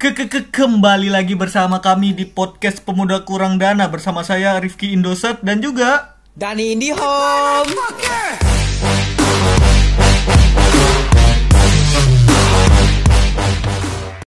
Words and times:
Ke, 0.00 0.16
ke, 0.16 0.32
ke 0.32 0.48
kembali 0.48 1.12
lagi 1.12 1.36
bersama 1.36 1.84
kami 1.84 2.16
di 2.16 2.24
podcast 2.24 2.80
Pemuda 2.88 3.20
Kurang 3.28 3.60
Dana 3.60 3.84
bersama 3.84 4.24
saya 4.24 4.56
Rifki 4.56 4.96
Indosat 4.96 5.44
dan 5.44 5.60
juga 5.60 6.16
Dani 6.32 6.72
Indihome. 6.72 7.68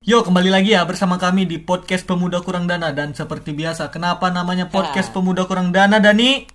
Yo 0.01 0.25
kembali 0.25 0.49
lagi 0.49 0.73
ya 0.73 0.81
bersama 0.89 1.21
kami 1.21 1.45
di 1.45 1.61
podcast 1.61 2.01
Pemuda 2.09 2.41
Kurang 2.41 2.65
Dana 2.65 2.89
dan 2.89 3.13
seperti 3.13 3.53
biasa 3.53 3.93
kenapa 3.93 4.33
namanya 4.33 4.73
podcast 4.73 5.13
Pemuda 5.13 5.45
Kurang 5.45 5.69
Dana 5.69 6.01
Dani? 6.01 6.49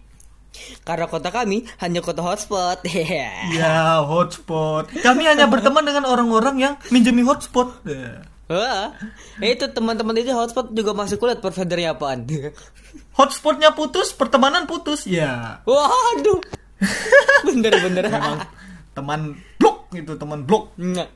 Karena 0.82 1.06
kota 1.06 1.30
kami 1.30 1.62
hanya 1.78 2.02
kota 2.02 2.18
hotspot. 2.18 2.82
Ya 3.54 4.02
hotspot. 4.02 4.90
Kami 4.90 5.22
hanya 5.22 5.46
berteman 5.46 5.86
dengan 5.86 6.02
orang-orang 6.02 6.58
yang 6.58 6.74
minjemi 6.90 7.22
hotspot. 7.22 7.78
Ya. 7.86 8.33
Wah, 8.44 8.92
itu 9.40 9.64
teman-teman 9.72 10.12
itu 10.20 10.28
hotspot 10.36 10.68
juga 10.76 10.92
masih 10.92 11.16
kulihat 11.16 11.40
providernya 11.40 11.96
apaan. 11.96 12.28
Hotspotnya 13.18 13.72
putus, 13.72 14.12
pertemanan 14.12 14.68
putus. 14.68 15.08
Ya. 15.08 15.64
Waduh. 15.64 16.44
Bener-bener. 17.48 18.04
Memang 18.10 18.44
teman 18.92 19.20
blok 19.56 19.88
gitu, 19.96 20.12
teman 20.20 20.44
blok. 20.44 20.76
Nggak. 20.76 21.08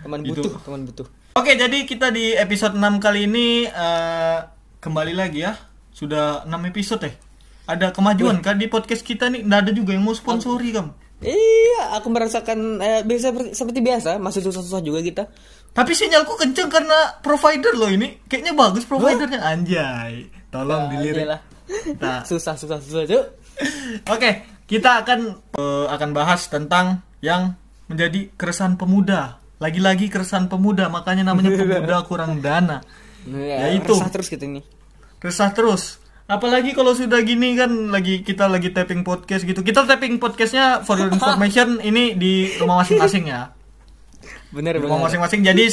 Teman 0.00 0.20
Gitu. 0.24 0.40
butuh, 0.40 0.52
teman 0.64 0.80
butuh. 0.88 1.06
Oke, 1.36 1.52
jadi 1.54 1.84
kita 1.84 2.10
di 2.10 2.32
episode 2.34 2.74
6 2.74 2.96
kali 2.98 3.28
ini 3.28 3.68
eh, 3.68 4.38
kembali 4.80 5.12
lagi 5.12 5.44
ya. 5.44 5.52
Sudah 5.92 6.48
6 6.48 6.70
episode 6.72 7.04
ya. 7.04 7.12
Ada 7.68 7.92
kemajuan 7.94 8.40
kan 8.40 8.56
di 8.58 8.66
podcast 8.66 9.04
kita 9.04 9.28
nih. 9.28 9.44
Nggak 9.46 9.60
ada 9.68 9.72
juga 9.76 9.94
yang 9.94 10.02
mau 10.02 10.16
sponsori 10.16 10.72
kam. 10.74 10.96
Iya, 11.20 12.00
aku 12.00 12.08
merasakan 12.08 12.80
eh, 12.80 13.04
biasa 13.04 13.52
seperti 13.52 13.84
biasa, 13.84 14.16
masih 14.16 14.40
susah-susah 14.40 14.80
juga 14.80 15.04
kita. 15.04 15.28
Tapi 15.70 15.92
sinyalku 15.94 16.34
kenceng 16.34 16.66
karena 16.66 17.18
provider 17.22 17.72
loh 17.74 17.88
ini. 17.88 18.18
Kayaknya 18.26 18.52
bagus 18.52 18.84
providernya 18.84 19.40
anjay. 19.40 20.26
Tolong 20.50 20.90
dilirik. 20.90 21.24
Iyalah. 21.24 21.40
Nah, 22.02 22.20
Susah, 22.28 22.58
susah, 22.58 22.82
susah, 22.82 23.06
Cuk. 23.06 23.24
Oke, 24.10 24.30
kita 24.66 25.06
akan 25.06 25.20
eh, 25.54 25.86
akan 25.86 26.10
bahas 26.10 26.50
tentang 26.50 27.06
yang 27.22 27.54
menjadi 27.86 28.34
keresahan 28.34 28.74
pemuda. 28.74 29.38
Lagi-lagi 29.60 30.08
keresahan 30.08 30.48
pemuda, 30.48 30.90
makanya 30.90 31.30
namanya 31.30 31.54
pemuda 31.58 32.02
kurang 32.02 32.40
dana. 32.40 32.82
Ya, 33.28 33.68
Ya, 33.68 33.76
itu. 33.76 33.92
resah 33.92 34.10
terus 34.10 34.26
gitu 34.26 34.42
nih. 34.42 34.64
Resah 35.20 35.52
terus. 35.52 36.00
Apalagi 36.24 36.72
kalau 36.72 36.94
sudah 36.94 37.20
gini 37.20 37.58
kan 37.58 37.68
lagi 37.90 38.22
kita 38.22 38.46
lagi 38.46 38.70
tapping 38.70 39.02
podcast 39.02 39.42
gitu. 39.44 39.60
Kita 39.60 39.82
tapping 39.84 40.16
podcastnya 40.16 40.80
for 40.82 40.96
your 40.96 41.10
information 41.16 41.78
ini 41.82 42.14
di 42.16 42.54
rumah 42.56 42.80
masing-masing 42.82 43.28
ya. 43.28 43.50
Bener, 44.50 44.74
Di 44.74 44.80
rumah 44.80 45.06
masing-masing 45.06 45.40
jadi 45.40 45.66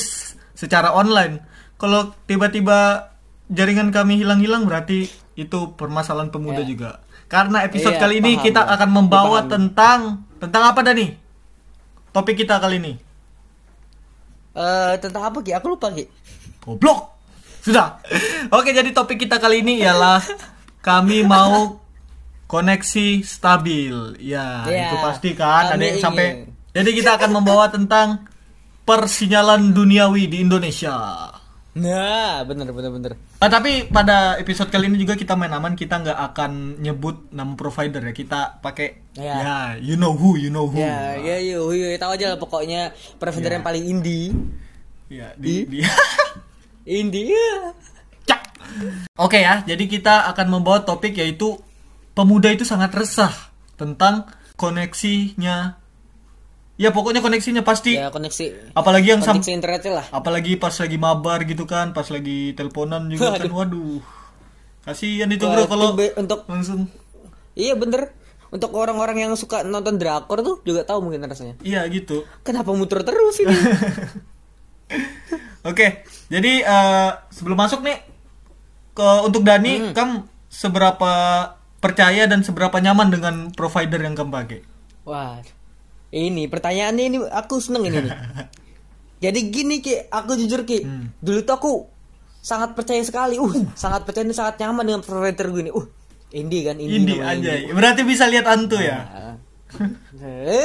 secara 0.54 0.92
online. 0.92 1.42
Kalau 1.76 2.14
tiba-tiba 2.24 3.10
jaringan 3.48 3.90
kami 3.90 4.22
hilang-hilang 4.22 4.66
berarti 4.66 5.06
itu 5.34 5.60
permasalahan 5.74 6.30
pemuda 6.30 6.62
Ya. 6.62 6.68
juga. 6.68 6.90
Karena 7.28 7.62
episode 7.62 7.94
Iya, 7.94 8.02
kali 8.02 8.16
ini 8.18 8.32
paham, 8.34 8.46
kita 8.46 8.62
paham. 8.62 8.74
akan 8.74 8.90
membawa 8.92 9.38
Dipahami. 9.40 9.52
tentang 9.52 10.00
tentang 10.38 10.64
apa 10.66 10.80
Dani? 10.82 11.08
Topik 12.10 12.36
kita 12.38 12.58
kali 12.58 12.78
ini. 12.78 12.94
Eh, 14.54 14.94
tentang 14.98 15.24
apa 15.24 15.38
Ki? 15.40 15.54
Aku 15.54 15.70
lupa 15.70 15.92
Ki. 15.92 16.10
Goblok. 16.60 17.14
Sudah. 17.62 18.00
Oke, 18.50 18.72
jadi 18.72 18.90
topik 18.90 19.20
kita 19.20 19.38
kali 19.38 19.60
ini 19.60 19.84
ialah 19.84 20.24
kami 20.80 21.22
mau 21.22 21.78
koneksi 22.48 23.22
stabil. 23.22 24.18
Ya, 24.18 24.64
Ya, 24.66 24.88
itu 24.88 24.96
pasti 24.98 25.30
kan 25.34 25.70
ada 25.70 25.84
yang 25.84 26.00
sampai. 26.00 26.48
Jadi 26.72 26.90
kita 26.96 27.18
akan 27.18 27.30
membawa 27.34 27.68
tentang 27.68 28.24
persinyalan 28.88 29.76
duniawi 29.76 30.32
di 30.32 30.40
Indonesia. 30.40 30.96
Nah, 31.78 32.42
bener, 32.42 32.74
bener, 32.74 32.90
bener. 32.90 33.12
Ah, 33.38 33.52
tapi 33.52 33.86
pada 33.86 34.34
episode 34.40 34.72
kali 34.72 34.90
ini 34.90 34.98
juga 34.98 35.14
kita 35.14 35.38
main 35.38 35.52
aman, 35.52 35.78
kita 35.78 36.02
nggak 36.02 36.20
akan 36.32 36.52
nyebut 36.82 37.30
nama 37.30 37.54
provider 37.54 38.02
ya. 38.02 38.14
Kita 38.16 38.40
pakai 38.58 39.14
Ya. 39.14 39.36
ya, 39.38 39.58
you 39.78 39.94
know 39.94 40.10
who, 40.10 40.40
you 40.40 40.50
know 40.50 40.66
who. 40.66 40.80
Ya, 40.80 41.14
ya, 41.14 41.38
yuk, 41.38 41.70
yuk, 41.70 41.94
tahu 42.00 42.18
aja 42.18 42.34
lah 42.34 42.40
pokoknya 42.40 42.82
provider 43.18 43.52
Ya. 43.52 43.56
yang 43.60 43.66
paling 43.66 43.86
indie. 43.86 44.34
Ya, 45.06 45.36
di, 45.38 45.68
di- 45.68 45.86
Indie. 46.98 47.30
ya. 47.30 47.76
Cak. 48.26 48.42
Oke 49.14 49.38
ya, 49.38 49.62
jadi 49.62 49.84
kita 49.86 50.32
akan 50.34 50.48
membawa 50.50 50.82
topik 50.82 51.14
yaitu 51.14 51.60
pemuda 52.12 52.50
itu 52.50 52.66
sangat 52.66 52.90
resah 52.92 53.34
tentang 53.76 54.26
koneksinya. 54.58 55.78
Ya 56.78 56.94
pokoknya 56.94 57.26
koneksinya 57.26 57.66
pasti. 57.66 57.98
Ya, 57.98 58.14
koneksi 58.14 58.74
Apalagi 58.78 59.10
yang 59.10 59.22
sam 59.26 59.42
koneksi 59.42 59.52
internetnya 59.58 59.94
lah. 59.98 60.06
apalagi 60.14 60.62
pas 60.62 60.74
lagi 60.78 60.98
mabar 61.02 61.42
gitu 61.50 61.66
kan, 61.66 61.90
pas 61.90 62.06
lagi 62.14 62.54
teleponan 62.54 63.10
juga 63.10 63.34
kan. 63.42 63.50
Waduh. 63.50 63.98
Kasihan 64.86 65.28
itu 65.34 65.44
bro 65.44 65.66
kalau 65.66 65.98
be- 65.98 66.14
untuk 66.16 66.46
langsung. 66.46 66.86
Iya, 67.58 67.74
bener. 67.74 68.14
Untuk 68.48 68.72
orang-orang 68.78 69.28
yang 69.28 69.34
suka 69.36 69.66
nonton 69.66 70.00
drakor 70.00 70.40
tuh 70.40 70.62
juga 70.64 70.86
tahu 70.86 71.10
mungkin 71.10 71.26
rasanya. 71.26 71.60
Iya 71.66 71.84
gitu. 71.90 72.24
Kenapa 72.46 72.72
muter 72.72 73.02
terus 73.04 73.42
ini? 73.44 73.52
Oke, 75.68 76.08
jadi 76.32 76.64
eh, 76.64 77.12
sebelum 77.28 77.60
masuk 77.60 77.84
nih 77.84 78.00
ke 78.96 79.08
untuk 79.28 79.44
Dani, 79.44 79.92
kamu 79.92 80.24
seberapa 80.48 81.12
percaya 81.84 82.24
dan 82.30 82.40
seberapa 82.42 82.80
nyaman 82.80 83.12
dengan 83.12 83.36
provider 83.52 84.00
yang 84.00 84.16
kamu 84.16 84.32
pakai? 84.32 84.60
Wah. 85.04 85.44
Ini 86.08 86.48
pertanyaannya 86.48 87.04
ini 87.04 87.18
aku 87.28 87.60
seneng 87.60 87.84
ini 87.86 88.00
nih. 88.00 88.16
Jadi 89.24 89.40
gini 89.50 89.82
Ki, 89.82 90.08
aku 90.08 90.38
jujur 90.38 90.64
Ki. 90.64 90.86
Hmm. 90.86 91.12
Dulu 91.20 91.40
tuh 91.44 91.56
aku 91.58 91.72
sangat 92.40 92.78
percaya 92.78 93.02
sekali. 93.04 93.36
Uh, 93.36 93.52
sangat 93.84 94.08
percaya 94.08 94.24
dan 94.24 94.36
sangat 94.36 94.56
nyaman 94.62 94.84
dengan 94.88 95.02
provider 95.04 95.48
gue 95.50 95.62
ini. 95.68 95.72
Uh, 95.74 95.86
indie 96.32 96.62
kan, 96.64 96.78
indie. 96.78 97.02
Ini 97.02 97.14
namanya 97.20 97.52
aja. 97.56 97.74
Berarti 97.74 98.02
bisa 98.04 98.30
lihat 98.30 98.46
antu 98.48 98.78
ya. 98.80 99.36
Eh, 100.24 100.64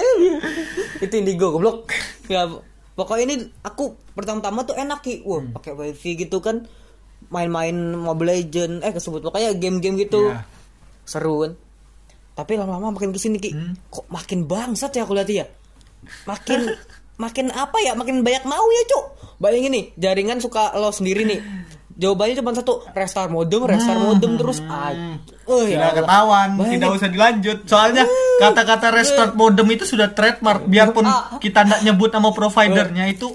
itu 1.05 1.15
indigo 1.19 1.51
goblok 1.51 1.91
ya 2.31 2.47
pokoknya 2.95 3.25
ini 3.27 3.37
aku 3.67 3.99
pertama-tama 4.15 4.63
tuh 4.63 4.79
enak 4.79 5.03
ki 5.03 5.27
wah 5.27 5.43
Hmm. 5.43 5.51
pakai 5.59 5.75
wifi 5.75 6.15
gitu 6.15 6.39
kan 6.39 6.71
main-main 7.27 7.75
Mobile 7.99 8.31
Legend 8.31 8.87
eh 8.87 8.95
kesebut 8.95 9.27
pokoknya 9.27 9.59
game-game 9.59 9.99
gitu 9.99 10.31
Iya. 10.31 10.47
seru 11.03 11.43
kan 11.43 11.53
tapi 12.33 12.53
lama-lama 12.55 12.91
makin 12.91 13.11
ke 13.11 13.19
sini 13.19 13.37
ki 13.37 13.51
Hmm. 13.51 13.75
kok 13.87 14.09
makin 14.09 14.45
bangsat 14.45 14.93
ya 14.93 15.03
aku 15.03 15.13
lihat 15.13 15.29
ya 15.29 15.47
makin 16.25 16.61
makin 17.23 17.47
apa 17.51 17.77
ya 17.79 17.93
makin 17.93 18.21
banyak 18.21 18.43
mau 18.43 18.65
ya 18.65 18.83
cuk 18.87 19.05
bayangin 19.37 19.71
nih 19.71 19.85
jaringan 19.95 20.39
suka 20.39 20.73
lo 20.75 20.89
sendiri 20.89 21.23
nih 21.25 21.41
jawabannya 21.93 22.35
cuma 22.35 22.51
satu 22.53 22.89
restart 22.91 23.29
modem 23.29 23.63
restart 23.63 24.01
modem 24.01 24.35
terus 24.35 24.65
ah 24.65 24.91
oh, 25.45 25.61
Hmm. 25.61 25.69
ya 25.69 25.77
Sudah 25.77 25.83
Allah. 25.85 25.93
ketahuan, 25.99 26.49
Bayangin. 26.55 26.73
tidak 26.73 26.89
usah 26.93 27.09
dilanjut. 27.11 27.59
Soalnya 27.65 28.05
kata-kata 28.39 28.87
restart 28.91 29.33
modem 29.35 29.67
itu 29.69 29.85
sudah 29.85 30.09
trademark. 30.09 30.65
Biarpun 30.65 31.03
Ah. 31.03 31.37
kita 31.37 31.63
tidak 31.63 31.83
nyebut 31.83 32.09
nama 32.09 32.31
providernya 32.31 33.05
itu 33.09 33.35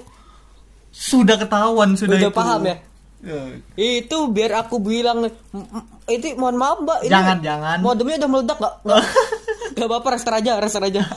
sudah 0.90 1.36
ketahuan 1.36 1.94
sudah, 1.94 2.16
Udah 2.18 2.20
itu. 2.24 2.34
paham 2.34 2.60
ya? 2.64 2.76
Ya. 3.20 3.40
Itu 3.76 4.26
biar 4.28 4.56
aku 4.58 4.80
bilang 4.80 5.22
"M- 5.22 5.30
m- 5.68 5.86
itu 6.08 6.34
mohon 6.34 6.56
maaf 6.56 6.80
mbak 6.80 6.98
ini 7.02 7.12
Jangan, 7.12 7.38
jangan. 7.40 7.78
modemnya 7.78 8.16
udah 8.18 8.30
meledak 8.30 8.56
nggak 8.56 8.74
nggak 9.76 9.86
apa-apa 9.86 10.08
restart 10.10 10.36
aja 10.38 10.52
restart 10.58 10.88
aja 10.88 11.02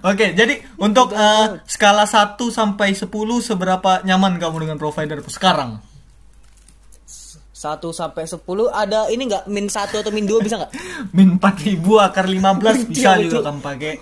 Oke, 0.00 0.32
jadi 0.32 0.64
untuk 0.78 1.12
eh, 1.12 1.60
skala 1.66 2.08
1 2.08 2.40
sampai 2.48 2.96
10 2.96 3.04
seberapa 3.42 4.00
nyaman 4.00 4.40
kamu 4.40 4.64
dengan 4.64 4.78
provider 4.80 5.20
sekarang? 5.26 5.76
1 7.52 7.76
sampai 7.92 8.24
10 8.24 8.40
ada 8.72 9.12
ini 9.12 9.28
nggak 9.28 9.44
min 9.46 9.68
1 9.68 9.92
atau 9.92 10.08
min 10.08 10.24
2 10.24 10.40
bisa 10.40 10.56
nggak 10.56 10.72
Min 11.16 11.36
4000 11.36 11.76
akar 12.00 12.24
15 12.24 12.88
bisa 12.88 13.20
juga 13.20 13.44
kamu 13.44 13.60
pakai. 13.60 13.94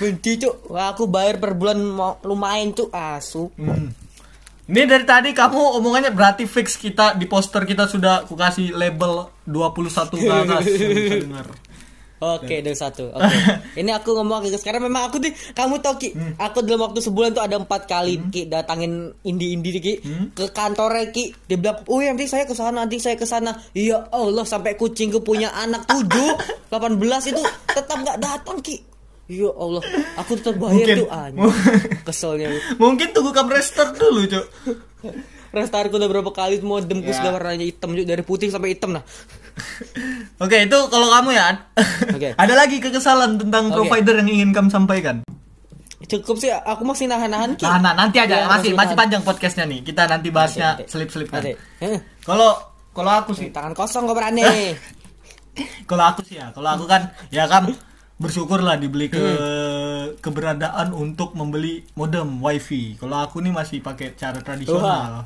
benci 0.00 0.32
cuk 0.36 0.54
Wah, 0.66 0.90
aku 0.90 1.06
bayar 1.06 1.38
per 1.38 1.54
bulan 1.54 1.78
lumayan 2.24 2.74
cuk 2.74 2.90
asu 2.90 3.54
Hmm. 3.54 3.94
Ini 4.70 4.86
dari 4.86 5.02
tadi 5.02 5.34
kamu 5.34 5.82
omongannya 5.82 6.14
berarti 6.14 6.46
fix 6.46 6.78
kita 6.78 7.18
di 7.18 7.26
poster 7.26 7.66
kita 7.66 7.90
sudah 7.90 8.22
aku 8.22 8.38
kasih 8.38 8.70
label 8.70 9.26
21 9.42 10.14
ke 10.14 10.30
atas 10.30 10.64
dengar. 11.26 11.46
Oke, 12.20 12.60
dari 12.60 12.76
satu. 12.76 13.08
Oke. 13.10 13.34
Ini 13.80 13.90
aku 13.96 14.12
ngomong 14.12 14.44
ke 14.44 14.60
sekarang 14.60 14.84
memang 14.84 15.08
aku 15.08 15.24
tuh 15.24 15.32
kamu 15.56 15.80
tau 15.80 15.96
Ki, 15.96 16.12
aku 16.36 16.60
dalam 16.60 16.84
waktu 16.84 17.00
sebulan 17.00 17.32
tuh 17.32 17.40
ada 17.40 17.56
empat 17.56 17.88
kali 17.88 18.20
Ki 18.28 18.44
datangin 18.44 19.10
indi-indi 19.24 19.80
Ki 19.80 19.94
ke 20.36 20.52
kantornya 20.52 21.08
Ki. 21.16 21.32
Dia 21.48 21.56
bilang, 21.56 21.80
"Oh, 21.88 21.98
nanti 21.98 22.28
saya 22.28 22.44
ke 22.44 22.52
sana, 22.52 22.84
nanti 22.84 23.00
saya 23.00 23.16
ke 23.16 23.24
sana." 23.24 23.56
Ya 23.72 24.04
Allah, 24.12 24.44
sampai 24.44 24.76
kucingku 24.76 25.24
punya 25.24 25.48
anak 25.50 25.88
7, 25.88 26.68
18 26.68 27.00
itu 27.32 27.42
tetap 27.72 27.96
nggak 28.04 28.20
datang 28.20 28.60
Ki. 28.60 28.76
Ya 29.30 29.46
Allah, 29.54 29.78
aku 30.18 30.34
tetap 30.34 30.58
bayar 30.58 30.74
Mungkin. 30.74 30.96
tuh 30.98 31.08
anjing. 31.08 31.38
Keselnya. 32.10 32.48
Mungkin 32.82 33.14
tunggu 33.14 33.30
kamu 33.30 33.54
restart 33.54 33.94
dulu, 33.94 34.26
Cuk. 34.26 34.46
Restartku 35.50 35.98
udah 35.98 36.06
berapa 36.06 36.30
kali 36.30 36.58
modemku 36.58 37.10
Ya. 37.10 37.14
sudah 37.14 37.30
warnanya 37.38 37.62
hitam 37.62 37.94
Cuk. 37.94 38.06
dari 38.06 38.22
putih 38.22 38.50
sampai 38.50 38.74
hitam 38.74 38.98
nah. 38.98 39.06
Oke, 40.42 40.66
itu 40.66 40.78
kalau 40.90 41.06
kamu 41.06 41.30
ya. 41.30 41.62
Oke. 42.10 42.34
Ada 42.42 42.54
lagi 42.58 42.82
kekesalan 42.82 43.38
tentang 43.38 43.70
Oke. 43.70 43.86
provider 43.86 44.18
yang 44.18 44.30
ingin 44.30 44.50
kamu 44.50 44.66
sampaikan? 44.66 45.22
Cukup 46.10 46.42
sih 46.42 46.50
aku 46.50 46.82
masih 46.82 47.06
nahan-nahan. 47.06 47.54
Nah, 47.54 47.78
nah 47.78 47.94
nanti 47.94 48.18
aja 48.18 48.42
Iya, 48.42 48.50
masih 48.50 48.74
masih 48.74 48.98
panjang 48.98 49.22
podcastnya 49.22 49.62
nih. 49.62 49.86
Kita 49.86 50.10
nanti 50.10 50.34
bahasnya 50.34 50.74
Nanti, 50.74 50.82
nanti. 50.82 50.90
selip-selip 50.90 51.28
kan. 51.30 51.42
Kalau 52.26 52.50
kalau 52.90 53.10
aku 53.14 53.30
sih, 53.30 53.54
tangan 53.54 53.78
kosong 53.78 54.10
kok 54.10 54.18
berani. 54.18 54.42
kalau 55.86 56.10
aku 56.10 56.26
sih 56.26 56.34
ya, 56.34 56.50
kalau 56.50 56.74
aku 56.74 56.90
kan 56.90 57.14
ya 57.30 57.46
kan 57.46 57.70
bersyukur 58.20 58.60
lah 58.60 58.76
dibeli 58.76 59.08
ke 59.08 59.16
Hmm. 59.16 60.20
keberadaan 60.20 60.92
untuk 60.92 61.32
membeli 61.32 61.88
modem 61.94 62.38
wifi. 62.38 62.94
Kalau 62.94 63.16
aku 63.18 63.40
nih 63.40 63.50
masih 63.50 63.80
pakai 63.80 64.12
cara 64.12 64.38
tradisional. 64.38 65.24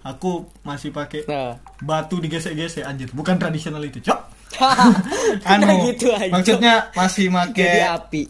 Aku 0.00 0.46
masih 0.62 0.88
pakai 0.88 1.26
Nah. 1.26 1.58
batu 1.80 2.16
digesek-gesek 2.16 2.80
anjir, 2.80 3.10
bukan 3.10 3.34
tradisional 3.36 3.82
itu, 3.82 3.98
Cok. 4.00 4.20
Anu 5.44 5.66
gitu 5.84 6.08
aja. 6.08 6.30
maksudnya 6.30 6.74
masih 6.92 7.26
Jadi 7.26 7.36
make 7.36 7.68
api. 7.84 8.22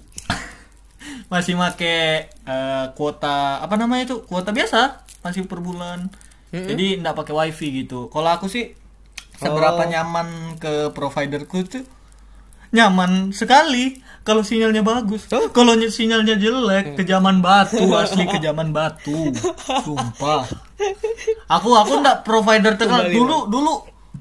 masih 1.32 1.54
make 1.54 1.94
eh, 2.26 2.86
kuota 2.92 3.60
apa 3.60 3.76
namanya 3.76 4.08
itu 4.08 4.16
kuota 4.24 4.50
biasa 4.50 4.98
masih 5.20 5.44
per 5.44 5.60
bulan 5.60 6.10
jadi 6.50 6.98
nggak 6.98 7.14
pakai 7.14 7.34
wifi 7.36 7.70
gitu 7.78 8.08
kalau 8.08 8.32
aku 8.32 8.48
sih 8.48 8.72
seberapa 9.36 9.78
Oh. 9.78 9.86
nyaman 9.86 10.26
ke 10.56 10.90
providerku 10.90 11.62
tuh 11.62 11.84
nyaman 12.70 13.32
sekali 13.32 14.00
kalau 14.22 14.44
sinyalnya 14.44 14.84
bagus. 14.84 15.24
Kalau 15.28 15.72
ny- 15.72 15.88
sinyalnya 15.88 16.36
jelek 16.36 17.00
kejaman 17.00 17.40
batu 17.40 17.80
asli 18.02 18.28
kejaman 18.28 18.76
batu. 18.76 19.32
Sumpah. 19.84 20.44
Aku 21.58 21.72
aku 21.74 22.04
ndak 22.04 22.22
provider 22.28 22.76
terkenal. 22.76 23.08
Dulu 23.08 23.48
dulu 23.48 23.72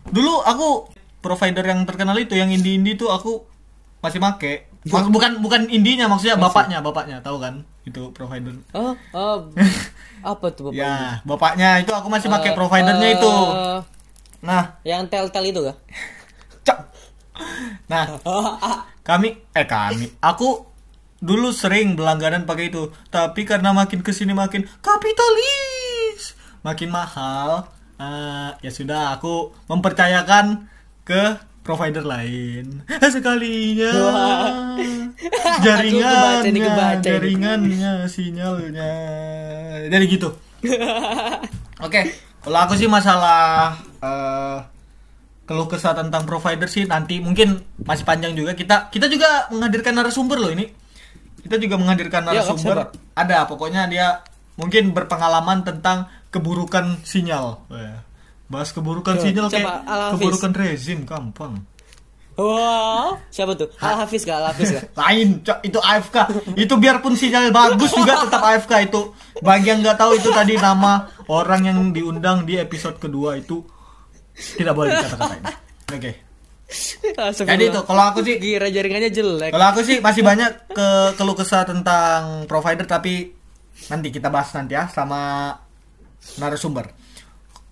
dulu 0.08 0.34
aku 0.42 0.88
provider 1.20 1.62
yang 1.62 1.84
terkenal 1.84 2.16
itu 2.16 2.40
yang 2.40 2.48
indie 2.48 2.80
indie 2.80 2.96
tuh 2.96 3.12
aku 3.12 3.44
masih 4.00 4.24
make. 4.24 4.72
Mak- 4.88 5.12
bukan 5.12 5.44
bukan 5.44 5.68
indinya 5.68 6.08
maksudnya 6.08 6.40
bapaknya 6.40 6.80
bapaknya 6.80 7.20
tahu 7.20 7.44
kan? 7.44 7.68
Itu 7.84 8.16
provider. 8.16 8.56
Oh, 8.72 8.96
oh. 9.12 9.52
apa 10.32 10.50
tuh 10.50 10.74
Bapak? 10.74 10.82
ya 10.82 11.22
bapaknya 11.24 11.70
itu 11.78 11.92
aku 11.94 12.10
masih 12.10 12.28
pakai 12.28 12.52
Eh, 12.52 12.56
providernya 12.58 13.10
eh, 13.14 13.16
itu 13.22 13.32
nah. 14.42 14.64
Yang 14.82 15.02
tel-tel 15.14 15.46
itu 15.46 15.62
kah? 15.62 15.76
Nah 17.92 18.06
kami 19.08 19.40
eh 19.56 19.68
kami. 19.68 20.12
Aku 20.20 20.68
dulu 21.24 21.50
sering 21.56 21.98
berlangganan 21.98 22.46
pakai 22.46 22.70
itu. 22.70 22.92
Tapi 23.10 23.48
karena 23.48 23.72
makin 23.74 24.04
ke 24.04 24.12
sini 24.14 24.36
makin 24.36 24.68
kapitalis. 24.84 26.38
Makin 26.62 26.90
mahal. 26.92 27.72
Eh, 27.98 28.50
ya 28.62 28.72
sudah 28.72 29.18
aku 29.18 29.56
mempercayakan 29.66 30.70
ke 31.02 31.40
provider 31.66 32.06
lain. 32.06 32.86
Sekalinya. 33.02 33.92
Jaringannya 35.66 36.46
kebaca 36.46 36.50
nih, 36.54 36.62
kebaca 36.62 36.94
ini. 36.94 37.06
jaringannya 37.06 37.94
sinyalnya. 38.06 38.94
Jadi 39.90 40.06
gitu. 40.06 40.30
Oke 41.86 42.28
kalau 42.48 42.64
aku 42.64 42.80
sih 42.80 42.88
masalah 42.88 43.76
eh, 44.00 44.58
keluh 45.48 45.66
kesah 45.72 45.96
tentang 45.96 46.28
provider 46.28 46.68
sih 46.68 46.84
nanti 46.84 47.24
mungkin 47.24 47.64
masih 47.80 48.04
panjang 48.04 48.36
juga. 48.36 48.52
Kita 48.52 48.92
kita 48.92 49.08
juga 49.08 49.48
menghadirkan 49.50 49.96
narasumber 49.96 50.38
loh 50.38 50.52
ini. 50.52 50.68
Kita 51.40 51.56
juga 51.56 51.80
menghadirkan 51.80 52.28
Ya, 52.28 52.44
narasumber. 52.44 52.92
Ada 53.16 53.48
pokoknya 53.48 53.88
dia 53.88 54.20
mungkin 54.60 54.92
berpengalaman 54.92 55.64
tentang 55.64 56.12
keburukan 56.28 57.00
sinyal. 57.08 57.64
Bahas 58.52 58.76
keburukan 58.76 59.16
Coba, 59.16 59.24
sinyal 59.24 59.48
coba, 59.48 59.56
kayak 59.56 60.12
keburukan 60.20 60.52
rezim 60.52 61.08
gampang. 61.08 61.64
Wow, 62.38 63.18
siapa 63.34 63.58
tuh? 63.58 63.74
Al 63.82 64.06
Hafiz 64.06 64.22
kah? 64.22 64.38
Al 64.38 64.54
Hafiz 64.54 64.70
lain 65.02 65.42
Cok. 65.42 65.58
itu 65.66 65.80
AFK 65.82 66.18
itu 66.54 66.74
biarpun 66.78 67.18
sinyal 67.18 67.50
bagus 67.50 67.90
juga 67.96 68.22
tetap 68.28 68.44
AFK 68.46 68.94
itu. 68.94 69.16
Bagi 69.42 69.74
yang 69.74 69.82
nggak 69.82 69.98
tahu 69.98 70.12
itu 70.20 70.30
tadi 70.30 70.54
nama 70.54 71.10
orang 71.34 71.66
yang 71.66 71.80
diundang 71.90 72.46
di 72.46 72.62
episode 72.62 73.02
kedua 73.02 73.42
itu 73.42 73.66
tidak 74.56 74.74
boleh 74.74 74.90
dikata-katain 74.94 75.44
oke 75.90 76.12
jadi 77.48 77.64
itu 77.72 77.80
kalau 77.88 78.04
aku 78.12 78.20
sih 78.22 78.36
Kira 78.38 78.68
jaringannya 78.68 79.08
jelek. 79.08 79.52
kalau 79.56 79.68
aku 79.72 79.82
sih 79.82 80.04
masih 80.04 80.20
banyak 80.22 80.52
ke 80.68 80.88
keluh 81.16 81.36
kesah 81.36 81.64
tentang 81.64 82.44
provider 82.44 82.84
tapi 82.84 83.32
nanti 83.88 84.12
kita 84.12 84.28
bahas 84.28 84.52
nanti 84.52 84.76
ya 84.76 84.86
sama 84.88 85.54
narasumber 86.36 86.92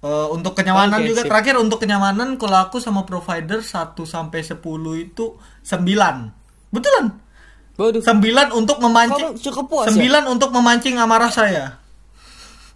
Eh, 0.06 0.28
untuk 0.30 0.54
kenyamanan 0.54 1.02
Oke, 1.02 1.10
juga 1.10 1.26
sip. 1.26 1.30
terakhir 1.34 1.58
untuk 1.58 1.82
kenyamanan 1.82 2.38
kalau 2.38 2.62
aku 2.62 2.78
sama 2.78 3.10
provider 3.10 3.66
1 3.66 3.98
sampai 4.06 4.46
10 4.46 4.62
itu 5.02 5.34
9 5.66 5.82
betulan 6.70 7.10
Waduh. 7.74 8.06
9 8.06 8.54
untuk 8.54 8.78
memancing 8.86 9.34
Kamu 9.34 9.42
cukup 9.42 9.66
puas 9.66 9.90
ya? 9.90 10.22
9 10.22 10.30
untuk 10.30 10.54
memancing 10.54 11.02
amarah 11.02 11.34
saya 11.34 11.82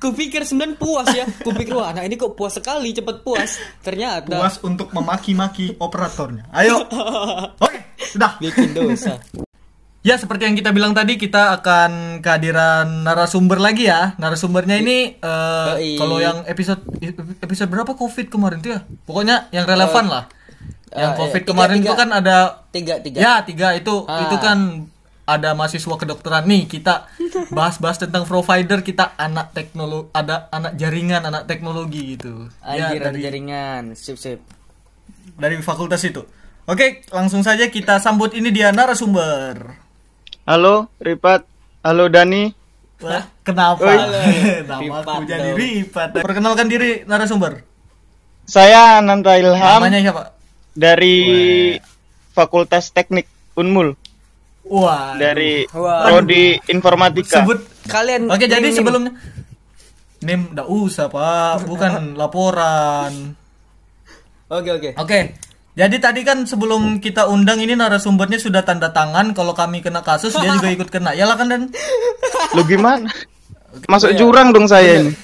Kupikir 0.00 0.42
9 0.42 0.76
puas 0.76 1.08
ya. 1.10 1.28
Kupikir 1.40 1.76
wah, 1.76 1.92
anak 1.92 2.08
ini 2.08 2.16
kok 2.16 2.32
puas 2.32 2.54
sekali, 2.54 2.90
cepet 2.90 3.20
puas. 3.20 3.60
Ternyata 3.80 4.32
puas 4.32 4.56
untuk 4.60 4.88
memaki-maki 4.90 5.76
operatornya 5.76 6.48
ayo 6.52 6.80
oke 7.64 7.78
sudah 8.00 8.40
bikin 8.40 8.72
dosa. 8.72 9.20
Ya 10.00 10.16
seperti 10.16 10.48
yang 10.48 10.56
kita 10.56 10.72
bilang 10.72 10.96
tadi 10.96 11.20
kita 11.20 11.60
akan 11.60 12.24
kehadiran 12.24 13.04
narasumber 13.04 13.60
lagi 13.60 13.84
ya. 13.84 14.16
Narasumbernya 14.16 14.80
ini 14.80 15.20
Yoi. 15.20 16.00
kalau 16.00 16.16
yang 16.16 16.40
episode 16.48 16.80
episode 17.36 17.68
berapa 17.68 17.92
Covid 17.92 18.32
kemarin 18.32 18.64
tuh 18.64 18.72
ya? 18.72 18.80
Pokoknya 19.04 19.52
yang 19.52 19.68
relevan 19.68 20.08
lah. 20.08 20.24
Yang 20.88 21.12
eh, 21.12 21.16
Covid 21.20 21.42
iya. 21.44 21.48
kemarin 21.52 21.76
Tiga, 21.76 21.84
itu 21.84 21.92
tiga. 21.92 22.00
kan 22.00 22.08
ada 22.16 22.36
Tiga, 22.72 22.94
tiga. 22.98 23.18
ya 23.20 23.34
tiga 23.44 23.68
itu 23.76 23.94
Ah. 24.08 24.24
itu 24.24 24.36
kan 24.40 24.58
ada 25.30 25.54
mahasiswa 25.54 25.94
kedokteran 25.94 26.42
nih 26.42 26.66
kita 26.66 27.06
bahas-bahas 27.54 28.02
tentang 28.02 28.26
provider 28.26 28.82
kita 28.82 29.14
anak 29.14 29.54
teknologi 29.54 30.10
ada 30.10 30.50
anak 30.50 30.74
jaringan 30.74 31.22
anak 31.22 31.46
teknologi 31.46 32.18
gitu 32.18 32.50
ya 32.66 32.90
Anjir, 32.90 33.00
dari 33.06 33.20
jaringan. 33.22 33.82
Sip, 33.94 34.18
sip. 34.18 34.42
dari 35.38 35.54
fakultas 35.62 36.02
itu 36.02 36.26
oke 36.66 37.06
langsung 37.14 37.46
saja 37.46 37.70
kita 37.70 38.02
sambut 38.02 38.34
ini 38.34 38.50
dia 38.50 38.74
narasumber 38.74 39.86
Halo, 40.40 40.90
Ripat. 40.98 41.46
Halo, 41.84 42.10
Dani. 42.10 42.50
Wah, 42.98 43.22
kenapa? 43.46 43.86
Oi. 43.86 43.96
Nama 44.66 44.82
Ripat 44.82 45.04
aku 45.06 45.22
jadi 45.22 45.48
dong. 45.52 45.58
Ripat. 45.62 46.08
Perkenalkan 46.26 46.66
diri 46.66 47.06
narasumber. 47.06 47.62
Saya 48.50 48.98
Ananta 48.98 49.38
Ilham 49.38 49.54
Namanya 49.78 50.00
siapa? 50.02 50.34
dari 50.74 51.16
Fakultas 52.34 52.90
Teknik 52.90 53.30
Unmul 53.54 53.94
Wah. 54.62 55.14
dari 55.14 55.64
Wah. 55.70 56.04
prodi 56.06 56.58
Informatika. 56.66 57.40
sebut. 57.40 57.58
Kalian 57.86 58.28
Oke, 58.28 58.44
jadi 58.44 58.62
nim- 58.62 58.76
sebelumnya 58.76 59.12
Nim, 60.20 60.52
enggak 60.52 60.68
usah, 60.68 61.08
Pak. 61.08 61.64
Bukan 61.64 61.92
laporan. 62.20 63.32
Oke, 64.46 64.68
oke. 64.70 64.90
Oke. 64.96 65.20
Jadi 65.70 65.96
tadi 65.96 66.20
kan 66.20 66.44
sebelum 66.44 66.98
kita 66.98 67.24
undang 67.24 67.56
ini 67.56 67.72
narasumbernya 67.72 68.36
sudah 68.36 68.60
tanda 68.60 68.90
tangan 68.90 69.32
kalau 69.32 69.54
kami 69.54 69.80
kena 69.80 70.02
kasus 70.02 70.34
dia 70.34 70.50
juga 70.50 70.68
ikut 70.68 70.88
kena. 70.88 71.14
Yalah 71.14 71.34
kan 71.34 71.48
Dan? 71.48 71.62
Lu 72.54 72.62
gimana? 72.62 73.08
Masuk 73.86 74.12
jurang 74.12 74.50
dong 74.50 74.66
saya 74.66 75.00
ini. 75.00 75.14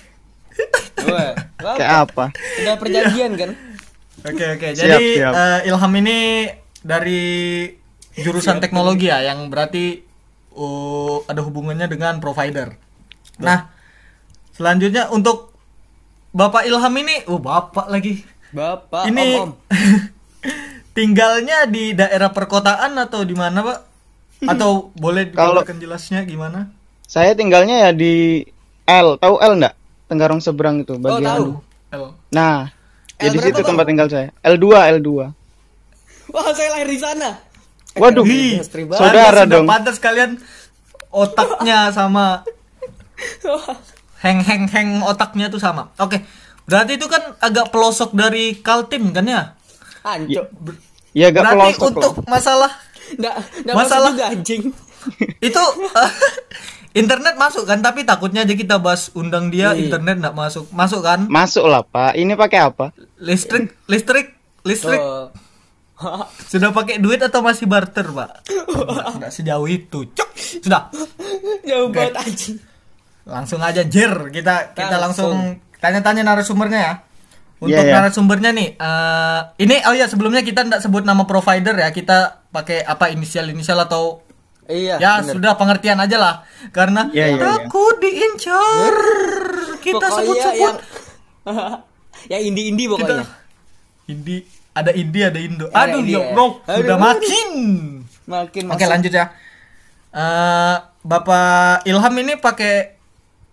Kayak 1.58 2.08
apa? 2.08 2.24
Udah 2.62 2.74
perjanjian 2.78 3.36
kan? 3.36 3.50
Oke 4.24 4.44
oke. 4.48 4.68
Jadi 4.72 5.20
siap. 5.20 5.32
eh, 5.34 5.68
Ilham 5.68 5.92
ini 5.98 6.18
dari 6.80 7.24
jurusan 8.16 8.58
teknologi 8.58 9.08
ya, 9.08 9.20
yang 9.22 9.48
berarti 9.48 10.00
uh, 10.52 11.20
ada 11.28 11.40
hubungannya 11.40 11.86
dengan 11.86 12.16
provider. 12.18 12.74
Nah, 13.36 13.68
selanjutnya 14.52 15.12
untuk 15.12 15.52
Bapak 16.32 16.64
Ilham 16.64 16.92
ini, 16.96 17.24
oh 17.28 17.40
Bapak 17.40 17.88
lagi. 17.88 18.24
Bapak, 18.52 19.08
ini 19.08 19.36
om, 19.36 19.48
om. 19.48 19.50
tinggalnya 20.96 21.68
di 21.68 21.92
daerah 21.92 22.32
perkotaan 22.32 22.96
atau 22.96 23.24
di 23.24 23.36
mana, 23.36 23.60
Pak? 23.60 23.78
Atau 24.48 24.70
boleh 25.02 25.28
Kalau- 25.32 25.60
dijelaskan 25.60 25.78
jelasnya 25.80 26.20
gimana? 26.24 26.72
Saya 27.06 27.38
tinggalnya 27.38 27.86
ya 27.86 27.90
di 27.94 28.42
L. 28.82 29.14
Tahu 29.16 29.38
L 29.38 29.52
enggak? 29.56 29.74
Tenggarong 30.10 30.42
seberang 30.42 30.82
itu 30.82 30.94
Oh, 30.94 31.00
bagian. 31.00 31.22
tahu. 31.22 31.48
El. 31.94 32.04
Nah, 32.34 32.66
ya 33.16 33.30
L 33.30 33.32
di 33.32 33.38
situ 33.38 33.60
tempat 33.62 33.86
tinggal 33.86 34.10
saya. 34.10 34.34
L2, 34.42 34.66
L2. 34.98 35.10
Wah, 36.34 36.50
saya 36.50 36.68
lahir 36.74 36.90
di 36.90 36.98
sana. 36.98 37.38
Waduh. 38.02 38.24
Banget. 38.24 38.66
Saudara 38.92 39.42
dong. 39.44 39.64
Pantas 39.64 39.96
kalian 39.96 40.36
otaknya 41.08 41.88
sama 41.90 42.44
heng 44.20 44.40
heng 44.40 44.64
heng 44.66 44.90
otaknya 45.02 45.48
tuh 45.48 45.58
sama. 45.58 45.88
Oke. 45.96 46.20
Berarti 46.66 46.98
itu 46.98 47.06
kan 47.06 47.38
agak 47.38 47.70
pelosok 47.70 48.10
dari 48.12 48.58
Kaltim 48.58 49.10
kan 49.10 49.22
ya? 49.22 49.54
Anco. 50.02 50.50
Ya 51.12 51.30
gak 51.30 51.42
Berarti 51.42 51.56
pelosok 51.72 51.84
untuk 51.90 52.12
loh. 52.14 52.26
masalah 52.26 52.72
Nggak, 53.06 53.34
nggak 53.62 53.76
Masalah- 53.78 54.12
juga 54.12 54.26
anjing. 54.28 54.62
itu 55.46 55.62
internet 56.92 57.38
masuk 57.38 57.62
kan 57.62 57.78
tapi 57.78 58.02
takutnya 58.02 58.42
aja 58.42 58.50
kita 58.50 58.82
bahas 58.82 59.14
undang 59.14 59.46
dia 59.46 59.70
Iya. 59.70 59.86
internet 59.86 60.18
nggak 60.18 60.34
masuk. 60.34 60.66
Masuk 60.74 61.00
kan? 61.00 61.30
Masuk 61.30 61.64
lah, 61.64 61.86
Pak. 61.86 62.18
Ini 62.18 62.34
pakai 62.34 62.66
apa? 62.66 62.90
Listrik 63.16 63.78
listrik 63.86 64.34
listrik 64.62 64.98
Oh, 64.98 65.30
Sudah 66.52 66.70
pakai 66.72 67.00
duit 67.00 67.20
atau 67.20 67.40
masih 67.40 67.64
barter, 67.64 68.04
Pak? 68.04 68.44
Enggak 69.16 69.32
sejauh 69.32 69.64
itu. 69.64 70.04
Cuk. 70.12 70.30
Sudah. 70.36 70.92
Jauh 71.64 71.88
banget 71.88 72.14
anjing. 72.20 72.56
Langsung 73.26 73.58
aja 73.58 73.82
Jer, 73.82 74.30
kita 74.30 74.70
kita 74.76 74.96
langsung 75.00 75.58
tanya-tanya 75.82 76.22
narasumbernya 76.22 76.80
ya. 76.80 76.94
Untuk 77.56 77.72
Iya, 77.72 77.88
iya. 77.88 77.94
narasumbernya 77.96 78.50
nih, 78.52 78.68
eh 78.76 79.40
ini 79.64 79.80
oh 79.88 79.96
ya 79.96 80.04
sebelumnya 80.04 80.44
kita 80.44 80.68
tidak 80.68 80.84
sebut 80.84 81.08
nama 81.08 81.24
provider 81.24 81.72
ya, 81.72 81.88
kita 81.88 82.44
pakai 82.52 82.84
apa 82.84 83.08
inisial-inisial 83.08 83.80
atau 83.80 84.20
Iya. 84.68 85.00
ya 85.00 85.12
bener. 85.24 85.40
sudah 85.40 85.52
pengertian 85.56 85.96
aja 85.96 86.20
lah, 86.20 86.34
karena 86.68 87.08
Iya, 87.16 87.32
iya, 87.32 87.36
iya. 87.40 87.40
takut 87.40 87.96
diincar. 87.96 88.94
Kita 89.80 90.04
Pokoknya 90.04 90.16
sebut-sebut 90.20 90.60
yang 90.60 90.76
yang 92.36 92.42
indie-indie 92.44 92.86
kita 92.92 93.24
pokoknya. 93.24 93.24
Ada 94.76 94.92
Indi 94.92 95.20
ada 95.24 95.40
Indo. 95.40 95.66
Ada 95.72 95.96
Aduh, 95.96 96.04
ya 96.04 96.20
ya. 96.20 96.20
Allah, 96.36 96.50
Aduh, 96.68 96.80
udah 96.84 96.96
makin. 97.00 97.50
Makin 98.28 98.64
Oke 98.68 98.84
lanjut 98.84 99.12
ya. 99.12 99.32
Eh 100.12 100.76
Bapak 101.00 101.88
Ilham 101.88 102.14
ini 102.20 102.36
pakai 102.36 102.74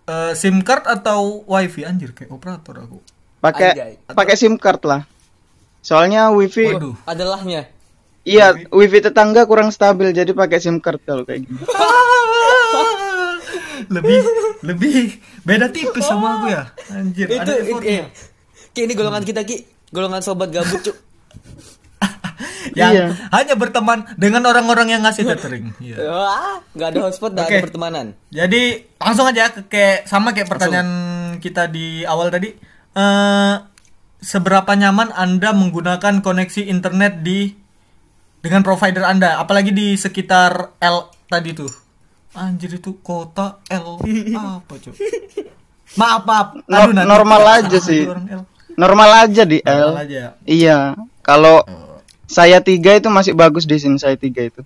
eh, 0.04 0.32
SIM 0.36 0.60
card 0.60 0.84
atau 0.84 1.48
WiFi 1.48 1.88
anjir 1.88 2.12
kayak 2.12 2.28
operator 2.28 2.84
aku. 2.84 3.00
Pakai 3.40 3.96
pakai 4.12 4.36
SIM 4.36 4.60
card 4.60 4.84
lah. 4.84 5.02
Soalnya 5.84 6.28
wifi 6.32 6.72
Waduh. 6.76 6.96
Adalahnya. 7.04 7.68
iya 8.24 8.56
wifi 8.72 9.04
tetangga 9.04 9.44
kurang 9.44 9.68
stabil 9.68 10.16
jadi 10.16 10.32
pakai 10.32 10.56
SIM 10.60 10.80
card 10.80 11.00
kalau 11.04 11.24
kayak 11.28 11.44
gini. 11.44 11.60
lebih 13.94 14.18
lebih 14.64 15.20
beda 15.44 15.68
tipis 15.68 16.04
sama 16.04 16.40
aku 16.40 16.46
ya. 16.52 16.62
Anjir, 16.92 17.28
Itu, 17.28 17.40
ada 17.40 17.52
itu 17.60 17.80
iya. 17.84 18.08
Ki 18.72 18.88
ini 18.88 18.96
golongan 18.96 19.24
kita 19.28 19.44
Ki. 19.44 19.68
Golongan 19.92 20.24
sobat 20.24 20.50
gabut, 20.50 20.80
Cuk. 20.82 20.96
Yang 22.74 22.92
Iya. 22.92 23.06
hanya 23.30 23.54
berteman 23.54 23.98
dengan 24.14 24.42
orang-orang 24.44 24.90
yang 24.90 25.02
ngasih 25.02 25.24
tethering. 25.24 25.70
Iya. 25.82 25.96
Wah, 26.04 26.58
enggak 26.70 26.88
ada 26.90 26.98
hotspot, 27.02 27.30
enggak 27.32 27.46
Oke. 27.46 27.54
ada 27.54 27.64
pertemanan. 27.64 28.06
Jadi 28.28 28.62
langsung 28.96 29.26
aja 29.26 29.48
ke 29.48 29.60
kayak 29.66 29.98
sama 30.04 30.30
kayak 30.30 30.50
pertanyaan 30.50 30.90
kita 31.38 31.66
di 31.66 32.02
awal 32.02 32.28
tadi. 32.28 32.50
Eh 32.94 33.54
seberapa 34.18 34.72
nyaman 34.72 35.10
Anda 35.10 35.52
menggunakan 35.52 36.20
koneksi 36.20 36.64
internet 36.64 37.20
di 37.20 37.52
dengan 38.38 38.60
provider 38.60 39.04
Anda, 39.04 39.38
apalagi 39.38 39.70
di 39.70 39.94
sekitar 39.94 40.76
L 40.76 40.98
tadi 41.26 41.52
tuh. 41.52 41.72
Anjir 42.34 42.74
itu 42.74 42.98
kota 42.98 43.62
L 43.68 44.02
apa 44.58 44.74
cuy? 44.74 44.92
Maaf 45.94 46.22
maaf. 46.24 46.48
No- 46.66 46.90
nanti 46.90 47.06
normal 47.06 47.42
aja 47.62 47.78
sih. 47.78 48.02
Normal 48.74 49.10
aja 49.22 49.46
di 49.46 49.62
L. 49.62 49.94
Normal 49.94 50.02
aja. 50.02 50.24
Iya. 50.42 50.78
Kalau 51.22 51.62
saya 52.26 52.58
tiga 52.58 52.94
itu 52.94 53.06
masih 53.06 53.32
bagus 53.32 53.64
di 53.64 53.76
sini 53.76 53.96
saya 53.96 54.14
tiga 54.14 54.42
itu. 54.42 54.60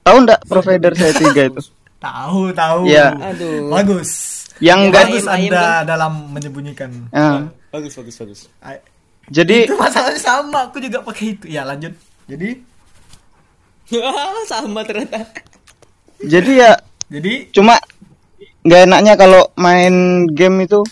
Tahu 0.00 0.16
ndak 0.22 0.44
provider 0.44 0.92
saya 0.92 1.12
tiga 1.12 1.42
itu? 1.46 1.60
Tahu 2.00 2.48
tahu. 2.50 2.88
Iya. 2.88 3.12
Aduh. 3.14 3.68
Bagus. 3.68 4.10
Yang 4.56 4.78
Ya, 4.78 4.84
enggak 4.86 5.04
Bagus 5.06 5.24
ayam- 5.24 5.30
ayam 5.30 5.44
Anda 5.46 5.60
kan? 5.60 5.82
dalam 5.86 6.12
menyembunyikan. 6.30 6.90
Ah, 7.10 7.48
Bagus, 7.70 7.92
bagus, 7.94 8.16
bagus. 8.16 8.40
Ay- 8.58 8.80
jadi 9.28 9.64
itu 9.64 9.76
masalahnya 9.76 10.18
sama, 10.18 10.66
aku 10.66 10.80
juga 10.80 11.00
pakai 11.00 11.34
itu. 11.34 11.46
Ya 11.46 11.62
lanjut. 11.62 11.92
Jadi 12.26 12.60
Sama 14.46 14.80
ternyata. 14.82 15.24
jadi 16.20 16.50
ya 16.52 16.70
jadi 17.08 17.48
cuma 17.50 17.80
nggak 18.60 18.80
enaknya 18.84 19.14
kalau 19.16 19.48
main 19.54 19.94
game 20.28 20.62
itu 20.62 20.84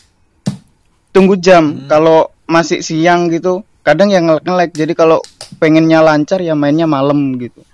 tunggu 1.10 1.36
jam. 1.36 1.84
Kalau 1.86 2.32
masih 2.44 2.80
siang 2.80 3.28
gitu 3.28 3.60
kadang 3.88 4.12
yang 4.12 4.28
ngelek-ngelek. 4.28 4.70
Jadi 4.76 4.92
kalau 4.92 5.18
pengennya 5.56 6.04
lancar 6.04 6.38
ya 6.38 6.52
mainnya 6.52 6.84
malam 6.84 7.40
gitu. 7.40 7.64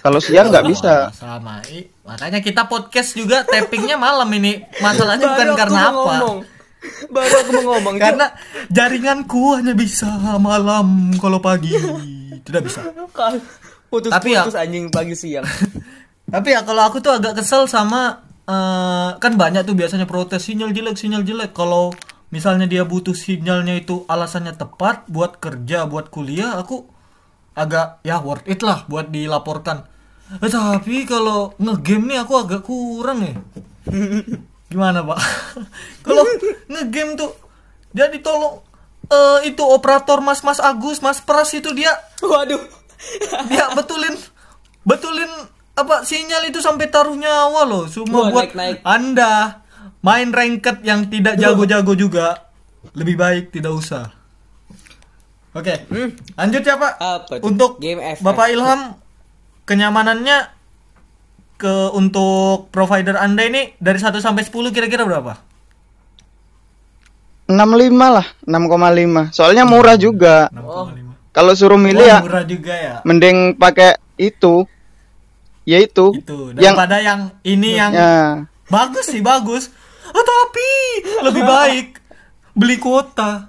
Kalau 0.00 0.16
siang 0.16 0.48
nggak 0.48 0.64
bisa. 0.64 1.10
sama 1.12 1.60
I- 1.68 1.90
makanya 2.06 2.40
kita 2.40 2.64
podcast 2.64 3.12
juga 3.12 3.44
tappingnya 3.44 3.94
malam 3.94 4.26
ini 4.32 4.64
masalahnya 4.80 5.28
bukan 5.28 5.46
Baru 5.46 5.52
aku 5.52 5.60
karena 5.60 5.80
mau 5.80 5.84
apa 5.84 6.00
ngomong. 6.00 6.36
Baru 7.12 7.34
aku 7.36 7.50
mau 7.52 7.64
ngomong, 7.76 7.94
karena 8.00 8.26
jaringanku 8.72 9.42
hanya 9.60 9.76
bisa 9.76 10.08
malam 10.40 11.12
kalau 11.20 11.36
pagi 11.36 11.76
tidak 12.40 12.64
bisa 12.64 12.80
putus 13.92 14.08
Tapi 14.08 14.32
ya- 14.32 14.48
putus 14.48 14.56
anjing 14.56 14.88
pagi 14.88 15.12
siang. 15.12 15.44
tapi 16.34 16.54
ya 16.54 16.64
kalau 16.64 16.88
aku 16.88 17.02
tuh 17.02 17.20
agak 17.20 17.36
kesel 17.36 17.68
sama 17.68 18.22
eh, 18.48 19.08
kan 19.20 19.32
banyak 19.36 19.66
tuh 19.66 19.76
biasanya 19.76 20.08
protes 20.08 20.46
sinyal 20.46 20.72
jelek 20.72 20.96
sinyal 20.96 21.20
jelek 21.20 21.52
kalau 21.52 21.92
misalnya 22.30 22.66
dia 22.70 22.86
butuh 22.86 23.14
sinyalnya 23.14 23.78
itu 23.78 24.06
alasannya 24.06 24.54
tepat 24.54 25.06
buat 25.10 25.38
kerja 25.42 25.86
buat 25.86 26.08
kuliah 26.14 26.58
aku 26.58 26.86
agak 27.58 28.00
ya 28.06 28.22
worth 28.22 28.46
it 28.46 28.62
lah 28.62 28.86
buat 28.86 29.10
dilaporkan. 29.10 29.84
Eh, 30.38 30.46
tapi 30.46 31.02
kalau 31.10 31.58
ngegame 31.58 32.14
nih 32.14 32.18
aku 32.22 32.34
agak 32.38 32.62
kurang 32.62 33.26
ya. 33.26 33.34
Gimana 34.70 35.02
pak? 35.02 35.18
Kalau 36.06 36.22
ngegame 36.70 37.18
tuh 37.18 37.34
jadi 37.90 38.14
tolong 38.22 38.62
eh, 39.10 39.50
itu 39.50 39.66
operator 39.66 40.22
mas 40.22 40.46
mas 40.46 40.62
Agus 40.62 41.02
mas 41.02 41.18
Pras 41.18 41.50
itu 41.50 41.74
dia 41.74 41.90
Waduh. 42.22 42.62
dia 43.50 43.66
betulin 43.76 44.14
betulin 44.86 45.32
apa 45.74 46.06
sinyal 46.06 46.46
itu 46.46 46.62
sampai 46.62 46.86
taruh 46.86 47.18
nyawa 47.18 47.66
loh. 47.66 47.90
Cuma 47.90 48.30
Wah, 48.30 48.30
buat 48.30 48.54
naik-naik. 48.54 48.86
anda 48.86 49.66
main 50.00 50.28
ranked 50.32 50.80
yang 50.84 51.08
tidak 51.08 51.36
jago-jago 51.36 51.92
juga 51.92 52.48
lebih 52.96 53.16
baik 53.20 53.44
tidak 53.52 53.76
usah 53.76 54.08
oke 55.52 55.74
lanjut 56.36 56.62
ya 56.64 56.74
pak 56.76 56.92
Hmm. 56.96 57.16
Apa 57.20 57.34
untuk 57.44 57.80
Game 57.80 58.00
FF. 58.00 58.24
bapak 58.24 58.46
Ilham 58.52 58.96
kenyamanannya 59.68 60.50
ke 61.60 61.92
untuk 61.92 62.72
provider 62.72 63.20
anda 63.20 63.44
ini 63.44 63.76
dari 63.76 64.00
1 64.00 64.16
sampai 64.16 64.42
10 64.42 64.72
kira-kira 64.72 65.04
berapa 65.04 65.36
65 67.50 67.90
lah, 67.90 68.26
6,5. 68.46 69.34
Soalnya 69.34 69.66
murah 69.66 69.98
juga. 69.98 70.46
6,5 70.54 71.34
Kalau 71.34 71.52
suruh 71.58 71.78
milih 71.78 72.06
ya 72.06 72.22
murah 72.22 72.46
juga 72.46 72.74
ya 72.74 72.94
mending 73.02 73.58
pakai 73.58 73.98
itu. 74.18 74.66
Yaitu 75.66 76.14
itu 76.18 76.56
yang 76.58 76.74
daripada 76.74 76.98
yang 76.98 77.20
ini 77.46 77.78
yang 77.78 77.90
ya, 77.94 78.14
Bagus 78.70 79.10
sih 79.10 79.22
bagus. 79.22 79.70
Ah, 80.10 80.24
tapi 80.24 80.70
lebih 81.24 81.42
baik 81.56 81.86
beli 82.52 82.76
kuota. 82.76 83.48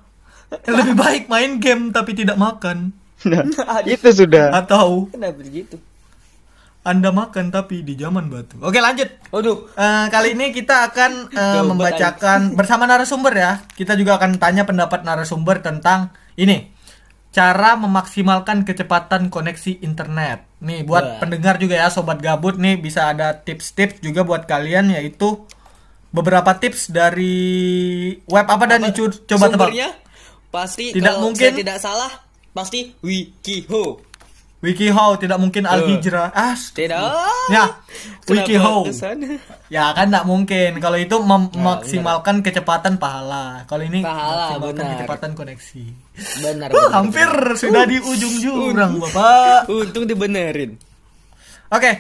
Eh, 0.52 0.72
Lebih 0.72 0.96
baik 1.00 1.24
main 1.32 1.58
game 1.64 1.96
tapi 1.96 2.12
tidak 2.12 2.36
makan. 2.36 2.92
itu 3.88 4.10
sudah. 4.12 4.52
Atau 4.52 5.08
Kenapa 5.14 5.40
begitu? 5.40 5.80
Anda 6.82 7.14
makan 7.14 7.54
tapi 7.54 7.86
di 7.86 7.94
zaman 7.94 8.28
batu. 8.34 8.58
Oke 8.58 8.82
lanjut. 8.82 9.06
Waduh. 9.30 9.70
Eh, 9.78 10.06
kali 10.10 10.34
ini 10.34 10.50
kita 10.50 10.90
akan 10.90 11.30
Jauh 11.30 11.70
membacakan 11.70 12.40
bersama 12.60 12.90
narasumber 12.90 13.34
ya. 13.38 13.52
Kita 13.78 13.94
juga 13.94 14.18
akan 14.18 14.42
tanya 14.42 14.66
pendapat 14.66 15.06
narasumber 15.06 15.62
tentang 15.62 16.10
ini 16.36 16.74
cara 17.32 17.78
memaksimalkan 17.80 18.66
kecepatan 18.66 19.30
koneksi 19.32 19.80
internet. 19.86 20.44
Nih 20.60 20.82
buat 20.84 21.06
Wah. 21.06 21.18
pendengar 21.22 21.62
juga 21.62 21.78
ya 21.78 21.88
sobat 21.88 22.20
gabut 22.20 22.58
nih 22.58 22.82
bisa 22.82 23.08
ada 23.14 23.40
tips-tips 23.40 24.02
juga 24.04 24.26
buat 24.26 24.50
kalian 24.50 24.92
yaitu 24.92 25.46
beberapa 26.12 26.52
tips 26.54 26.92
dari 26.92 27.40
web 28.24 28.46
apa 28.46 28.64
dan 28.68 28.84
Cu- 28.92 29.24
coba 29.26 29.48
tebak. 29.48 29.72
Pasti 30.52 30.92
Tidak 30.92 31.08
kalau 31.08 31.24
mungkin. 31.26 31.48
saya 31.48 31.56
tidak 31.56 31.78
salah 31.80 32.12
pasti 32.52 32.92
Wikiho. 33.00 34.12
WikiHow 34.62 35.18
tidak 35.18 35.42
mungkin 35.42 35.66
Al 35.66 35.82
Hijrah. 35.90 36.30
Ah, 36.38 36.54
Tidak. 36.54 37.02
ya 37.50 37.82
WikiHow. 38.30 38.86
Ke 38.86 38.94
sana? 38.94 39.42
Ya 39.74 39.90
kan 39.90 40.14
tidak 40.14 40.30
mungkin. 40.30 40.78
Kalau 40.78 41.02
itu 41.02 41.18
memaksimalkan 41.18 42.46
kecepatan 42.46 43.02
pahala. 43.02 43.66
Kalau 43.66 43.82
ini 43.82 44.06
Pahala, 44.06 44.62
memaksimalkan 44.62 44.78
benar. 44.78 44.94
kecepatan 44.94 45.32
koneksi. 45.34 45.84
Benar. 46.46 46.68
Uh, 46.70 46.78
benar. 46.78 46.90
hampir 46.94 47.30
sudah 47.58 47.84
di 47.90 47.98
ujung 47.98 48.36
jurang, 48.38 49.02
Bapak. 49.02 49.66
Untung 49.66 50.06
dibenerin. 50.06 50.78
Oke. 51.74 51.92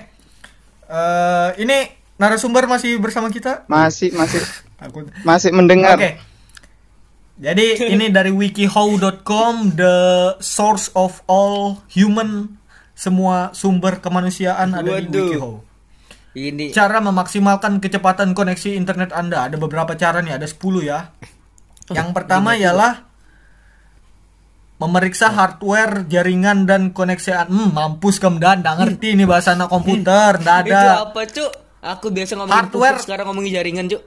Eh, 0.85 1.49
ini 1.57 1.77
narasumber 2.21 2.69
masih 2.69 3.01
bersama 3.01 3.33
kita? 3.33 3.65
Masih 3.65 4.13
masih 4.13 4.37
Takut. 4.81 5.09
masih 5.25 5.49
mendengar. 5.49 5.97
Oke. 5.97 6.21
Jadi 7.41 7.89
ini 7.89 8.05
dari 8.17 8.29
wikihow.com 8.29 9.73
the 9.73 9.97
source 10.37 10.93
of 10.93 11.25
all 11.25 11.81
human 11.89 12.61
semua 12.93 13.49
sumber 13.57 13.97
kemanusiaan 13.97 14.77
ada 14.77 15.01
di 15.01 15.17
wikihow. 15.17 15.65
Ini 16.31 16.71
Cara 16.71 17.03
memaksimalkan 17.03 17.83
kecepatan 17.83 18.31
koneksi 18.31 18.77
internet 18.79 19.11
Anda 19.11 19.51
ada 19.51 19.59
beberapa 19.59 19.97
cara 19.99 20.23
nih, 20.23 20.39
ada 20.39 20.47
10 20.47 20.61
ya. 20.79 21.11
Yang 21.91 22.09
pertama 22.15 22.55
ialah 22.55 23.03
memeriksa 24.79 25.27
hardware, 25.29 26.07
jaringan 26.07 26.63
dan 26.63 26.95
koneksi. 26.95 27.51
Hmm, 27.51 27.75
mampus 27.75 28.17
kamu 28.17 28.39
dan 28.39 28.63
nggak 28.63 28.77
ngerti 28.79 29.07
ini 29.19 29.27
bahasa 29.27 29.59
anak 29.59 29.67
komputer, 29.67 30.39
nggak 30.39 30.57
itu 30.63 30.71
ada. 30.71 31.03
apa, 31.09 31.21
Cuk? 31.27 31.51
Aku 31.81 32.09
biasa 32.09 32.33
ngomongin 32.35 32.57
Hardware. 32.61 32.95
pupuk, 32.95 33.05
sekarang 33.05 33.25
ngomongin 33.27 33.51
jaringan, 33.53 33.85
Cuk. 33.87 34.01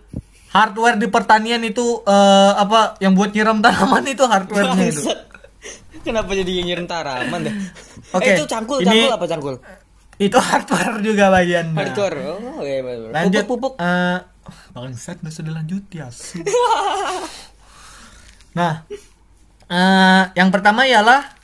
Hardware 0.48 0.94
di 0.94 1.08
pertanian 1.08 1.58
itu 1.60 1.82
eh, 2.00 2.52
apa 2.54 2.94
yang 2.98 3.12
buat 3.12 3.34
nyiram 3.34 3.58
tanaman 3.58 4.06
itu 4.06 4.22
hardware-nya 4.22 4.86
itu. 4.86 5.02
Bangsat. 5.02 5.20
Kenapa 6.00 6.30
jadi 6.30 6.50
nyinyir 6.52 6.84
taraman 6.84 7.40
deh? 7.42 7.54
Oke, 8.12 8.28
Eh, 8.28 8.36
itu 8.36 8.44
cangkul, 8.44 8.78
ini- 8.78 8.86
cangkul 8.86 9.12
apa 9.12 9.26
cangkul? 9.26 9.54
Itu 10.14 10.38
hardware 10.38 11.02
juga 11.02 11.26
bagian. 11.28 11.74
Hardcore. 11.74 12.18
Oh, 12.30 12.62
iya, 12.62 12.78
bener. 12.80 13.10
Lanjut. 13.10 13.42
Pupuk, 13.42 13.74
pupuk. 13.74 13.82
eh, 13.82 14.18
bangsat 14.70 15.18
nggak 15.18 15.32
usah 15.32 15.42
dilanjut 15.42 15.84
ya. 15.90 16.06
nah, 18.54 18.86
eh, 19.66 20.22
yang 20.34 20.48
pertama 20.48 20.84
ialah 20.84 21.34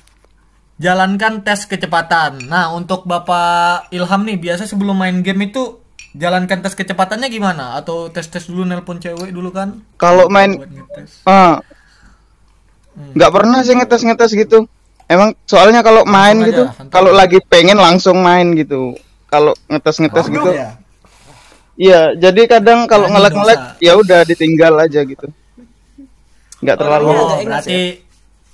jalankan 0.76 1.42
tes 1.42 1.66
kecepatan. 1.66 2.46
Nah, 2.46 2.70
untuk 2.70 3.04
Bapak 3.04 3.90
Ilham 3.90 4.22
nih, 4.22 4.38
biasa 4.38 4.64
sebelum 4.64 4.94
main 4.94 5.18
game 5.20 5.50
itu 5.50 5.82
jalankan 6.16 6.58
tes 6.64 6.74
kecepatannya 6.74 7.28
gimana? 7.30 7.78
Atau 7.78 8.10
tes-tes 8.10 8.50
dulu 8.50 8.66
nelpon 8.66 8.98
cewek 8.98 9.30
dulu 9.30 9.54
kan? 9.54 9.78
Kalau 9.96 10.26
main 10.26 10.58
ah 11.26 11.62
nggak 13.14 13.30
pernah 13.32 13.60
sih 13.62 13.74
ngetes 13.78 14.02
ngetes 14.02 14.32
gitu. 14.34 14.66
Emang 15.10 15.34
soalnya 15.42 15.82
kalau 15.82 16.06
main 16.06 16.38
gitu, 16.46 16.70
santai. 16.70 16.94
kalau 16.94 17.10
lagi 17.10 17.42
pengen 17.50 17.78
langsung 17.78 18.22
main 18.22 18.54
gitu. 18.54 18.94
Kalau 19.26 19.54
ngetes 19.66 19.98
ngetes 20.02 20.26
gitu, 20.30 20.50
ya? 20.54 20.78
iya. 21.74 22.00
Jadi 22.14 22.46
kadang 22.46 22.86
kalau 22.86 23.10
ngelek 23.10 23.34
ngelek, 23.34 23.60
ya 23.82 23.98
udah 23.98 24.22
ditinggal 24.22 24.74
aja 24.78 25.02
gitu. 25.02 25.26
Nggak 26.62 26.76
terlalu. 26.78 27.06
Oh, 27.10 27.14
agak 27.14 27.42
ingat 27.42 27.46
berarti 27.46 27.80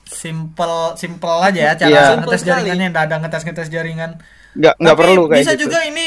simple 0.06 0.76
simple 0.96 1.36
aja 1.42 1.60
ya 1.60 1.72
cara 1.76 1.88
Iya. 1.90 2.00
ngetes 2.00 2.12
Simple 2.16 2.32
sekali. 2.40 2.48
jaringannya, 2.48 2.86
nggak 2.88 3.04
ada 3.04 3.16
ngetes 3.20 3.42
ngetes 3.44 3.68
jaringan. 3.68 4.10
Nggak 4.56 4.74
nggak 4.80 4.96
perlu 4.96 5.22
kayak 5.28 5.42
bisa 5.44 5.52
gitu. 5.56 5.62
juga 5.68 5.78
ini 5.84 6.06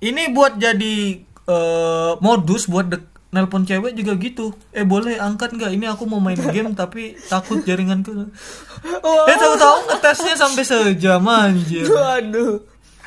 ini 0.00 0.32
buat 0.32 0.56
jadi 0.56 0.96
eh, 1.22 2.12
modus 2.18 2.66
buat 2.66 2.88
dek- 2.88 3.12
nelpon 3.34 3.66
cewek 3.66 3.98
juga 3.98 4.14
gitu. 4.16 4.54
Eh 4.70 4.86
boleh 4.86 5.18
angkat 5.18 5.58
nggak? 5.58 5.74
Ini 5.74 5.90
aku 5.90 6.06
mau 6.06 6.22
main 6.22 6.38
game 6.38 6.70
tapi 6.80 7.18
takut 7.26 7.66
jaringanku. 7.66 8.30
Eh 9.26 9.36
tahu-tahu 9.36 9.90
ngetesnya 9.90 10.34
sampai 10.38 10.62
sejam 10.62 11.26
anjir. 11.26 11.90
Waduh. 11.90 12.62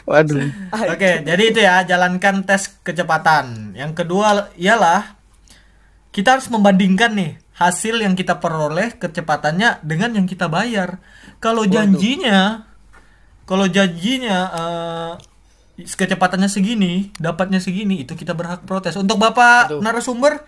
Waduh. 0.08 0.40
Oke, 0.72 1.24
jadi 1.24 1.44
itu 1.44 1.60
ya 1.60 1.84
jalankan 1.84 2.44
tes 2.44 2.72
kecepatan. 2.84 3.76
Yang 3.76 4.04
kedua 4.04 4.52
ialah 4.56 5.16
kita 6.12 6.40
harus 6.40 6.48
membandingkan 6.48 7.12
nih 7.16 7.32
hasil 7.56 8.00
yang 8.00 8.16
kita 8.16 8.40
peroleh 8.40 8.96
kecepatannya 8.96 9.84
dengan 9.84 10.16
yang 10.16 10.28
kita 10.28 10.48
bayar. 10.48 11.00
Kalau 11.44 11.64
janjinya, 11.68 12.66
kalau 13.44 13.68
janjinya 13.68 14.38
eh, 14.52 15.12
kecepatannya 15.78 16.50
segini, 16.50 17.14
dapatnya 17.22 17.62
segini, 17.62 18.02
itu 18.02 18.18
kita 18.18 18.34
berhak 18.34 18.66
protes. 18.66 18.98
Untuk 18.98 19.22
bapak 19.22 19.70
Aduh. 19.70 19.82
narasumber, 19.82 20.42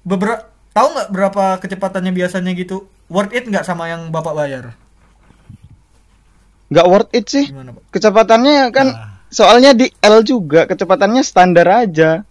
beberapa 0.00 0.48
tahu 0.72 0.86
nggak 0.96 1.08
berapa 1.12 1.44
kecepatannya 1.60 2.12
biasanya 2.12 2.56
gitu? 2.56 2.88
Worth 3.06 3.36
it 3.36 3.44
nggak 3.44 3.68
sama 3.68 3.92
yang 3.92 4.08
bapak 4.08 4.32
bayar? 4.32 4.64
Nggak 6.72 6.86
worth 6.88 7.12
it 7.12 7.26
sih. 7.28 7.46
Gimana 7.52 7.76
pak? 7.76 7.82
Kecepatannya 7.94 8.58
kan 8.72 8.86
Nah. 8.90 9.08
soalnya 9.28 9.70
di 9.70 9.86
L 10.00 10.24
juga 10.24 10.64
kecepatannya 10.66 11.22
standar 11.22 11.68
aja. 11.68 12.24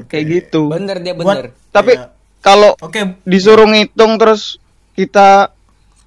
Kayak 0.00 0.24
gitu. 0.26 0.68
Bener 0.68 0.98
dia 1.00 1.14
Buat- 1.14 1.24
bener. 1.24 1.46
Tapi 1.70 1.92
Iya. 1.96 2.12
kalau 2.42 2.74
Oke, 2.82 3.14
disuruh 3.24 3.68
ngitung 3.68 4.18
terus 4.18 4.58
kita 4.98 5.54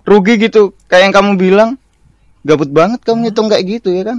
rugi 0.03 0.35
gitu 0.37 0.75
kayak 0.85 1.09
yang 1.09 1.15
kamu 1.15 1.31
bilang 1.39 1.69
gabut 2.43 2.67
banget 2.67 2.99
kamu 3.01 3.31
ngitung 3.31 3.47
kayak 3.47 3.63
gitu 3.79 3.89
ya 3.89 4.03
kan 4.11 4.17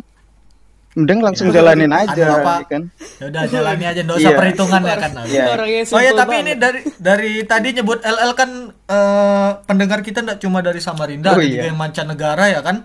mending 0.94 1.20
langsung 1.20 1.50
jalanin 1.50 1.90
aja 1.90 2.14
Aduh, 2.14 2.38
Pak. 2.40 2.56
ya 2.56 2.66
kan 2.68 2.82
Ya 3.14 3.24
udah 3.26 3.42
jalani 3.44 3.84
aja, 3.84 4.00
enggak 4.00 4.16
usah 4.16 4.30
Iya. 4.30 4.38
perhitungan 4.38 4.80
ya 4.80 4.96
kan. 4.96 5.10
Iya. 5.24 5.44
Orangnya 5.48 5.80
Oh 5.88 6.00
ya 6.00 6.12
tapi 6.12 6.34
ini 6.36 6.42
banget. 6.46 6.58
dari 6.60 6.80
dari 6.96 7.32
tadi 7.44 7.68
nyebut 7.72 7.98
LL 8.00 8.32
kan 8.32 8.50
eh, 8.70 9.50
pendengar 9.64 9.98
kita 10.00 10.18
enggak 10.20 10.38
cuma 10.38 10.58
dari 10.58 10.78
Samarinda, 10.78 11.28
Oh, 11.28 11.34
ada 11.34 11.42
iya. 11.42 11.52
juga 11.52 11.66
yang 11.66 11.76
mancanegara 11.76 12.44
ya 12.48 12.60
kan. 12.60 12.76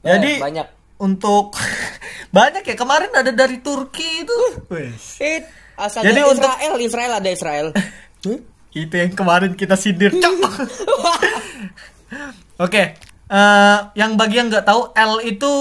Jadi 0.00 0.30
Eh, 0.32 0.40
banyak. 0.40 0.66
untuk 0.98 1.52
banyak 2.36 2.64
ya 2.64 2.74
kemarin 2.74 3.12
ada 3.12 3.30
dari 3.30 3.58
Turki 3.58 4.22
itu. 4.22 4.38
Wes. 4.66 5.18
It, 5.18 5.44
asal 5.74 6.00
Jadi 6.00 6.18
Jadi 6.18 6.20
untuk- 6.26 6.40
Israel, 6.48 6.74
Israel 6.78 7.12
ada 7.14 7.28
Israel. 7.28 7.66
Hmm? 8.22 8.38
Itu 8.70 8.94
yang 8.94 9.12
kemarin 9.12 9.52
kita 9.52 9.74
sindir. 9.74 10.14
Cok. 10.14 10.40
Oke, 12.58 12.82
eh, 13.26 13.78
yang 13.94 14.14
bagi 14.14 14.36
yang 14.36 14.46
nggak 14.46 14.62
tahu 14.62 14.92
L 14.92 15.18
itu 15.22 15.52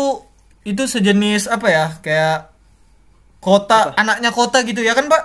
itu 0.63 0.83
sejenis 0.85 1.47
apa 1.47 1.67
ya? 1.67 1.85
Kayak 1.99 2.53
kota, 3.41 3.93
anaknya 3.97 4.29
kota 4.29 4.61
gitu 4.61 4.81
ya 4.81 4.93
kan, 4.93 5.09
Pak? 5.09 5.23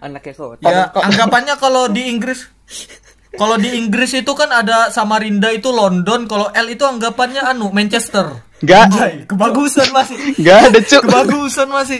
Anaknya 0.00 0.32
kok. 0.32 0.60
Ya, 0.64 0.88
anggapannya 0.88 1.54
kalau 1.60 1.88
di 1.96 2.08
Inggris 2.08 2.48
kalau 3.32 3.56
di 3.56 3.80
Inggris 3.80 4.12
itu 4.12 4.28
kan 4.36 4.52
ada 4.52 4.92
Samarinda 4.92 5.48
itu 5.48 5.72
London, 5.72 6.28
kalau 6.28 6.52
L 6.52 6.66
itu 6.68 6.84
anggapannya 6.84 7.40
anu 7.40 7.72
Manchester. 7.72 8.28
Anjay, 8.60 9.24
kebagusan 9.24 9.88
masih. 9.90 10.36
nggak 10.36 10.58
ada 10.68 10.78
cuk 10.84 11.02
Kebagusan 11.08 11.68
masih. 11.72 11.98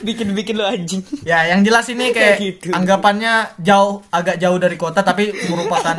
Bikin-bikin 0.00 0.56
lo 0.56 0.64
anjing. 0.64 1.04
Ya, 1.22 1.44
yang 1.52 1.60
jelas 1.62 1.86
ini 1.92 2.10
kayak 2.16 2.40
Kayak 2.40 2.64
gitu. 2.64 2.66
anggapannya 2.72 3.60
jauh 3.60 4.00
agak 4.08 4.40
jauh 4.40 4.56
dari 4.56 4.76
kota 4.80 5.04
tapi 5.04 5.30
merupakan 5.52 5.96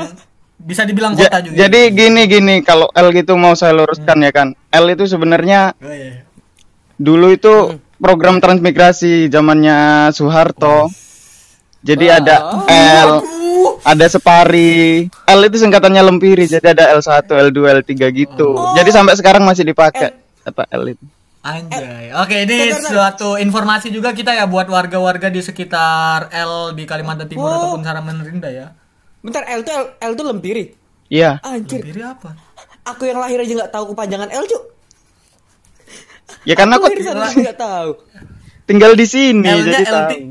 bisa 0.59 0.83
dibilang 0.83 1.15
Ja- 1.15 1.31
kota 1.31 1.39
juga. 1.41 1.55
jadi 1.55 1.81
gini 1.89 2.21
gini. 2.27 2.55
Kalau 2.61 2.91
L 2.91 3.09
gitu 3.15 3.33
mau 3.39 3.55
saya 3.55 3.71
luruskan 3.73 4.19
ya 4.19 4.31
kan? 4.31 4.47
L 4.69 4.85
itu 4.91 5.07
sebenarnya 5.07 5.73
Oh, 5.79 5.87
iya. 5.89 6.27
dulu 6.99 7.31
itu 7.31 7.53
program 7.97 8.37
transmigrasi 8.37 9.31
zamannya 9.31 10.09
Soeharto. 10.11 10.91
Jadi 11.79 12.11
ada 12.11 12.63
L 12.67 13.23
ada 13.83 14.05
Separi. 14.11 15.07
L 15.07 15.41
itu 15.47 15.57
singkatannya 15.57 16.03
Lempiri 16.03 16.43
jadi 16.43 16.75
ada 16.75 16.91
L1 16.99 17.23
L2 17.27 17.59
L3 17.83 17.91
gitu. 18.11 18.47
Jadi 18.75 18.89
sampai 18.91 19.15
sekarang 19.15 19.47
masih 19.47 19.63
dipakai 19.63 20.11
apa 20.43 20.67
L 20.75 20.91
itu. 20.91 21.05
Anjay. 21.39 22.11
Oke, 22.19 22.43
ini 22.43 22.75
suatu 22.75 23.39
informasi 23.39 23.95
juga 23.95 24.11
kita 24.11 24.35
ya 24.35 24.43
buat 24.43 24.67
warga-warga 24.67 25.31
di 25.31 25.39
sekitar 25.39 26.27
L 26.35 26.75
di 26.75 26.83
Kalimantan 26.83 27.31
Timur 27.31 27.47
ataupun 27.47 27.79
Samarinda 27.79 28.51
ya. 28.51 28.75
Bentar, 29.19 29.43
L 29.45 29.61
tuh 29.61 29.73
L, 29.73 29.85
L 29.99 30.11
tuh 30.15 30.25
lempiri. 30.25 30.65
iya 31.11 31.39
Anjir. 31.43 31.83
Lempiri 31.83 32.01
apa? 32.03 32.31
Aku 32.87 33.03
yang 33.03 33.19
lahir 33.19 33.39
aja 33.39 33.53
nggak 33.53 33.71
tahu 33.71 33.91
kepanjangan 33.93 34.29
L, 34.31 34.43
Cuk. 34.47 34.63
ya 36.47 36.53
karena 36.55 36.77
Aku 36.79 36.87
aku 36.87 37.39
nggak 37.41 37.59
tahu. 37.59 37.91
tinggal 38.63 38.93
di 38.93 39.05
sini 39.05 39.43
L-nya 39.43 39.81
jadi 39.81 39.83
LT. 39.83 39.91
tahu 39.91 40.21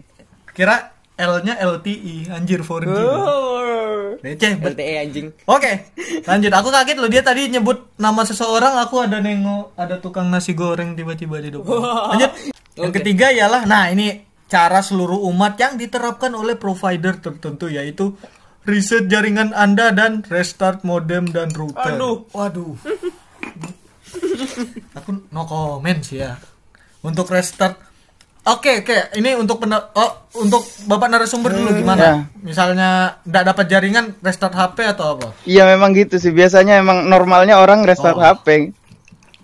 Kira 0.55 0.77
L-nya 1.19 1.59
LTI, 1.59 2.31
anjir 2.31 2.63
4G. 2.63 2.95
Oh. 2.95 4.15
Receh, 4.23 4.55
LTE 4.59 4.95
anjing. 5.03 5.27
Oke, 5.47 5.91
lanjut. 6.23 6.51
Aku 6.55 6.69
kaget 6.71 6.99
loh 6.99 7.11
dia 7.11 7.23
tadi 7.23 7.51
nyebut 7.51 7.91
nama 7.99 8.23
seseorang, 8.23 8.79
aku 8.79 9.03
ada 9.03 9.19
nengok 9.19 9.75
ada 9.75 9.99
tukang 9.99 10.31
nasi 10.31 10.55
goreng 10.55 10.95
tiba-tiba 10.95 11.43
di 11.43 11.51
depan. 11.51 11.75
Lanjut. 12.15 12.31
Yang 12.79 12.91
Oke. 12.95 12.97
ketiga 13.03 13.35
ialah 13.35 13.67
nah 13.67 13.91
ini 13.91 14.23
cara 14.47 14.79
seluruh 14.79 15.19
umat 15.29 15.59
yang 15.59 15.75
diterapkan 15.75 16.31
oleh 16.33 16.55
provider 16.55 17.19
tertentu 17.19 17.67
yaitu 17.67 18.15
riset 18.69 19.09
jaringan 19.09 19.57
Anda 19.57 19.97
dan 19.97 20.21
restart 20.29 20.85
modem 20.85 21.33
dan 21.33 21.49
router. 21.57 21.97
Aduh. 21.97 22.29
Waduh. 22.31 22.77
aku 24.97 25.11
no 25.33 25.43
comment 25.49 26.01
sih 26.05 26.21
ya. 26.21 26.37
Untuk 27.01 27.33
restart 27.33 27.89
Oke, 28.49 28.81
oke. 28.81 29.13
Ini 29.13 29.37
untuk 29.37 29.61
pena- 29.61 29.93
oh, 29.93 30.25
untuk 30.41 30.65
Bapak 30.89 31.13
narasumber 31.13 31.53
dulu 31.53 31.69
gimana? 31.77 32.01
Ya. 32.01 32.15
Misalnya 32.41 33.21
nggak 33.29 33.45
dapat 33.45 33.65
jaringan 33.69 34.17
restart 34.25 34.57
HP 34.57 34.89
atau 34.89 35.21
apa? 35.21 35.37
Iya 35.45 35.69
memang 35.69 35.93
gitu 35.93 36.17
sih. 36.17 36.33
Biasanya 36.33 36.81
emang 36.81 37.13
normalnya 37.13 37.61
orang 37.61 37.85
restart 37.85 38.17
Oh. 38.17 38.25
HP. 38.25 38.73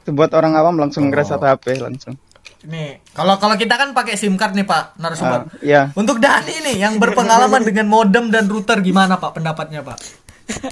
Itu 0.01 0.17
buat 0.17 0.33
orang 0.33 0.57
awam 0.57 0.81
langsung 0.81 1.13
restart 1.13 1.45
HP 1.45 1.85
langsung. 1.85 2.17
Nih, 2.65 3.05
kalau 3.13 3.37
kalau 3.37 3.55
kita 3.61 3.77
kan 3.77 3.93
pakai 3.93 4.17
SIM 4.17 4.41
card 4.41 4.57
nih 4.57 4.65
Pak 4.65 4.97
narasumber. 4.97 5.41
Ah, 5.45 5.61
iya. 5.61 5.83
Untuk 5.93 6.17
Dani 6.17 6.65
nih 6.65 6.77
yang 6.81 6.97
berpengalaman 6.97 7.61
dengan 7.69 7.87
modem 7.89 8.33
dan 8.33 8.49
router 8.49 8.81
gimana 8.81 9.21
Pak 9.21 9.37
pendapatnya 9.37 9.85
Pak? 9.85 10.25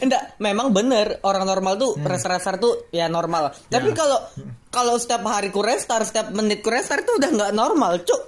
Enggak, 0.04 0.36
memang 0.36 0.68
bener 0.68 1.16
orang 1.24 1.48
normal 1.48 1.80
tuh 1.80 1.96
restart 2.04 2.60
tuh 2.60 2.92
ya 2.92 3.08
normal. 3.08 3.56
Tapi 3.72 3.96
kalau 3.96 4.20
kalau 4.68 5.00
setiap 5.00 5.24
hari 5.28 5.48
ku 5.48 5.64
restart, 5.64 6.08
setiap 6.08 6.28
menit 6.32 6.60
ku 6.60 6.68
restart 6.68 7.04
itu 7.04 7.16
udah 7.16 7.30
nggak 7.32 7.52
normal, 7.56 8.04
cuk. 8.04 8.20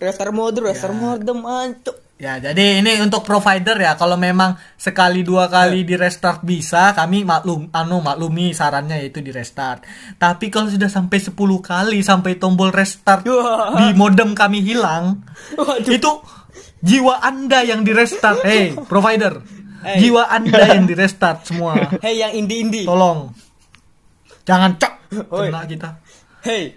Restart 0.00 0.32
mode, 0.32 0.60
restart 0.64 0.96
modem, 0.96 1.44
ancuk. 1.44 1.96
Ya, 2.20 2.36
jadi 2.36 2.84
ini 2.84 3.00
untuk 3.00 3.24
provider 3.24 3.80
ya. 3.80 3.96
Kalau 3.96 4.20
memang 4.20 4.52
sekali 4.76 5.24
dua 5.24 5.48
kali 5.48 5.88
di 5.88 5.96
restart 5.96 6.44
bisa, 6.44 6.92
kami 6.92 7.24
maklum 7.24 7.72
anu 7.72 8.04
maklumi 8.04 8.52
sarannya 8.52 9.00
yaitu 9.00 9.24
di 9.24 9.32
restart. 9.32 9.88
Tapi 10.20 10.52
kalau 10.52 10.68
sudah 10.68 10.92
sampai 10.92 11.16
10 11.16 11.32
kali 11.64 12.04
sampai 12.04 12.36
tombol 12.36 12.76
restart 12.76 13.24
Wah. 13.24 13.72
di 13.72 13.96
modem 13.96 14.36
kami 14.36 14.60
hilang, 14.60 15.24
Waduh. 15.56 15.88
itu 15.88 16.12
jiwa 16.84 17.24
Anda 17.24 17.64
yang 17.64 17.88
di 17.88 17.96
restart. 17.96 18.44
Hey, 18.44 18.76
provider. 18.76 19.40
Hey. 19.80 20.04
Jiwa 20.04 20.28
Anda 20.28 20.76
yang 20.76 20.84
di 20.84 20.92
restart 20.92 21.48
semua. 21.48 21.72
Hey 22.04 22.20
yang 22.20 22.36
indie-indie. 22.36 22.84
Tolong. 22.84 23.32
Jangan 24.44 24.76
cok 24.76 24.94
Oi. 25.32 25.48
kena 25.48 25.64
kita. 25.64 25.88
Hey. 26.44 26.76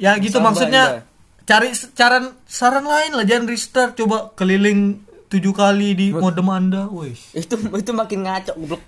Ya 0.00 0.16
gitu 0.16 0.40
Sama 0.40 0.56
maksudnya. 0.56 1.04
Cari 1.48 1.72
saran 1.72 2.36
saran 2.44 2.84
lain 2.84 3.16
lah 3.16 3.24
jangan 3.24 3.48
restart 3.48 3.96
coba 3.96 4.36
keliling 4.36 5.00
tujuh 5.32 5.56
kali 5.56 5.96
di 5.96 6.06
modem 6.12 6.48
anda, 6.52 6.84
wes. 6.92 7.32
Itu 7.32 7.56
itu 7.56 7.90
makin 7.96 8.28
ngaco 8.28 8.52
goblok. 8.56 8.82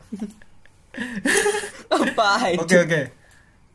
Apa 1.89 2.53
itu? 2.53 2.61
Oke 2.61 2.77
oke. 2.85 3.01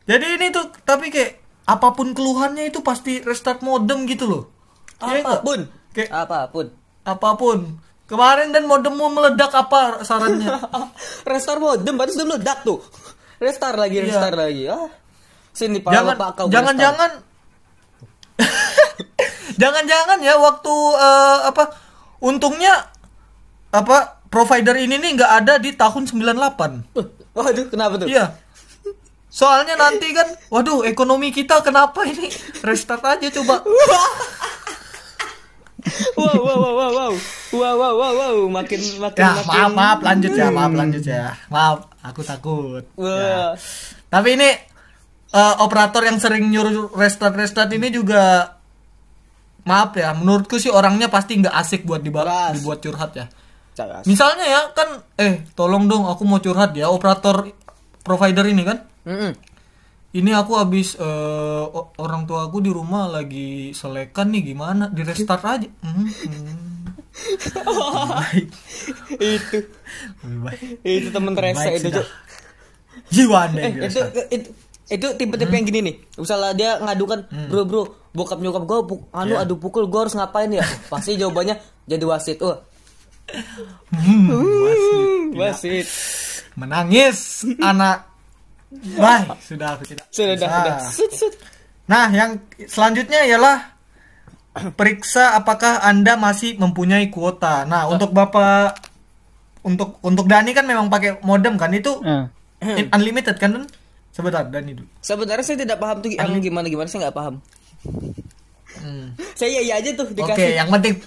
Jadi 0.06 0.26
ini 0.38 0.46
tuh 0.54 0.70
tapi 0.86 1.10
kayak 1.10 1.42
apa 1.66 1.98
pun 1.98 2.14
keluhannya 2.14 2.70
itu 2.70 2.78
pasti 2.78 3.18
restart 3.26 3.62
modem 3.66 4.06
gitu 4.06 4.30
loh. 4.30 4.42
Iya? 5.02 5.26
Apa 5.26 5.42
pun. 5.42 5.60
Kayak 5.90 6.10
Apa 6.14 6.38
pun. 6.46 6.66
apa 7.06 7.30
pun. 7.38 7.58
Kemarin 8.06 8.54
dan 8.54 8.70
modemmu 8.70 9.10
meledak 9.10 9.50
apa 9.50 10.02
sarannya? 10.06 10.62
Restart 11.30 11.58
modem 11.58 11.94
baru 11.98 12.10
sudah 12.14 12.26
meledak 12.34 12.62
tuh. 12.62 12.78
Restart 13.42 13.74
lagi, 13.78 13.98
Iya. 13.98 14.06
restart 14.10 14.38
lagi. 14.38 14.62
Ah. 14.70 14.86
Sini 15.50 15.82
Pak 15.82 15.90
jangan 15.90 16.14
Bapak 16.14 16.30
kau 16.38 16.46
jangan 16.46 16.74
jangan 16.78 17.10
jangan 19.60 19.84
jangan 19.84 20.18
ya 20.20 20.36
waktu 20.36 20.74
eh, 20.96 21.38
apa 21.48 21.64
untungnya 22.20 22.88
apa 23.72 24.20
provider 24.28 24.76
ini 24.76 24.96
nih 24.96 25.10
nggak 25.20 25.32
ada 25.44 25.54
di 25.60 25.72
tahun 25.72 26.08
98 26.08 26.96
Uh, 26.96 27.06
Waduh, 27.36 27.68
kenapa 27.68 28.00
tuh? 28.00 28.08
iya 28.08 28.32
soalnya 29.28 29.76
nanti 29.76 30.16
kan 30.16 30.24
waduh 30.48 30.80
ekonomi 30.88 31.28
kita 31.28 31.60
kenapa 31.60 32.08
ini 32.08 32.32
restart 32.64 33.04
aja 33.04 33.28
coba 33.28 33.60
Wow, 36.18 36.34
wow, 36.42 36.56
wow, 36.58 36.72
wow, 36.74 36.90
wow. 36.90 37.12
Wow, 37.54 37.74
wow, 37.78 37.94
wow, 37.94 38.12
wow. 38.18 38.36
Makin 38.50 38.80
makin 38.98 39.22
ya 39.22 39.30
makin. 39.38 39.46
maaf 39.46 39.70
maaf 39.70 39.98
lanjut 40.02 40.32
ya 40.34 40.48
maaf 40.50 40.72
lanjut 40.74 41.04
ya 41.04 41.36
maaf 41.46 41.78
aku 42.02 42.20
takut 42.26 42.82
Wah. 42.98 43.54
tapi 44.10 44.34
ini 44.34 44.50
eh, 45.36 45.54
operator 45.60 46.02
yang 46.02 46.16
sering 46.16 46.48
nyuruh 46.48 46.90
restart 46.92 47.36
restart 47.36 47.68
ini 47.70 47.88
juga 47.90 48.56
maaf 49.62 49.92
ya 49.92 50.14
menurutku 50.14 50.56
sih 50.56 50.70
orangnya 50.70 51.06
pasti 51.06 51.36
nggak 51.36 51.52
asik 51.52 51.82
buat 51.82 52.00
diba- 52.00 52.22
Keras. 52.22 52.52
dibuat 52.56 52.78
curhat 52.80 53.12
ya. 53.12 53.26
Cagas. 53.76 54.08
misalnya 54.08 54.46
ya 54.46 54.60
kan 54.72 54.88
eh 55.14 55.44
tolong 55.52 55.84
dong 55.84 56.08
aku 56.08 56.24
mau 56.24 56.40
curhat 56.40 56.72
ya 56.72 56.88
operator 56.88 57.44
provider 58.00 58.46
ini 58.46 58.64
kan? 58.64 58.80
Mm-mm. 59.04 59.32
ini 60.12 60.30
aku 60.32 60.56
habis 60.56 60.96
o- 60.96 61.92
orang 61.98 62.24
tua 62.24 62.48
aku 62.48 62.58
di 62.58 62.72
rumah 62.72 63.04
lagi 63.06 63.70
selekan 63.70 64.32
nih 64.32 64.42
gimana? 64.48 64.88
Di 64.88 65.04
restart 65.04 65.44
aja. 65.44 65.68
Hmm, 65.84 66.08
hmm. 66.08 66.64
Baik 68.08 68.48
itu. 69.18 69.58
Lebih 70.24 70.40
baik. 70.40 70.60
Itu 70.80 71.08
temen 71.10 71.32
Baik 71.36 71.80
itu 71.82 72.00
jiwa 73.06 73.38
anda 73.44 73.60
eh, 73.60 73.86
itu, 73.86 74.00
itu 74.32 74.48
itu 74.86 75.06
tipe-tipe 75.14 75.50
yang 75.50 75.64
gini 75.64 75.80
nih. 75.82 75.94
Misalnya 76.14 76.50
dia 76.52 76.70
ngadukan 76.78 77.20
bro 77.48 77.62
bro 77.64 77.82
bokap 78.10 78.38
nyokap 78.38 78.62
gue 78.64 78.78
anu 79.10 79.34
Ya. 79.34 79.42
adu 79.42 79.54
pukul 79.56 79.86
gue 79.86 80.00
harus 80.00 80.14
ngapain 80.14 80.48
ya? 80.48 80.62
Pasti 80.92 81.14
jawabannya 81.14 81.58
jadi 81.84 82.04
wasit. 82.04 82.38
Oh. 82.40 82.62
Hmm, 83.90 84.30
wasit. 84.62 85.34
wasit. 85.34 85.86
Menangis 86.54 87.42
anak. 87.58 88.06
Baik 88.76 89.30
sudah 89.40 89.68
aku 89.74 89.84
tidak 89.86 90.06
sudah 90.10 90.34
sudah. 90.36 90.76
Sut, 90.90 91.10
sut. 91.12 91.34
Nah, 91.86 92.10
yang 92.10 92.42
selanjutnya 92.66 93.22
ialah 93.22 93.74
periksa 94.74 95.34
apakah 95.34 95.82
Anda 95.82 96.16
masih 96.16 96.56
mempunyai 96.56 97.06
kuota. 97.08 97.62
Nah, 97.62 97.86
untuk 97.86 98.10
Bapak 98.10 98.74
untuk 99.62 99.98
untuk 100.02 100.26
Dani 100.26 100.50
kan 100.50 100.64
memang 100.64 100.86
pakai 100.86 101.22
modem 101.22 101.54
kan? 101.54 101.70
Itu 101.70 102.02
in- 102.62 102.90
unlimited 102.90 103.38
kan? 103.38 103.66
Sebentar, 104.16 104.42
Dani 104.42 104.72
dulu. 104.72 104.88
sebenarnya 104.98 105.44
saya 105.44 105.58
tidak 105.60 105.76
paham 105.76 106.00
tuh 106.00 106.08
yang 106.08 106.40
gimana 106.40 106.66
gimana 106.66 106.88
saya 106.88 107.06
nggak 107.06 107.16
paham 107.16 107.36
Hmm. 108.76 109.16
saya 109.32 109.56
iya 109.56 109.76
aja 109.76 109.88
tuh 109.92 110.04
Oke, 110.04 110.20
dikasih 110.20 110.52
yang 110.54 110.68
penting 110.68 111.00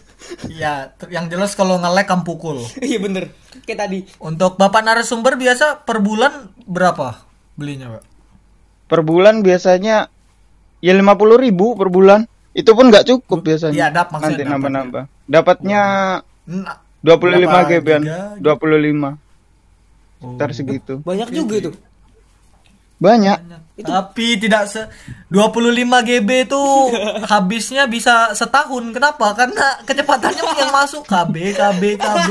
ya 0.52 0.90
yang 1.08 1.30
jelas 1.30 1.54
kalau 1.54 1.78
nge-lag 1.78 2.02
kamu 2.04 2.24
pukul. 2.24 2.58
iya 2.82 2.98
bener 2.98 3.30
kayak 3.64 3.80
tadi 3.80 4.00
Untuk 4.18 4.58
Bapak 4.58 4.82
narasumber 4.82 5.38
biasa 5.38 5.78
per 5.80 5.98
bulan 6.00 6.50
berapa 6.60 7.22
belinya, 7.54 7.94
Pak? 7.94 8.04
Per 8.88 9.02
bulan 9.02 9.42
biasanya 9.42 10.10
ya 10.80 10.94
50 10.94 11.06
ribu 11.38 11.76
per 11.76 11.90
bulan. 11.90 12.26
Itu 12.52 12.74
pun 12.74 12.90
nggak 12.90 13.06
cukup 13.06 13.46
biasanya. 13.46 13.76
Iya, 13.76 13.88
dap, 13.92 14.08
maksudnya 14.10 14.34
Nanti 14.40 14.50
nambah-nambah. 14.50 15.04
Dapatnya 15.26 15.82
Nah, 16.50 16.76
25 17.00 17.46
berapa 17.46 17.60
GB 17.70 17.88
an. 17.88 18.02
giga? 18.02 18.20
25. 18.58 19.14
Oh. 20.20 20.34
Sekitar 20.34 20.50
segitu. 20.52 20.94
banyak 21.00 21.30
juga 21.30 21.54
itu 21.56 21.72
Banyak. 23.00 23.40
Tapi 23.80 24.36
tidak 24.36 24.68
se 24.68 24.84
25 25.32 25.72
GB 26.04 26.30
itu 26.52 26.64
habisnya 27.24 27.88
bisa 27.88 28.36
setahun. 28.36 28.92
Kenapa? 28.92 29.32
Karena 29.34 29.80
kecepatannya 29.88 30.44
yang 30.62 30.72
masuk 30.76 31.08
KB 31.08 31.56
KB 31.56 31.82
KB. 31.96 32.28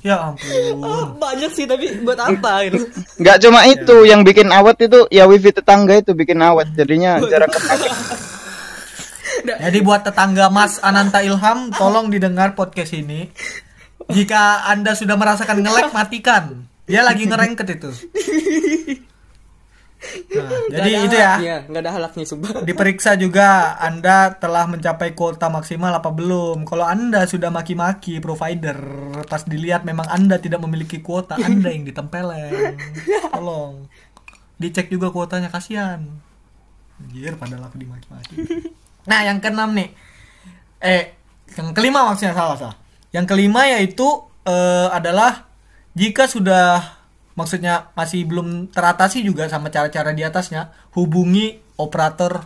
Ya 0.00 0.32
ampun. 0.32 0.80
Ah, 0.84 1.12
banyak 1.28 1.52
sih 1.52 1.68
tapi 1.68 1.92
buat 2.00 2.16
apa 2.16 2.64
gitu 2.68 2.88
Nggak 3.20 3.36
cuma 3.44 3.68
itu 3.68 3.96
yang 4.08 4.24
bikin 4.24 4.48
awet 4.48 4.80
itu 4.80 5.04
ya 5.12 5.28
wifi 5.28 5.52
tetangga 5.52 6.00
itu 6.00 6.12
bikin 6.12 6.40
awet. 6.40 6.72
Jadinya 6.76 7.20
jarang 7.24 7.48
kepake. 7.48 7.88
Jadi 9.40 9.78
buat 9.80 10.04
tetangga 10.04 10.52
Mas 10.52 10.76
Ananta 10.84 11.24
Ilham, 11.24 11.72
tolong 11.72 12.12
didengar 12.12 12.52
podcast 12.52 12.92
ini. 12.92 13.32
Jika 14.12 14.68
Anda 14.68 14.92
sudah 14.92 15.16
merasakan 15.16 15.64
nge-lag, 15.64 15.88
matikan. 15.96 16.68
Dia 16.90 17.06
lagi 17.06 17.24
ngerengket 17.30 17.68
itu. 17.78 17.90
Nah, 20.00 20.48
jadi 20.72 20.90
itu 21.04 21.12
ya. 21.12 21.36
halaknya, 21.36 21.56
nggak 21.68 21.82
ada 21.84 21.92
halaknya 21.92 22.24
sumpah 22.24 22.64
Diperiksa 22.64 23.20
juga 23.20 23.76
Anda 23.76 24.32
telah 24.32 24.64
mencapai 24.64 25.12
kuota 25.12 25.52
maksimal 25.52 25.92
apa 25.92 26.08
belum. 26.08 26.64
Kalau 26.64 26.88
Anda 26.88 27.28
sudah 27.28 27.52
maki-maki 27.52 28.16
provider, 28.18 28.80
pas 29.28 29.44
dilihat 29.44 29.84
memang 29.84 30.08
Anda 30.08 30.40
tidak 30.40 30.64
memiliki 30.64 31.04
kuota, 31.04 31.36
Anda 31.36 31.68
yang 31.68 31.84
ditempeleng. 31.84 32.80
Tolong. 33.36 33.92
Dicek 34.56 34.88
juga 34.88 35.12
kuotanya 35.12 35.52
kasihan. 35.52 36.00
Anjir, 36.96 37.36
padahal 37.36 37.68
aku 37.68 37.76
dimaki-maki. 37.76 38.34
Nah, 39.04 39.20
yang 39.24 39.36
keenam 39.40 39.76
nih. 39.76 39.92
Eh, 40.80 41.12
yang 41.60 41.76
kelima 41.76 42.08
maksudnya 42.08 42.32
salah 42.32 42.56
salah. 42.56 42.76
Yang 43.12 43.36
kelima 43.36 43.68
yaitu 43.68 44.08
eh, 44.48 44.88
adalah 44.88 45.49
jika 46.00 46.24
sudah 46.24 46.96
maksudnya 47.36 47.92
masih 47.92 48.24
belum 48.24 48.72
teratasi 48.72 49.20
juga 49.20 49.44
sama 49.52 49.68
cara-cara 49.68 50.16
di 50.16 50.24
atasnya, 50.24 50.72
hubungi 50.96 51.60
operator 51.76 52.40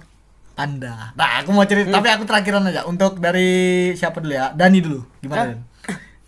Anda. 0.58 1.14
Nah, 1.14 1.42
aku 1.42 1.50
mau 1.54 1.66
cerita, 1.66 1.90
tapi 1.90 2.10
aku 2.10 2.26
terakhiran 2.26 2.66
aja. 2.66 2.86
Untuk 2.86 3.18
dari 3.18 3.90
siapa 3.94 4.22
dulu 4.22 4.34
ya? 4.34 4.50
Dani 4.54 4.78
dulu. 4.78 5.02
Gimana, 5.22 5.50
Dan? 5.50 5.58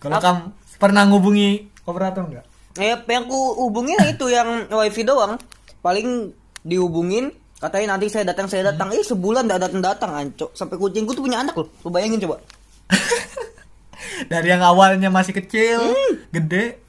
Kalau 0.02 0.18
kamu 0.18 0.42
pernah 0.82 1.02
ngubungi 1.06 1.50
operator 1.86 2.26
enggak? 2.26 2.46
Eh, 2.78 2.94
yang 2.94 3.24
ku 3.30 3.38
hubungin 3.58 3.98
itu 4.06 4.26
yang 4.30 4.66
wifi 4.70 5.02
doang. 5.06 5.38
Paling 5.78 6.34
dihubungin, 6.66 7.30
katanya 7.62 7.94
nanti 7.94 8.10
saya 8.10 8.26
datang, 8.26 8.50
saya 8.50 8.74
datang. 8.74 8.90
Eh, 8.94 9.02
sebulan 9.06 9.46
tidak 9.46 9.70
datang 9.70 9.82
datang, 9.82 10.10
ancok. 10.14 10.50
Sampai 10.58 10.74
kucingku 10.74 11.14
tuh 11.14 11.22
punya 11.22 11.42
anak 11.42 11.54
loh. 11.54 11.70
Lu 11.86 11.90
bayangin 11.94 12.22
coba. 12.22 12.42
Dari 14.30 14.48
yang 14.50 14.62
awalnya 14.62 15.06
masih 15.06 15.34
kecil, 15.38 15.94
gede, 16.34 16.85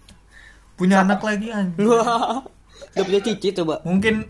punya 0.78 1.02
anak 1.02 1.20
lagi 1.20 1.50
anjir. 1.50 1.84
Wah, 1.84 2.46
udah 2.94 3.04
punya 3.04 3.22
cici 3.24 3.50
coba. 3.52 3.82
Mungkin 3.82 4.30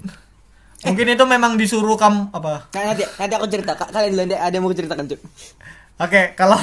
mungkin 0.80 1.06
itu 1.06 1.24
memang 1.26 1.54
disuruh 1.54 1.94
kamu 1.94 2.32
apa? 2.32 2.72
Nah, 2.72 2.84
nanti, 2.88 3.04
nanti 3.04 3.34
aku 3.34 3.48
cerita. 3.48 3.76
Ka- 3.76 3.92
Kalian 3.92 4.16
dulu 4.16 4.24
ada 4.32 4.50
yang 4.50 4.64
mau 4.64 4.72
ceritakan 4.72 5.06
cuk. 5.06 5.20
Oke, 5.98 6.22
kalau 6.34 6.58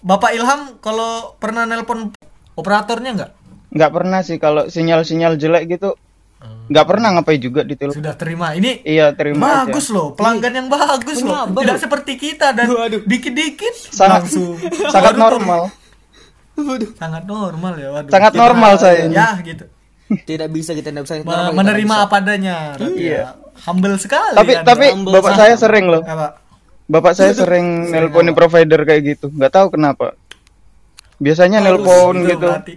Bapak 0.00 0.32
Ilham 0.32 0.76
kalau 0.78 1.36
pernah 1.36 1.62
nelpon 1.62 2.10
operatornya 2.52 3.10
enggak? 3.12 3.30
Nggak 3.70 3.90
pernah 3.90 4.20
sih 4.20 4.36
kalau 4.36 4.66
sinyal-sinyal 4.66 5.36
jelek 5.36 5.64
gitu. 5.70 5.94
Nggak 6.42 6.86
pernah 6.88 7.14
ngapain 7.14 7.38
juga 7.38 7.62
di 7.62 7.78
telepon. 7.78 8.02
Sudah 8.02 8.18
terima. 8.18 8.50
Ini 8.50 8.82
Iya, 8.82 9.14
terima 9.14 9.62
bagus 9.62 9.86
aja. 9.86 9.94
loh, 9.94 10.06
pelanggan 10.12 10.52
yang 10.52 10.66
bagus 10.66 11.22
loh. 11.22 11.46
Tidak 11.46 11.78
seperti 11.78 12.12
kita 12.16 12.50
dan 12.50 12.66
Waduh. 12.66 13.06
dikit-dikit 13.06 13.94
Sangat 13.94 14.26
langsung 14.26 14.58
sangat 14.90 15.14
Waduh. 16.54 16.90
Sangat 16.94 17.22
normal 17.24 17.74
ya, 17.74 17.88
waduh. 17.90 18.10
Sangat 18.10 18.32
Kita- 18.32 18.42
normal 18.42 18.72
saya. 18.76 19.08
Ya, 19.08 19.28
gitu. 19.40 19.64
Tidak 20.12 20.48
bisa 20.48 20.72
kita 20.72 20.88
tidak 20.88 21.04
bisa. 21.04 21.14
Normal, 21.18 21.32
kita 21.48 21.56
menerima 21.56 21.88
bisa. 21.90 22.04
apa 22.04 22.16
adanya. 22.18 22.56
berarti 22.76 23.00
Iya. 23.00 23.16
ya. 23.16 23.28
Humble 23.62 23.96
sekali. 23.96 24.34
Tapi 24.34 24.52
Anda. 24.54 24.66
tapi 24.66 24.86
Humble 24.90 25.12
bapak 25.14 25.32
saya 25.34 25.54
sering 25.56 25.84
loh. 25.86 26.02
apa? 26.02 26.28
Bapak 26.84 27.12
saya 27.14 27.32
sering 27.32 27.66
nelponin 27.88 28.34
provider 28.34 28.80
kayak 28.82 29.02
gitu. 29.08 29.26
Nggak 29.28 29.52
tahu 29.54 29.66
kenapa. 29.70 30.12
Biasanya 31.16 31.60
nelpon 31.60 32.20
Itu 32.20 32.28
gitu. 32.28 32.44
berarti. 32.44 32.74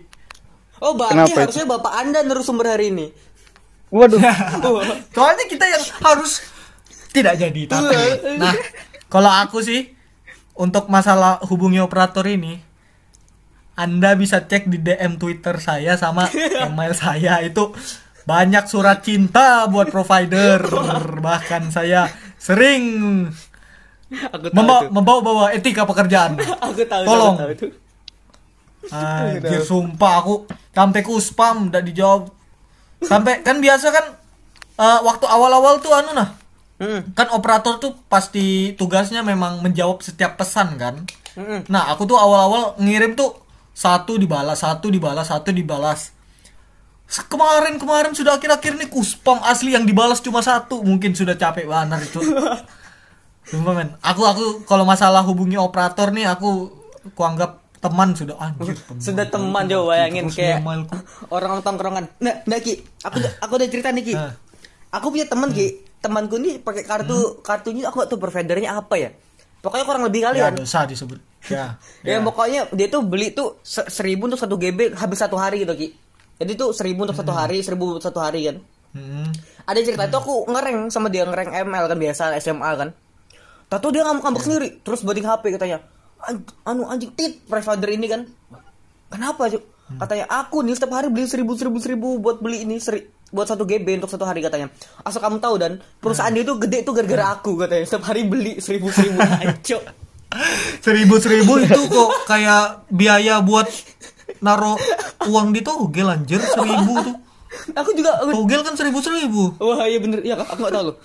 Oh, 0.78 0.94
berarti 0.94 1.12
Kenapa 1.12 1.32
itu? 1.32 1.40
harusnya 1.42 1.66
bapak 1.68 1.94
anda 1.98 2.20
narasumber 2.22 2.66
hari 2.70 2.86
ini. 2.90 3.08
Waduh. 3.90 4.20
Soalnya 5.16 5.46
kita 5.46 5.66
yang 5.66 5.84
harus 6.00 6.44
tidak 7.12 7.36
jadi 7.36 7.62
tapi. 7.66 7.96
Nah, 8.36 8.54
kalau 9.08 9.32
aku 9.32 9.60
sih 9.60 9.92
untuk 10.54 10.88
masalah 10.88 11.40
hubungi 11.44 11.80
operator 11.80 12.24
ini 12.26 12.60
Anda 13.76 14.16
bisa 14.16 14.48
cek 14.48 14.72
di 14.72 14.80
DM 14.80 15.20
Twitter 15.20 15.60
saya 15.60 16.00
sama 16.00 16.32
email 16.68 16.96
saya 16.96 17.44
itu 17.44 17.76
banyak 18.26 18.66
surat 18.66 19.06
cinta 19.06 19.68
buat 19.70 19.92
provider. 19.92 20.64
Bahkan 21.26 21.70
saya 21.70 22.10
sering 22.40 22.84
Aku 24.32 24.48
tahu 24.48 24.56
membawa 24.56 24.82
tuh. 24.86 24.90
membawa 24.94 25.20
bawa 25.22 25.46
etika 25.52 25.84
pekerjaan. 25.84 26.40
Aku 26.64 26.82
tahu. 26.88 27.04
Tolong. 27.04 27.36
Aku 27.36 27.42
tahu 27.44 27.52
itu. 27.54 27.68
Anjir 28.94 29.66
sumpah 29.66 30.22
aku 30.22 30.46
sampai 30.70 31.02
ku 31.02 31.18
spam 31.18 31.74
udah 31.74 31.82
dijawab. 31.82 32.30
Sampai 33.02 33.42
kan 33.42 33.58
biasa 33.58 33.90
kan 33.90 34.06
eh, 34.78 35.00
waktu 35.02 35.26
awal-awal 35.26 35.82
tuh 35.82 35.90
anu 35.90 36.14
nah. 36.14 36.38
Hmm. 36.78 37.02
Kan 37.18 37.34
operator 37.34 37.82
tuh 37.82 37.98
pasti 38.06 38.78
tugasnya 38.78 39.26
memang 39.26 39.66
menjawab 39.66 40.06
setiap 40.06 40.38
pesan 40.38 40.78
kan. 40.78 41.02
Hmm. 41.34 41.66
Nah, 41.66 41.90
aku 41.90 42.06
tuh 42.06 42.14
awal-awal 42.14 42.78
ngirim 42.78 43.18
tuh 43.18 43.45
satu 43.76 44.16
dibalas, 44.16 44.64
satu 44.64 44.88
dibalas, 44.88 45.28
satu 45.28 45.52
dibalas. 45.52 46.16
Kemarin-kemarin 47.06 48.16
sudah 48.16 48.40
akhir-akhir 48.40 48.80
nih 48.80 48.88
ku 48.90 49.04
spam 49.04 49.38
asli 49.44 49.76
yang 49.76 49.84
dibalas 49.84 50.24
cuma 50.24 50.40
satu, 50.40 50.82
mungkin 50.82 51.12
sudah 51.12 51.36
capek 51.36 51.68
banget 51.68 52.08
itu. 52.08 52.24
Sumpah 53.46 53.78
men, 53.78 53.94
aku 54.02 54.26
aku 54.26 54.46
kalau 54.66 54.90
masalah 54.90 55.22
hubungi 55.22 55.54
operator 55.54 56.10
nih 56.10 56.26
aku 56.26 56.74
aku 57.14 57.22
anggap 57.22 57.62
teman 57.78 58.18
sudah 58.18 58.34
anjir. 58.42 58.74
teman. 58.74 58.98
Sudah 58.98 59.26
teman 59.30 59.64
coba 59.70 59.84
bayangin 59.94 60.26
kayak 60.34 60.66
emailku. 60.66 60.98
orang 61.30 61.62
tongkrongan. 61.62 62.10
Nah, 62.18 62.42
nah 62.50 62.58
Ki, 62.58 62.82
aku 63.06 63.22
aku 63.22 63.52
udah 63.62 63.70
cerita 63.70 63.94
nih 63.94 64.02
Ki. 64.02 64.14
Ah. 64.18 64.34
Aku 64.98 65.14
punya 65.14 65.30
teman 65.30 65.54
Ki, 65.54 65.86
temanku 66.02 66.42
nih 66.42 66.58
pakai 66.58 66.82
kartu 66.88 67.38
kartunya 67.46 67.86
aku 67.86 68.02
gak 68.02 68.10
tahu 68.10 68.18
providernya 68.18 68.82
apa 68.82 68.96
ya. 68.98 69.10
Pokoknya 69.66 69.84
kurang 69.84 70.06
lebih 70.06 70.22
kali 70.22 70.38
Ya 70.38 70.54
kan. 70.54 70.62
dosa 70.62 70.86
disebut. 70.86 71.18
Ya. 71.46 71.78
Ya, 72.02 72.18
pokoknya 72.22 72.74
dia 72.74 72.90
tuh 72.90 73.06
beli 73.06 73.30
tuh 73.30 73.62
se- 73.62 73.86
seribu 73.86 74.26
untuk 74.26 74.38
satu 74.38 74.58
GB 74.58 74.94
habis 74.94 75.18
satu 75.18 75.38
hari 75.38 75.62
gitu 75.62 75.74
Ki. 75.74 75.94
Jadi 76.38 76.52
tuh 76.54 76.74
seribu 76.74 77.06
untuk 77.06 77.14
satu 77.14 77.30
hari, 77.30 77.62
seribu 77.62 77.94
untuk 77.94 78.02
satu 78.02 78.18
hari 78.18 78.50
kan. 78.50 78.58
Hmm. 78.98 79.30
Ada 79.64 79.82
cerita 79.82 80.04
itu 80.04 80.18
aku 80.18 80.50
ngereng 80.50 80.90
sama 80.90 81.06
dia 81.08 81.22
ngereng 81.22 81.54
ML 81.54 81.86
kan 81.86 81.98
biasa 81.98 82.24
SMA 82.40 82.72
kan. 82.76 82.90
Tahu 83.66 83.90
dia 83.90 84.02
ngambek-ngambek 84.04 84.42
sendiri, 84.42 84.70
terus 84.82 85.02
booting 85.02 85.22
HP 85.24 85.54
katanya. 85.54 85.86
"An- 86.20 86.46
anu 86.66 86.86
anjing 86.86 87.14
tit 87.14 87.46
provider 87.46 87.90
ini 87.90 88.10
kan. 88.10 88.22
Kenapa 89.08 89.46
cuy? 89.46 89.62
Katanya 89.86 90.26
aku 90.28 90.66
nih 90.66 90.74
setiap 90.74 90.98
hari 90.98 91.14
beli 91.14 91.30
seribu 91.30 91.54
seribu 91.54 91.78
seribu 91.78 92.18
buat 92.18 92.42
beli 92.42 92.66
ini 92.66 92.82
seri, 92.82 93.06
buat 93.34 93.48
satu 93.50 93.66
GB 93.66 94.02
untuk 94.02 94.12
satu 94.12 94.26
hari 94.28 94.46
katanya. 94.46 94.70
Asal 95.02 95.22
kamu 95.22 95.42
tahu 95.42 95.56
dan 95.58 95.72
perusahaan 96.02 96.34
dia 96.34 96.46
tuh 96.46 96.62
gede 96.62 96.86
tuh 96.86 96.94
gara-gara 96.94 97.36
aku 97.38 97.58
katanya. 97.58 97.84
Setiap 97.88 98.04
hari 98.10 98.28
beli 98.28 98.62
seribu 98.62 98.94
seribu 98.94 99.20
aja. 99.22 99.80
Seribu 100.84 101.16
seribu 101.18 101.54
itu 101.64 101.82
kok 101.88 102.10
kayak 102.28 102.92
biaya 102.92 103.40
buat 103.40 103.72
naro 104.44 104.76
uang 105.26 105.56
di 105.56 105.62
togel 105.64 106.12
anjir 106.12 106.42
seribu 106.44 106.94
tuh. 107.02 107.16
Aku 107.72 107.96
juga 107.96 108.20
Togel 108.20 108.62
kan 108.68 108.76
seribu 108.76 109.00
seribu. 109.00 109.56
Wah 109.64 109.88
iya 109.88 110.00
bener, 110.04 110.20
ya 110.28 110.36
aku 110.36 110.60
gak 110.68 110.76
tahu 110.76 110.86
loh. 110.92 110.96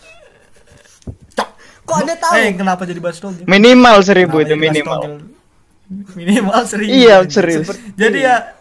Kok 1.87 1.97
ada 2.07 2.15
tahu? 2.19 2.33
Eh 2.39 2.51
kenapa 2.55 2.83
jadi 2.87 2.99
bahas 3.03 3.19
togel? 3.23 3.47
Minimal 3.47 3.97
seribu 4.03 4.43
Kenapa 4.43 4.51
itu 4.51 4.55
minimal. 4.59 5.01
Minimal 6.15 6.61
seribu. 6.67 6.91
Iya, 6.91 7.17
serius. 7.27 7.67
Jadi 7.99 8.19
ya 8.23 8.55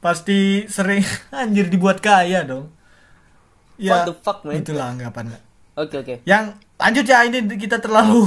pasti 0.00 0.68
sering 0.68 1.04
anjir 1.40 1.68
dibuat 1.68 2.00
kaya 2.00 2.44
dong. 2.44 2.72
Ya, 3.76 4.06
What 4.06 4.06
the 4.06 4.14
fuck, 4.14 4.38
man? 4.46 4.62
Itulah 4.62 4.94
anggapan. 4.94 5.34
Oke 5.74 5.98
oke. 5.98 6.14
Yang 6.22 6.54
lanjut 6.78 7.04
ya 7.06 7.18
ini 7.26 7.38
kita 7.58 7.82
terlalu. 7.82 8.26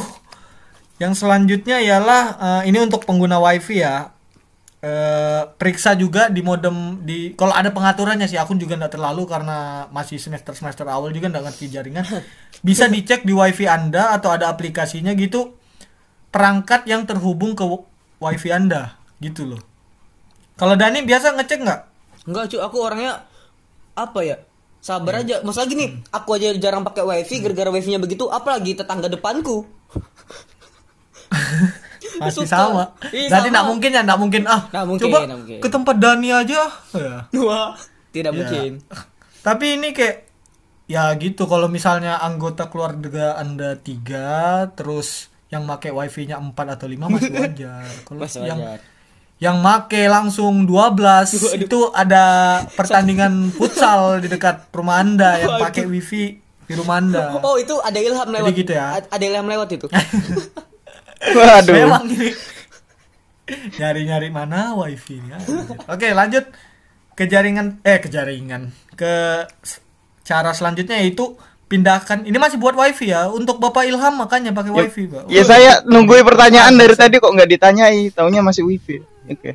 Yang 1.01 1.23
selanjutnya 1.23 1.77
ialah 1.79 2.23
eh, 2.37 2.61
ini 2.73 2.77
untuk 2.83 3.05
pengguna 3.07 3.39
wifi 3.39 3.79
ya. 3.79 4.11
Eh, 4.77 5.41
periksa 5.57 5.97
juga 5.97 6.29
di 6.29 6.45
modem 6.45 7.01
di 7.01 7.33
kalau 7.33 7.49
ada 7.49 7.73
pengaturannya 7.73 8.29
sih 8.29 8.37
aku 8.37 8.53
juga 8.61 8.77
nggak 8.77 8.93
terlalu 8.93 9.25
karena 9.25 9.89
masih 9.89 10.21
semester 10.21 10.53
semester 10.53 10.85
awal 10.85 11.09
juga 11.09 11.33
nggak 11.33 11.49
ngerti 11.49 11.65
jaringan 11.73 12.05
bisa 12.67 12.85
dicek 12.85 13.25
di 13.25 13.33
wifi 13.33 13.65
anda 13.65 14.13
atau 14.13 14.29
ada 14.29 14.53
aplikasinya 14.53 15.17
gitu 15.17 15.57
perangkat 16.29 16.85
yang 16.85 17.09
terhubung 17.09 17.57
ke 17.57 17.65
wifi 18.21 18.53
anda 18.53 19.01
gitu 19.17 19.49
loh 19.49 19.61
kalau 20.61 20.77
Dani 20.77 21.01
biasa 21.01 21.33
ngecek 21.33 21.59
nggak 21.65 21.81
Enggak 22.27 22.51
cuy, 22.51 22.59
aku 22.59 22.77
orangnya 22.83 23.23
apa 23.95 24.19
ya? 24.19 24.37
Sabar 24.79 25.19
aja. 25.19 25.41
Masalah 25.41 25.65
gini, 25.65 25.99
aku 26.07 26.29
aja 26.33 26.53
jarang 26.53 26.81
pakai 26.81 27.03
wifi 27.03 27.39
gara-gara 27.39 27.69
wifi-nya 27.69 27.97
begitu, 27.97 28.27
apalagi 28.27 28.73
tetangga 28.73 29.07
depanku. 29.07 29.67
masih 32.17 32.45
Suka. 32.45 32.49
sama 32.49 32.83
Berarti 33.03 33.29
sama. 33.29 33.49
nggak 33.51 33.67
mungkin 33.67 33.89
ya 33.91 34.01
nggak 34.01 34.19
mungkin 34.19 34.43
ah 34.47 34.61
Nggak 34.67 34.85
mungkin, 34.85 35.03
coba 35.05 35.17
nggak 35.19 35.39
mungkin. 35.39 35.57
ke 35.59 35.67
tempat 35.69 35.95
Dani 35.97 36.29
aja 36.31 36.61
ya 36.93 37.17
Wah, 37.45 37.73
tidak 38.09 38.31
Ya. 38.31 38.37
mungkin. 38.37 38.71
Tapi 39.39 39.65
ini 39.75 39.89
kayak 39.91 40.15
ya 40.87 41.11
gitu 41.13 41.45
kalau 41.45 41.67
misalnya 41.67 42.17
anggota 42.17 42.67
keluarga 42.67 43.35
Anda 43.35 43.75
tiga 43.75 44.65
terus 44.73 45.29
yang 45.47 45.63
make 45.63 45.87
wifi-nya 45.87 46.35
4 46.37 46.51
atau 46.55 46.87
5 46.87 47.07
masih 47.07 47.31
wajar. 47.37 47.85
Kalau 48.03 48.19
yang 48.41 48.59
wajar. 48.59 48.79
Yang 49.37 49.61
make 49.61 50.09
langsung 50.09 50.65
12 50.65 51.61
itu 51.61 51.79
ada 51.93 52.25
pertandingan 52.73 53.47
futsal 53.57 54.17
di 54.17 54.27
dekat 54.29 54.73
rumah 54.73 54.97
Anda 54.97 55.37
yang 55.37 55.61
pakai 55.61 55.85
wifi 55.85 56.41
di 56.67 56.73
rumah 56.73 56.97
Anda. 56.97 57.37
Oh, 57.39 57.55
itu 57.55 57.77
ada 57.79 58.01
ilham 58.01 58.27
lewat. 58.27 58.49
gitu 58.57 58.71
ya. 58.73 58.97
Ada 58.97 59.23
ilham 59.23 59.45
lewat 59.45 59.69
itu. 59.77 59.87
Waduh. 61.37 61.73
Memang 61.73 62.03
ini 62.09 62.29
nyari-nyari 63.77 64.29
mana 64.33 64.73
wifi 64.73 65.21
ini. 65.21 65.29
Oke, 65.85 66.11
lanjut 66.17 66.49
ke 67.17 67.25
jaringan 67.25 67.81
eh 67.81 67.97
ke 67.97 68.09
jaringan 68.13 68.69
ke 68.93 69.45
cara 70.21 70.53
selanjutnya 70.53 71.01
yaitu 71.01 71.33
pindahkan 71.65 72.23
ini 72.23 72.37
masih 72.37 72.61
buat 72.61 72.77
wifi 72.77 73.09
ya 73.09 73.27
untuk 73.27 73.57
Bapak 73.57 73.85
Ilham 73.85 74.17
makanya 74.17 74.53
pakai 74.53 74.71
wifi, 74.71 75.09
Pak. 75.09 75.29
Ya 75.29 75.43
saya 75.45 75.83
nungguin 75.83 76.23
pertanyaan 76.23 76.73
dari 76.73 76.95
tadi 76.95 77.19
kok 77.19 77.31
nggak 77.31 77.49
ditanyai, 77.57 78.11
taunya 78.11 78.41
masih 78.41 78.65
wifi. 78.65 79.03
Oke. 79.27 79.51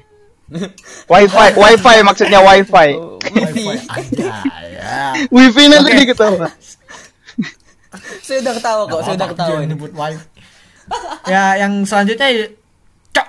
Wifi, 1.09 1.49
wifi 1.57 1.97
maksudnya 2.05 2.41
wifi. 2.45 2.89
wifi 3.33 3.65
aja 3.89 4.29
ya. 4.69 4.97
Wifi 5.33 5.65
nanti 5.73 5.93
diketawa. 6.05 6.49
saya 8.27 8.39
udah 8.45 8.55
ketawa 8.61 8.83
kok, 8.89 9.01
saya 9.05 9.15
udah 9.17 9.29
ketawa 9.33 9.57
ini. 9.65 9.73
nyebut 9.73 9.93
wifi. 9.97 10.27
ya, 11.25 11.57
yang 11.57 11.89
selanjutnya 11.89 12.29
ya- 12.29 12.53
cok. 13.17 13.27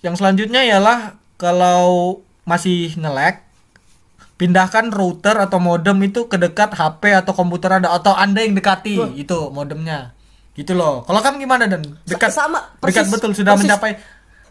Yang 0.00 0.14
selanjutnya 0.24 0.60
ialah 0.64 0.98
kalau 1.36 2.20
masih 2.48 2.96
nge-lag 2.96 3.44
pindahkan 4.34 4.90
router 4.90 5.36
atau 5.38 5.62
modem 5.62 6.00
itu 6.04 6.26
ke 6.26 6.36
dekat 6.40 6.74
HP 6.74 7.14
atau 7.14 7.32
komputer 7.36 7.78
Anda 7.78 7.94
atau 7.94 8.16
Anda 8.16 8.42
yang 8.42 8.56
dekati 8.56 9.20
itu 9.20 9.38
modemnya. 9.52 10.16
Gitu 10.54 10.72
loh. 10.72 11.02
Kalau 11.02 11.18
kamu 11.18 11.44
gimana 11.44 11.66
dan 11.66 11.82
dekat 12.06 12.30
sama, 12.30 12.78
dekat 12.78 13.04
persis, 13.04 13.10
betul 13.10 13.30
sudah 13.34 13.52
persis. 13.58 13.66
mencapai 13.66 13.92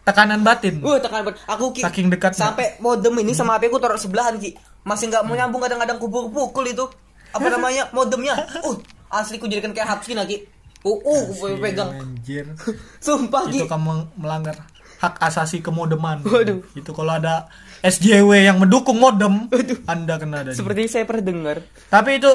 tekanan 0.04 0.40
batin. 0.44 0.78
Wah, 0.84 1.00
tekan 1.00 1.24
banget. 1.24 1.40
Aku 1.48 1.72
ki, 1.72 1.82
Saking 1.82 2.12
dekatnya. 2.12 2.52
sampai 2.52 2.76
modem 2.78 3.16
ini 3.24 3.32
sama 3.32 3.56
HP 3.56 3.72
aku 3.72 3.80
taruh 3.80 3.98
sebelahan 3.98 4.36
ki. 4.36 4.54
Masih 4.84 5.08
nggak 5.08 5.24
mau 5.24 5.34
nyambung 5.34 5.64
kadang-kadang 5.64 5.96
kupukul 5.96 6.64
itu. 6.68 6.84
Apa 7.32 7.48
namanya? 7.48 7.88
Modemnya. 7.90 8.36
Uh, 8.62 8.76
asli 9.08 9.40
ku 9.40 9.48
jadikan 9.48 9.72
kayak 9.72 9.96
hapskin 9.96 10.20
ki. 10.28 10.44
Uh, 10.84 11.00
uh, 11.00 11.22
ku 11.32 11.56
pegang. 11.56 11.96
Anjir. 11.96 12.44
Sumpah 13.04 13.48
ki. 13.48 13.64
itu 13.64 13.66
kamu 13.66 14.12
melanggar 14.20 14.60
hak 15.00 15.20
asasi 15.24 15.64
kemodeman. 15.64 16.20
Waduh. 16.24 16.60
Itu 16.76 16.92
kalau 16.92 17.16
ada 17.16 17.48
SJW 17.84 18.48
yang 18.48 18.60
mendukung 18.60 19.00
modem, 19.00 19.48
Anda 19.84 20.20
kena 20.20 20.44
dan. 20.44 20.54
Seperti 20.56 20.88
saya 20.88 21.04
pernah 21.08 21.24
dengar. 21.24 21.56
Tapi 21.92 22.20
itu 22.20 22.32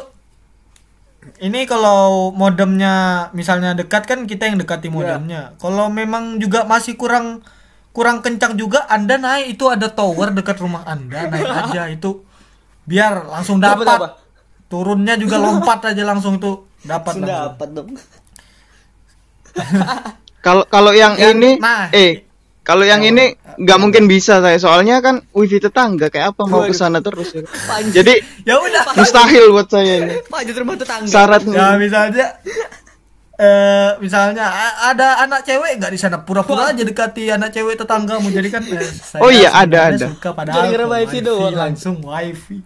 ini 1.43 1.67
kalau 1.67 2.32
modemnya 2.32 3.27
misalnya 3.36 3.75
dekat 3.75 4.08
kan 4.08 4.25
kita 4.25 4.49
yang 4.49 4.58
dekati 4.58 4.89
modemnya. 4.89 5.53
Kalau 5.62 5.89
memang 5.89 6.38
juga 6.41 6.65
masih 6.65 6.95
kurang 6.95 7.45
kurang 7.89 8.19
kencang 8.19 8.54
juga 8.54 8.86
Anda 8.86 9.17
naik 9.17 9.54
itu 9.54 9.65
ada 9.65 9.89
tower 9.89 10.32
dekat 10.32 10.58
rumah 10.58 10.84
Anda, 10.84 11.25
naik 11.25 11.49
aja 11.65 11.82
itu 11.88 12.21
biar 12.84 13.25
langsung 13.25 13.58
Dapat 13.58 13.86
dapat. 13.86 13.97
apa? 13.97 14.08
Turunnya 14.65 15.15
juga 15.15 15.38
lompat 15.43 15.89
aja 15.89 16.04
langsung 16.04 16.38
tuh 16.38 16.69
dapat 16.82 17.17
langsung. 17.17 17.30
Dapat 17.30 17.67
dong. 17.71 17.89
Kalau 20.39 20.63
kalau 20.65 20.95
yang 20.95 21.19
Yang- 21.19 21.36
ini 21.36 21.49
nah. 21.60 21.91
eh 21.91 22.23
kalau 22.62 22.86
yang 22.86 23.02
ini 23.02 23.34
nggak 23.60 23.75
mungkin 23.75 24.06
bisa 24.06 24.39
saya 24.39 24.56
soalnya 24.56 25.02
kan 25.02 25.25
wifi 25.34 25.58
tetangga 25.58 26.08
kayak 26.08 26.32
apa 26.32 26.41
mau 26.45 26.62
ke 26.62 26.71
sana 26.71 27.02
terus 27.02 27.34
ya. 27.34 27.43
Jadi 27.91 28.13
Ya 28.45 28.56
udah. 28.56 28.93
mustahil 28.93 29.49
buat 29.49 29.67
saya 29.67 29.99
ini. 29.99 30.15
Panjat 30.23 30.56
rumah 30.56 30.78
tetangga. 30.78 31.04
Ya 31.04 31.12
Syaratnya. 31.12 31.65
misalnya 31.75 32.25
eh 33.39 33.91
misalnya 33.97 34.43
a- 34.45 34.91
ada 34.91 35.23
anak 35.23 35.41
cewek 35.41 35.80
nggak 35.80 35.91
di 35.91 35.99
sana 35.99 36.19
pura-pura 36.19 36.69
aja 36.69 36.84
dekati 36.84 37.32
anak 37.32 37.49
cewek 37.49 37.80
tetanggamu 37.80 38.28
jadi 38.28 38.49
kan 38.52 38.63
eh, 38.67 38.84
saya 39.10 39.21
Oh 39.23 39.32
iya, 39.32 39.47
ada, 39.49 39.88
sebenarnya 39.88 39.95
ada. 39.95 40.08
suka 40.12 40.30
padahal 40.34 40.58
Gara-gara 40.67 40.86
wifi 40.91 41.19
doang, 41.23 41.56
langsung 41.56 41.95
wifi 41.99 42.58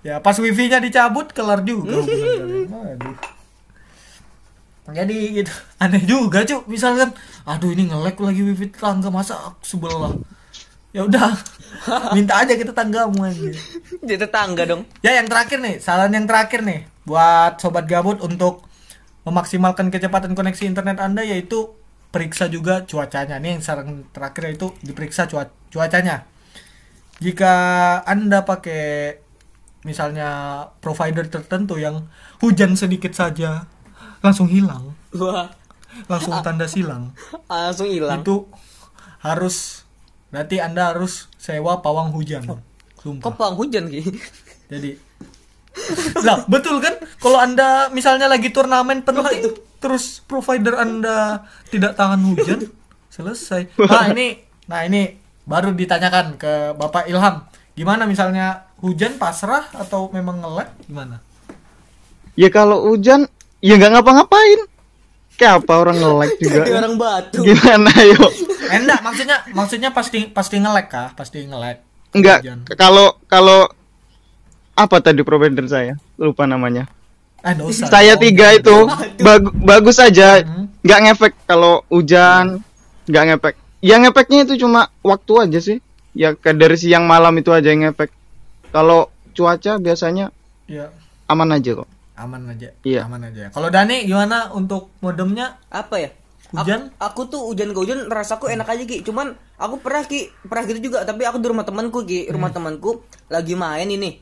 ya 0.00 0.18
pas 0.18 0.34
wifi-nya 0.34 0.80
dicabut 0.80 1.30
kelar 1.30 1.60
juga 1.60 1.92
hubungan 1.96 2.34
kalian. 2.40 2.66
Waduh. 2.66 3.16
jadi 4.90 5.16
gitu 5.38 5.52
aneh 5.82 6.02
juga 6.02 6.42
cuy 6.42 6.60
misalkan 6.66 7.14
aduh 7.44 7.70
ini 7.70 7.86
ngelek 7.86 8.18
lagi 8.18 8.42
wifi 8.42 8.66
tetangga 8.68 9.06
masa 9.08 9.38
aku 9.38 9.62
sebelah 9.62 10.10
ya 10.90 11.06
udah 11.06 11.30
minta 12.10 12.42
aja 12.42 12.58
ke 12.58 12.66
tetanggamu 12.66 13.22
aja 13.22 13.54
Jadi 14.02 14.18
tetangga 14.18 14.66
dong. 14.66 14.82
Ya 14.98 15.14
yang 15.14 15.30
terakhir 15.30 15.62
nih, 15.62 15.78
saran 15.78 16.10
yang 16.10 16.26
terakhir 16.26 16.66
nih 16.66 16.82
buat 17.06 17.62
sobat 17.62 17.86
gabut 17.86 18.18
untuk 18.18 18.66
memaksimalkan 19.30 19.88
kecepatan 19.88 20.34
koneksi 20.34 20.66
internet 20.66 20.98
Anda 20.98 21.22
yaitu 21.22 21.78
periksa 22.10 22.50
juga 22.50 22.82
cuacanya. 22.84 23.38
Nih 23.38 23.56
yang 23.56 23.62
saran 23.62 24.04
terakhir 24.10 24.58
itu 24.58 24.74
diperiksa 24.82 25.30
cua- 25.30 25.54
cuacanya. 25.70 26.26
Jika 27.20 27.52
anda 28.02 28.42
pakai 28.42 29.16
misalnya 29.84 30.28
provider 30.82 31.24
tertentu 31.28 31.76
yang 31.78 32.08
hujan 32.42 32.74
sedikit 32.74 33.14
saja 33.14 33.64
langsung 34.20 34.48
hilang. 34.48 34.92
Wah, 35.16 35.52
langsung 36.08 36.34
tanda 36.44 36.66
silang. 36.66 37.12
Langsung 37.46 37.88
hilang. 37.88 38.20
itu 38.24 38.48
harus 39.20 39.84
berarti 40.32 40.58
anda 40.58 40.90
harus 40.96 41.28
sewa 41.36 41.84
pawang 41.84 42.10
hujan. 42.10 42.42
Kok 42.42 42.60
sumpah. 43.00 43.32
pang 43.36 43.56
hujan 43.56 43.88
Ki? 43.88 44.00
jadi 44.72 44.96
lah 46.26 46.44
betul 46.46 46.78
kan 46.78 46.96
kalau 47.20 47.38
anda 47.40 47.88
misalnya 47.90 48.26
lagi 48.26 48.52
turnamen 48.52 49.02
penting 49.02 49.56
terus 49.80 50.20
provider 50.24 50.76
anda 50.76 51.46
tidak 51.72 51.96
tahan 51.96 52.20
hujan 52.24 52.68
selesai 53.14 53.72
nah 53.78 54.10
ini 54.12 54.40
nah 54.70 54.86
ini 54.86 55.18
baru 55.48 55.74
ditanyakan 55.74 56.38
ke 56.38 56.76
bapak 56.78 57.10
Ilham 57.10 57.48
gimana 57.74 58.04
misalnya 58.06 58.70
hujan 58.84 59.16
pasrah 59.16 59.66
atau 59.74 60.12
memang 60.12 60.38
ngelek 60.40 60.68
gimana 60.86 61.24
Ya 62.38 62.48
kalau 62.48 62.88
hujan 62.88 63.26
ya 63.60 63.76
nggak 63.76 64.00
ngapa-ngapain. 64.00 64.60
Kayak 65.36 65.64
apa 65.64 65.72
orang 65.76 65.96
nge-like 66.00 66.36
juga. 66.40 66.64
Kayak 66.64 66.78
orang 66.84 66.94
batu. 66.96 67.40
Gimana 67.44 67.90
yo? 68.00 68.22
eh, 68.70 68.78
enggak 68.80 69.00
maksudnya 69.02 69.36
maksudnya 69.50 69.90
pasti 69.90 70.30
pasti 70.30 70.56
ngelek 70.56 70.86
kah 70.88 71.08
pasti 71.12 71.42
ngelek 71.44 71.84
Enggak. 72.16 72.42
Kalau 72.78 73.18
kalau 73.26 73.66
apa 74.80 74.96
tadi 74.98 75.20
provider 75.20 75.66
saya? 75.66 75.94
Lupa 76.16 76.44
namanya. 76.44 76.88
eh 77.40 77.56
Saya 77.72 78.14
Oh, 78.14 78.20
tiga 78.20 78.52
itu 78.52 78.76
bag- 79.18 79.56
bagus 79.60 79.96
aja. 79.96 80.40
Hmm. 80.40 80.68
Nggak 80.80 81.00
ngefek 81.02 81.32
kalau 81.44 81.84
hujan. 81.88 82.60
Nggak 83.04 83.24
ngefek. 83.26 83.54
Yang 83.80 84.00
ngefeknya 84.04 84.38
itu 84.44 84.54
cuma 84.60 84.92
waktu 85.00 85.32
aja 85.40 85.58
sih. 85.58 85.78
Ya 86.12 86.34
ke 86.34 86.52
dari 86.52 86.76
siang 86.76 87.08
malam 87.08 87.32
itu 87.36 87.48
aja 87.48 87.68
yang 87.68 87.88
ngefek. 87.88 88.12
Kalau 88.68 89.08
cuaca 89.30 89.78
biasanya 89.78 90.28
ya 90.66 90.90
aman 91.26 91.54
aja 91.54 91.80
kok. 91.80 91.88
aman 92.20 92.52
aja 92.52 92.68
Iya. 92.84 93.08
aman 93.08 93.32
aja 93.32 93.48
kalau 93.48 93.72
Dani 93.72 94.04
gimana 94.04 94.52
untuk 94.52 94.92
modemnya 95.00 95.56
Apa 95.66 95.96
ya? 95.96 96.10
Hujan? 96.52 96.90
Aku, 96.98 97.24
aku 97.24 97.32
tuh 97.32 97.40
hujan 97.46 97.70
ke 97.70 97.78
hujan 97.78 98.10
rasaku 98.10 98.50
enak 98.50 98.66
aja 98.66 98.82
Ki. 98.82 99.00
Cuman 99.00 99.32
aku 99.54 99.78
pernah 99.78 100.02
Ki, 100.02 100.28
pernah 100.44 100.66
gitu 100.66 100.90
juga, 100.90 101.06
tapi 101.06 101.22
aku 101.22 101.38
di 101.38 101.46
rumah 101.46 101.62
temanku 101.62 102.02
Ki, 102.02 102.26
Hmm. 102.26 102.34
rumah 102.34 102.50
temanku 102.50 103.00
lagi 103.30 103.54
main 103.54 103.86
ini. 103.86 104.18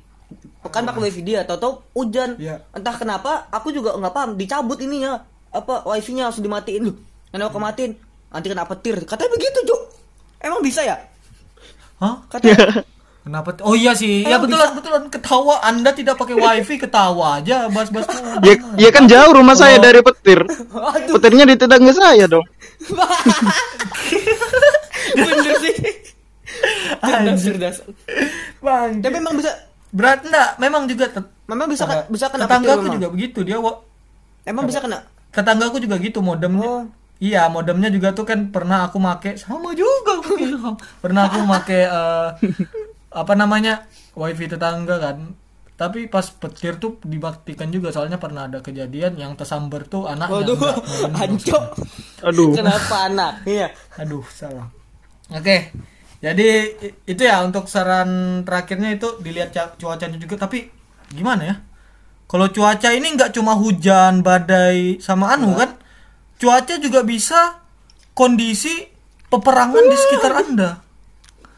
Kan 0.69 0.85
pakai 0.85 1.09
wifi 1.09 1.25
dia, 1.25 1.49
tau-tau 1.49 1.81
hujan. 1.97 2.37
Iya. 2.37 2.61
Entah 2.77 2.93
kenapa 2.93 3.49
aku 3.49 3.73
juga 3.73 3.97
nggak 3.97 4.13
paham, 4.13 4.31
dicabut 4.37 4.77
ininya. 4.81 5.25
Apa 5.49 5.89
wifi-nya 5.89 6.29
langsung 6.29 6.45
dimatiin 6.45 6.93
loh. 6.93 6.97
Kenapa 7.33 7.57
aku 7.57 7.61
matiin? 7.61 7.93
Nanti 8.29 8.47
kena 8.53 8.69
petir. 8.69 8.97
Katanya 9.09 9.31
begitu, 9.33 9.59
Cuk. 9.65 9.81
Emang 10.45 10.61
bisa 10.61 10.85
ya? 10.85 10.97
Hah? 11.99 12.21
Katanya 12.29 12.85
Kenapa? 13.29 13.53
Oh 13.61 13.77
iya 13.77 13.93
sih. 13.93 14.25
Ya 14.25 14.41
Emang 14.41 14.49
betulan 14.49 14.69
betulan 14.73 15.03
ketawa. 15.13 15.61
Anda 15.61 15.93
tidak 15.93 16.17
pakai 16.17 16.33
wifi 16.33 16.81
ketawa 16.81 17.37
aja 17.37 17.69
bahas-bahas 17.69 18.09
tuh. 18.09 18.25
Ya, 18.41 18.57
ya 18.81 18.89
kan 18.89 19.05
jauh 19.05 19.37
rumah 19.37 19.53
saya 19.53 19.77
dari 19.77 20.01
petir. 20.01 20.49
Aduh, 20.49 21.13
Petirnya 21.21 21.45
di 21.45 21.61
tetangga 21.61 21.93
saya 21.93 22.25
dong. 22.25 22.47
bener 25.13 25.55
sih. 25.61 25.77
Cerdas, 27.05 27.39
cerdas. 27.45 27.77
Bang. 28.65 29.05
Tapi 29.05 29.13
memang 29.21 29.37
bisa 29.37 29.53
Berat 29.91 30.21
enggak? 30.23 30.49
Memang 30.59 30.85
juga 30.85 31.07
memang 31.45 31.67
bisa 31.67 31.85
kan- 31.85 32.05
bisa 32.07 32.29
kena 32.29 32.45
tetanggaku 32.45 32.87
juga 32.93 33.09
begitu 33.09 33.41
dia 33.41 33.57
wa- 33.57 33.81
Emang 34.43 34.65
bisa 34.65 34.79
kena. 34.79 35.05
tetanggaku 35.31 35.77
juga 35.79 35.97
gitu 35.97 36.21
modemnya. 36.21 36.65
Oh. 36.65 36.85
Iya, 37.19 37.49
modemnya 37.49 37.89
juga 37.89 38.13
tuh 38.13 38.23
kan 38.23 38.49
pernah 38.49 38.87
aku 38.87 38.97
make 38.97 39.35
sama 39.37 39.75
juga 39.75 40.17
aku 40.17 40.37
bilang. 40.37 40.79
Pernah 40.99 41.27
aku 41.27 41.39
make 41.43 41.79
eh, 41.81 42.29
apa 43.21 43.33
namanya? 43.35 43.85
wifi 44.13 44.47
tetangga 44.47 44.99
kan. 44.99 45.35
Tapi 45.75 46.07
pas 46.07 46.27
petir 46.27 46.75
tuh 46.77 46.99
dibaktikan 47.01 47.71
juga 47.71 47.91
soalnya 47.91 48.19
pernah 48.19 48.47
ada 48.47 48.59
kejadian 48.59 49.15
yang 49.15 49.35
tersambar 49.35 49.87
tuh 49.87 50.07
anaknya. 50.07 50.43
Modem 50.43 50.59
hancur. 51.23 51.63
Aduh. 52.23 52.51
Kenapa 52.53 52.97
anak? 53.07 53.33
Iya. 53.45 53.71
Aduh, 53.97 54.27
salah. 54.29 54.67
Oke. 55.29 55.71
Jadi 56.19 56.49
itu 57.07 57.23
ya 57.23 57.47
untuk 57.47 57.71
saran 57.71 58.43
terakhirnya 58.43 58.91
itu 58.99 59.23
dilihat 59.23 59.55
ca- 59.55 59.75
cuacanya 59.79 60.19
juga 60.19 60.35
tapi 60.35 60.67
gimana 61.15 61.43
ya? 61.47 61.57
Kalau 62.29 62.51
cuaca 62.51 62.91
ini 62.93 63.15
nggak 63.15 63.33
cuma 63.33 63.57
hujan, 63.57 64.21
badai 64.21 64.99
sama 65.01 65.33
anu 65.33 65.55
kan? 65.57 65.79
Cuaca 66.37 66.77
juga 66.77 67.07
bisa 67.07 67.63
kondisi 68.13 68.85
peperangan 69.31 69.85
di 69.87 69.97
sekitar 69.97 70.33
Anda. 70.43 70.71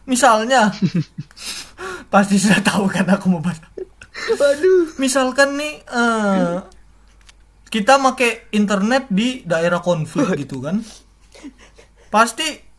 Misalnya 0.07 0.71
pasti 2.13 2.37
sudah 2.37 2.61
tahu 2.61 2.87
kan 2.87 3.09
aku 3.09 3.27
mau 3.33 3.43
bahas. 3.43 3.59
Waduh. 4.37 5.01
Misalkan 5.01 5.57
nih 5.57 5.81
eh, 5.89 6.57
kita 7.73 7.97
make 7.97 8.53
internet 8.53 9.09
di 9.09 9.43
daerah 9.43 9.81
konflik 9.81 10.37
gitu 10.37 10.61
kan. 10.63 10.85
Pasti 12.13 12.70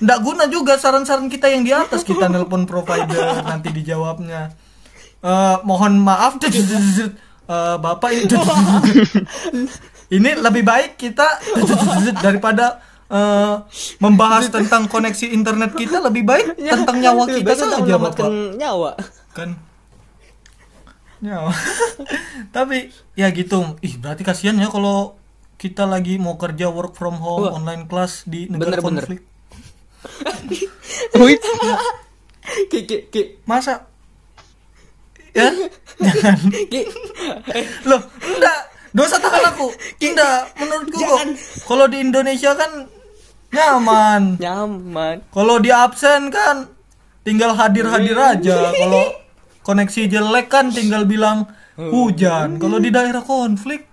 ndak 0.00 0.18
guna 0.24 0.44
juga 0.48 0.80
saran-saran 0.80 1.28
kita 1.28 1.52
yang 1.52 1.62
di 1.62 1.72
atas 1.72 2.02
kita 2.04 2.28
nelpon 2.32 2.64
provider 2.64 3.44
nanti 3.44 3.68
dijawabnya. 3.72 4.52
Eh, 5.20 5.56
mohon 5.68 6.00
maaf 6.00 6.36
eh, 6.40 7.76
Bapak 7.76 8.08
ini 8.08 8.24
ini 10.16 10.30
lebih 10.40 10.64
baik 10.64 10.96
kita 10.96 11.36
daripada 12.24 12.80
eh, 13.12 13.60
membahas 14.00 14.48
tentang 14.48 14.88
koneksi 14.88 15.28
internet 15.28 15.76
kita 15.76 16.00
lebih 16.00 16.24
baik 16.24 16.56
tentang 16.56 17.04
nyawa 17.04 17.28
kita 17.28 17.52
saja 17.52 17.84
Bapak 18.00 18.32
nyawa. 18.56 18.96
kan 19.36 19.60
ya 21.20 21.52
tapi 22.48 22.88
ya 23.12 23.28
gitu 23.28 23.76
ih 23.84 24.00
berarti 24.00 24.24
kasihan 24.24 24.56
ya 24.56 24.72
kalau 24.72 25.20
kita 25.60 25.84
lagi 25.84 26.16
mau 26.16 26.40
kerja 26.40 26.72
work 26.72 26.96
from 26.96 27.20
home 27.20 27.44
Wah. 27.44 27.60
online 27.60 27.84
class 27.84 28.24
di 28.24 28.48
negara 28.48 28.80
Bener-bener. 28.80 29.04
konflik 29.04 29.20
Wih, 31.20 31.36
Ki, 32.70 32.78
ki, 32.88 32.96
ki, 33.12 33.22
masa? 33.46 33.86
Ya? 35.36 35.52
Jangan 36.00 36.38
ki. 36.50 36.82
Eh, 37.54 37.64
loh 37.86 38.02
enggak. 38.24 38.60
Dosa 38.90 39.22
tangan 39.22 39.54
aku. 39.54 39.70
Enggak 40.02 40.50
menurutku 40.58 40.98
kok. 40.98 41.20
Kalau 41.68 41.86
di 41.86 42.02
Indonesia 42.02 42.50
kan 42.58 42.90
nyaman. 43.54 44.22
Nyaman. 44.42 45.16
kalau 45.30 45.62
di 45.62 45.70
absen 45.70 46.32
kan 46.34 46.66
tinggal 47.22 47.54
hadir-hadir 47.54 48.18
aja. 48.18 48.74
Kalau 48.74 49.04
koneksi 49.62 50.10
jelek 50.10 50.50
kan 50.50 50.74
tinggal 50.74 51.06
bilang 51.06 51.46
hujan. 51.78 52.58
Kalau 52.58 52.82
di 52.82 52.90
daerah 52.90 53.22
konflik 53.22 53.86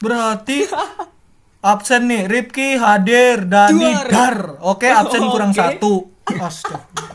berarti 0.00 0.68
absen 1.64 2.04
nih 2.04 2.22
Ripki 2.24 2.76
hadir 2.76 3.42
Dani 3.42 3.80
Duar. 3.80 4.06
dar 4.06 4.36
oke 4.62 4.84
absen 4.84 5.24
kurang 5.24 5.50
Oke. 5.50 5.58
satu 5.58 5.92
Astaga. 6.36 7.08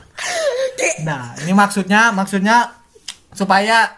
nah 1.07 1.37
ini 1.39 1.53
maksudnya 1.53 2.09
maksudnya 2.09 2.73
supaya 3.29 3.93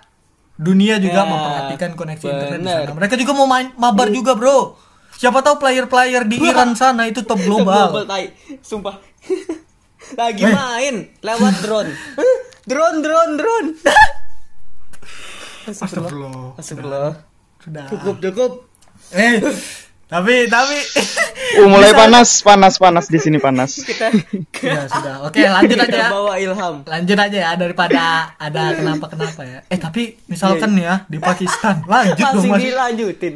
dunia 0.54 0.96
juga 0.98 1.24
Ya, 1.24 1.26
memperhatikan 1.26 1.92
koneksi 1.94 2.26
internet 2.26 2.52
di 2.54 2.64
bener. 2.64 2.84
sana 2.86 2.94
mereka 2.94 3.16
juga 3.16 3.32
mau 3.32 3.46
main 3.46 3.72
mabar 3.76 4.08
juga 4.10 4.36
bro 4.36 4.76
siapa 5.14 5.40
tahu 5.40 5.56
player-player 5.58 6.24
di 6.26 6.38
Iran 6.42 6.74
sana 6.74 7.06
itu 7.06 7.22
top 7.22 7.40
global 7.40 7.92
Global 7.92 8.06
tai. 8.06 8.34
Sumpah. 8.60 8.98
Lagi 10.20 10.42
Eh. 10.42 10.50
main 10.50 10.96
lewat 11.16 11.56
drone. 11.62 11.92
Huh? 12.18 12.36
drone, 12.64 13.00
drone, 13.00 13.34
drone. 13.36 13.68
Astagfirullah. 15.64 16.58
Astagfirullah. 16.58 17.14
Sudah. 17.60 17.86
Cukup, 17.88 18.16
cukup. 18.20 18.52
Eh, 19.14 19.38
tapi 20.12 20.52
tapi 20.52 20.76
uh, 21.64 21.68
mulai 21.72 21.96
Bisa- 21.96 22.00
panas, 22.04 22.30
panas, 22.44 22.74
panas 22.76 23.06
di 23.08 23.16
sini 23.16 23.40
panas. 23.40 23.80
Kita 23.80 24.12
ya 24.60 24.84
sudah. 24.92 25.24
Oke, 25.24 25.40
lanjut 25.40 25.80
aja. 25.80 25.96
ya. 25.96 26.08
bawa 26.12 26.36
ilham. 26.36 26.84
Lanjut 26.84 27.16
aja 27.16 27.38
ya 27.48 27.52
daripada 27.56 28.36
ada 28.36 28.76
kenapa-kenapa 28.76 29.42
ya. 29.48 29.60
Eh, 29.72 29.80
tapi 29.80 30.20
misalkan 30.28 30.76
nih 30.76 30.84
ya 30.84 30.96
di 31.08 31.16
Pakistan. 31.16 31.88
Lanjut 31.88 32.28
dong 32.28 32.44
Masih 32.44 32.52
Mas. 32.52 32.60
dilanjutin. 32.60 33.34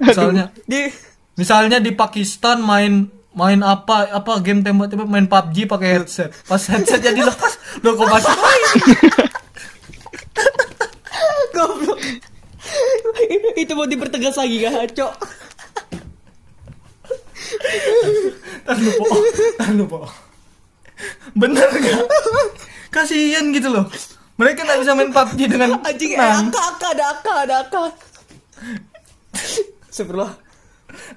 Misalnya 0.00 0.44
Di 0.64 0.88
misalnya 1.36 1.78
di 1.84 1.92
Pakistan 1.92 2.64
main 2.64 3.12
main 3.36 3.60
apa 3.60 4.08
apa 4.08 4.40
game 4.40 4.64
tembak-tembak 4.64 5.08
main 5.12 5.28
PUBG 5.28 5.68
pakai 5.68 6.00
headset. 6.00 6.32
Pas 6.48 6.64
headset 6.64 7.04
jadi 7.04 7.20
lepas, 7.20 7.60
lo 7.84 7.92
kok 7.92 8.08
masih 8.08 8.32
main? 8.40 8.62
goblok. 11.52 12.00
Itu 13.56 13.72
mau 13.76 13.84
dipertegas 13.84 14.36
lagi 14.36 14.64
gak, 14.64 14.96
Cok? 14.96 15.12
Tar 18.62 18.76
lu, 18.76 18.90
Po. 18.92 19.04
Lu, 19.72 19.84
Po. 19.86 19.98
Bener 21.34 21.68
gak? 21.68 22.00
Kasihan 22.88 23.52
gitu 23.52 23.68
loh. 23.68 23.84
Mereka 24.36 24.64
nggak 24.64 24.80
bisa 24.84 24.92
main 24.92 25.10
PUBG 25.10 25.40
dengan 25.48 25.80
Anjing, 25.80 26.12
eh, 26.12 26.18
tenang. 26.18 26.48
AK, 26.48 26.56
AK, 26.56 26.82
ada 26.92 27.04
AK, 27.08 27.26
ada 27.44 27.54
AK. 27.64 27.74
Astagfirullah. 29.88 30.32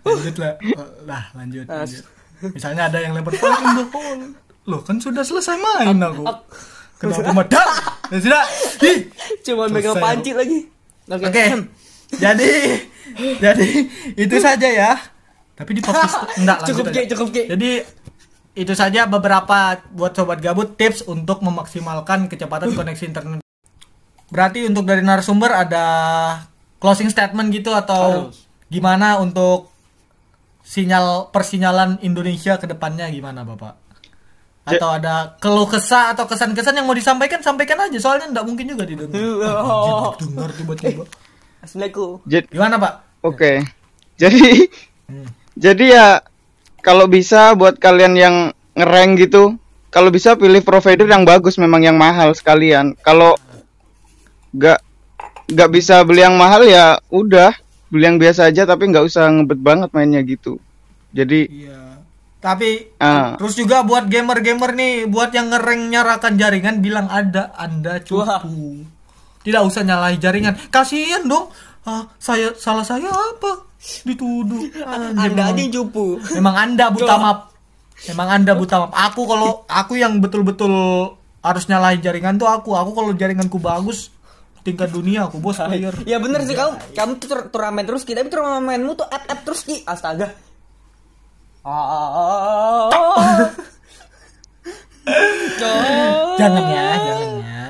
lanjut 0.03 0.36
lah 0.36 0.53
Oh, 0.75 0.88
lah 1.07 1.23
lanjut, 1.32 1.63
lanjut. 1.63 2.03
misalnya 2.51 2.88
ada 2.88 2.99
yang 2.99 3.15
lempar 3.15 3.32
the 3.32 3.39
hole. 3.39 4.36
loh 4.67 4.82
kan 4.84 4.99
sudah 4.99 5.23
selesai 5.23 5.55
main 5.55 5.95
aku 5.95 6.23
kenapa 6.99 7.32
madak 7.32 7.67
ya 8.11 8.17
sudah 8.19 8.43
Ih. 8.84 8.99
Cuma 9.43 9.67
megang 9.67 9.95
panci 9.95 10.32
lagi. 10.36 10.67
Oke. 11.07 11.25
Oke. 11.25 11.45
jadi 12.15 12.51
jadi 13.39 13.67
itu 14.15 14.36
saja 14.39 14.67
ya. 14.67 14.91
Tapi 15.60 15.72
di 15.76 15.82
podcast 15.84 16.16
enggak 16.39 16.57
lanjut 16.64 16.72
Cukup. 16.72 16.95
Ki, 16.95 17.01
cukup, 17.12 17.28
Ki. 17.36 17.43
Jadi 17.51 17.72
itu 18.55 18.74
saja 18.76 19.03
beberapa 19.12 19.76
buat 19.91 20.16
sobat 20.16 20.39
gabut 20.39 20.80
tips 20.80 21.03
untuk 21.03 21.43
memaksimalkan 21.43 22.32
kecepatan 22.32 22.72
koneksi 22.72 23.03
internet. 23.12 23.39
Berarti 24.32 24.64
untuk 24.64 24.88
dari 24.88 25.03
narasumber 25.03 25.51
ada 25.51 25.86
closing 26.80 27.12
statement 27.12 27.51
gitu 27.51 27.76
atau 27.76 28.32
Harus. 28.32 28.47
gimana 28.72 29.20
untuk 29.20 29.68
sinyal 30.64 31.28
persinyalan 31.34 31.99
Indonesia 32.05 32.55
ke 32.55 32.64
depannya 32.68 33.12
gimana 33.12 33.43
Bapak? 33.43 33.76
Atau 34.64 34.89
ada 34.95 35.34
keluh 35.41 35.66
kesah 35.66 36.14
atau 36.14 36.30
kesan-kesan 36.30 36.78
yang 36.78 36.86
mau 36.86 36.93
disampaikan 36.93 37.41
sampaikan 37.41 37.80
aja 37.84 37.97
soalnya 37.99 38.32
enggak 38.32 38.45
mungkin 38.47 38.66
juga 38.70 38.88
didengar. 38.88 39.18
Oh. 39.60 40.16
Dengar 40.16 40.51
tiba-tiba. 40.55 41.03
Assalamualaikum. 41.60 42.24
Jadi 42.24 42.47
Gimana 42.47 42.76
Pak? 42.80 42.93
Oke. 43.28 43.60
Jadi 44.16 44.70
Hmm. 45.10 45.26
Jadi 45.60 45.86
ya 45.91 46.07
kalau 46.80 47.12
bisa 47.12 47.51
buat 47.60 47.76
kalian 47.76 48.16
yang 48.16 48.36
ngereng 48.80 49.20
gitu, 49.20 49.60
kalau 49.91 50.07
bisa 50.07 50.39
pilih 50.39 50.64
provider 50.64 51.03
yang 51.03 51.28
bagus 51.28 51.60
memang 51.60 51.84
yang 51.84 51.99
mahal 51.99 52.32
sekalian. 52.32 52.95
Kalau 53.03 53.36
nggak 54.55 54.80
nggak 55.51 55.70
bisa 55.76 55.99
beli 56.07 56.24
yang 56.24 56.39
mahal 56.39 56.64
ya 56.64 56.95
udah 57.12 57.51
beli 57.91 58.07
yang 58.07 58.18
biasa 58.22 58.47
aja 58.47 58.64
tapi 58.64 58.88
nggak 58.88 59.03
usah 59.03 59.28
ngebet 59.28 59.60
banget 59.60 59.89
mainnya 59.91 60.24
gitu. 60.24 60.55
Jadi 61.12 61.68
Iya. 61.68 61.78
Tapi 62.39 62.95
Ah. 63.03 63.36
terus 63.36 63.60
juga 63.60 63.84
buat 63.84 64.07
gamer-gamer 64.07 64.72
nih, 64.72 65.12
buat 65.12 65.36
yang 65.36 65.51
ngereng 65.51 65.91
nyalakan 65.91 66.39
jaringan 66.39 66.80
bilang 66.80 67.12
ada 67.12 67.51
Anda 67.60 67.99
Wah. 68.16 68.39
cupu. 68.39 68.88
Tidak 69.43 69.60
usah 69.60 69.84
nyalahi 69.84 70.16
jaringan. 70.16 70.55
Kasihan 70.72 71.28
dong. 71.28 71.51
Ah, 71.84 72.07
saya 72.16 72.55
salah 72.55 72.88
saya 72.88 73.12
apa? 73.12 73.68
Dituduh. 73.80 74.67
Anjir, 74.84 74.84
Anda 74.84 75.47
aja 75.47 75.55
memang, 75.55 75.57
yang 75.57 75.71
cupu. 75.71 76.19
memang 76.38 76.55
Anda 76.55 76.86
buta 76.91 77.15
maaf. 77.15 77.39
Memang 78.11 78.27
Anda 78.27 78.51
buta 78.55 78.75
maaf. 78.84 78.91
Aku 79.11 79.21
kalau 79.23 79.63
aku 79.65 79.93
yang 79.95 80.19
betul-betul 80.19 80.73
harus 81.39 81.63
nyalahi 81.71 82.03
jaringan 82.03 82.36
tuh 82.36 82.51
aku. 82.51 82.75
Aku 82.75 82.91
kalau 82.91 83.15
jaringanku 83.15 83.59
bagus 83.59 84.11
tingkat 84.59 84.91
dunia 84.91 85.32
aku 85.32 85.39
bos 85.39 85.55
player. 85.55 85.95
Ya 86.03 86.19
bener 86.19 86.43
sih 86.43 86.51
kamu 86.51 86.91
kamu 86.91 87.11
tuh 87.23 87.27
tur- 87.32 87.47
turnamen 87.47 87.88
terus 87.88 88.03
Ki, 88.03 88.11
tapi 88.11 88.27
turnamenmu 88.27 88.91
tuh 88.99 89.07
app 89.07 89.23
app 89.32 89.47
terus 89.47 89.63
Ki. 89.63 89.80
Astaga. 89.88 90.36
Jangan 96.39 96.63
ya, 96.69 96.86
jangan 97.01 97.30
ya. 97.41 97.63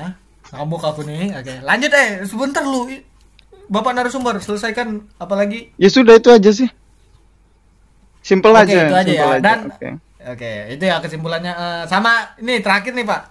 Ngambuk 0.52 0.82
aku 0.84 1.00
nih. 1.06 1.32
Oke, 1.34 1.54
lanjut 1.64 1.90
eh. 1.94 2.08
Sebentar 2.26 2.62
lu. 2.66 2.90
Bapak 3.70 3.94
narasumber, 3.94 4.42
selesaikan 4.42 5.06
apalagi? 5.14 5.70
ya 5.78 5.86
sudah 5.86 6.18
itu 6.18 6.26
aja 6.26 6.50
sih. 6.50 6.66
Simple 8.20 8.50
Oke, 8.52 8.66
aja. 8.66 8.78
itu 8.82 8.96
aja 8.96 9.12
ya. 9.12 9.26
Dan 9.38 9.58
Oke. 9.70 9.88
Oke, 10.20 10.52
itu 10.68 10.84
ya 10.84 10.98
kesimpulannya. 10.98 11.52
Eh, 11.52 11.82
sama 11.86 12.34
ini 12.36 12.60
terakhir 12.60 12.92
nih, 12.92 13.06
Pak. 13.06 13.22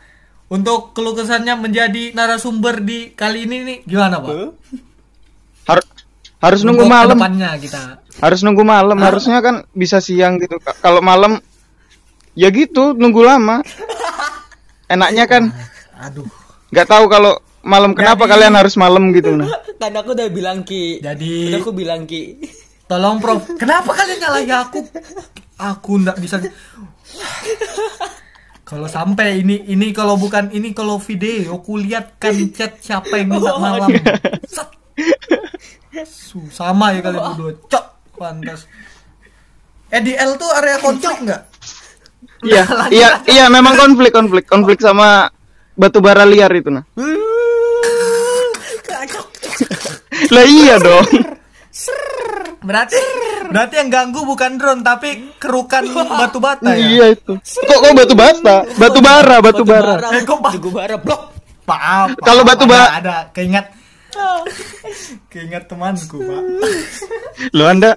Untuk 0.49 0.97
keluh 0.97 1.13
kesahnya 1.13 1.53
menjadi 1.53 2.09
narasumber 2.11 2.81
di 2.81 3.13
kali 3.13 3.45
ini 3.45 3.57
nih 3.61 3.77
gimana, 3.85 4.17
Pak? 4.17 4.33
Har- 5.67 5.85
harus 6.41 6.61
nunggu 6.65 6.87
Untuk 6.87 6.95
malam. 6.95 7.17
kita. 7.59 8.01
Harus 8.17 8.39
nunggu 8.41 8.63
malam. 8.65 8.97
Harusnya 8.97 9.37
kan 9.39 9.67
bisa 9.69 10.01
siang 10.01 10.39
gitu. 10.39 10.57
Ka- 10.57 10.79
Kalau 10.79 11.03
malam 11.03 11.37
ya 12.33 12.49
gitu 12.49 12.97
nunggu 12.97 13.21
lama. 13.21 13.61
Enaknya 14.93 15.29
kan 15.29 15.53
Aduh. 16.01 16.25
nggak 16.73 16.87
tahu 16.89 17.05
kalau 17.05 17.37
malam 17.63 17.91
kenapa 17.91 18.23
Jadi- 18.25 18.31
kalian 18.35 18.53
harus 18.55 18.75
malam 18.79 19.03
gitu 19.11 19.35
nah. 19.35 19.47
Kan 19.79 19.95
aku 19.95 20.11
udah 20.11 20.27
bilang 20.27 20.63
Ki. 20.67 20.99
Jadi- 20.99 21.55
Kan 21.55 21.63
aku 21.63 21.71
bilang 21.71 22.03
Ki. 22.03 22.35
Tolong 22.89 23.21
Prof, 23.21 23.45
kenapa 23.61 23.93
kalian 23.93 24.17
nyalahi 24.17 24.49
aku? 24.49 24.79
Aku 25.61 26.01
ndak 26.01 26.17
bisa. 26.17 26.41
Kalau 28.65 28.85
sampai 28.85 29.41
ini 29.41 29.65
ini 29.65 29.93
kalau 29.93 30.17
bukan 30.17 30.53
ini 30.53 30.73
kalau 30.73 31.01
video 31.01 31.57
aku 31.57 31.77
lihat 31.81 32.21
kan 32.21 32.33
chat 32.53 32.77
siapa 32.81 33.17
yang 33.17 33.33
minta 33.33 33.57
malam. 33.57 33.89
Set. 34.45 34.69
Su, 36.05 36.45
sama 36.53 36.93
ya 36.93 37.01
kalian 37.01 37.33
berdua. 37.33 37.51
Cok, 37.65 37.85
pantas. 38.17 38.69
EDL 39.89 40.37
tuh 40.37 40.49
area 40.53 40.77
konflik 40.77 41.17
nggak? 41.25 41.41
Iya, 42.45 42.63
iya, 42.93 43.09
iya 43.25 43.45
memang 43.49 43.73
konflik, 43.75 44.13
konflik, 44.13 44.45
konflik 44.45 44.79
sama 44.79 45.27
batu 45.73 45.99
bara 45.99 46.23
liar 46.23 46.51
itu 46.53 46.69
nah. 46.69 46.85
Lah 50.35 50.45
iya 50.45 50.75
dong. 50.77 51.05
Berarti 52.59 52.99
berarti 53.49 53.75
yang 53.79 53.89
ganggu 53.89 54.27
bukan 54.27 54.59
drone 54.59 54.83
tapi 54.83 55.31
kerukan 55.39 55.83
batu 55.93 56.39
bata 56.43 56.75
ya. 56.75 56.85
Iya 56.85 57.05
itu. 57.15 57.33
Kok 57.39 57.77
kok 57.79 57.93
batu 57.95 58.15
bata? 58.15 58.55
Batu 58.75 58.99
bara, 58.99 59.37
batu 59.39 59.63
bara. 59.63 59.95
Eh, 60.11 60.23
kok 60.27 60.39
ba- 60.39 60.51
Batu 60.51 60.69
bara 60.69 60.95
blok. 60.99 61.21
Maaf. 61.63 62.17
Kalau 62.19 62.41
batu 62.43 62.65
ada, 62.65 62.71
ba- 62.71 62.91
ada 62.97 63.15
keingat 63.31 63.69
keingat 65.29 65.69
temanku, 65.69 66.17
Pak. 66.17 66.41
Lo 67.53 67.69
Anda 67.69 67.93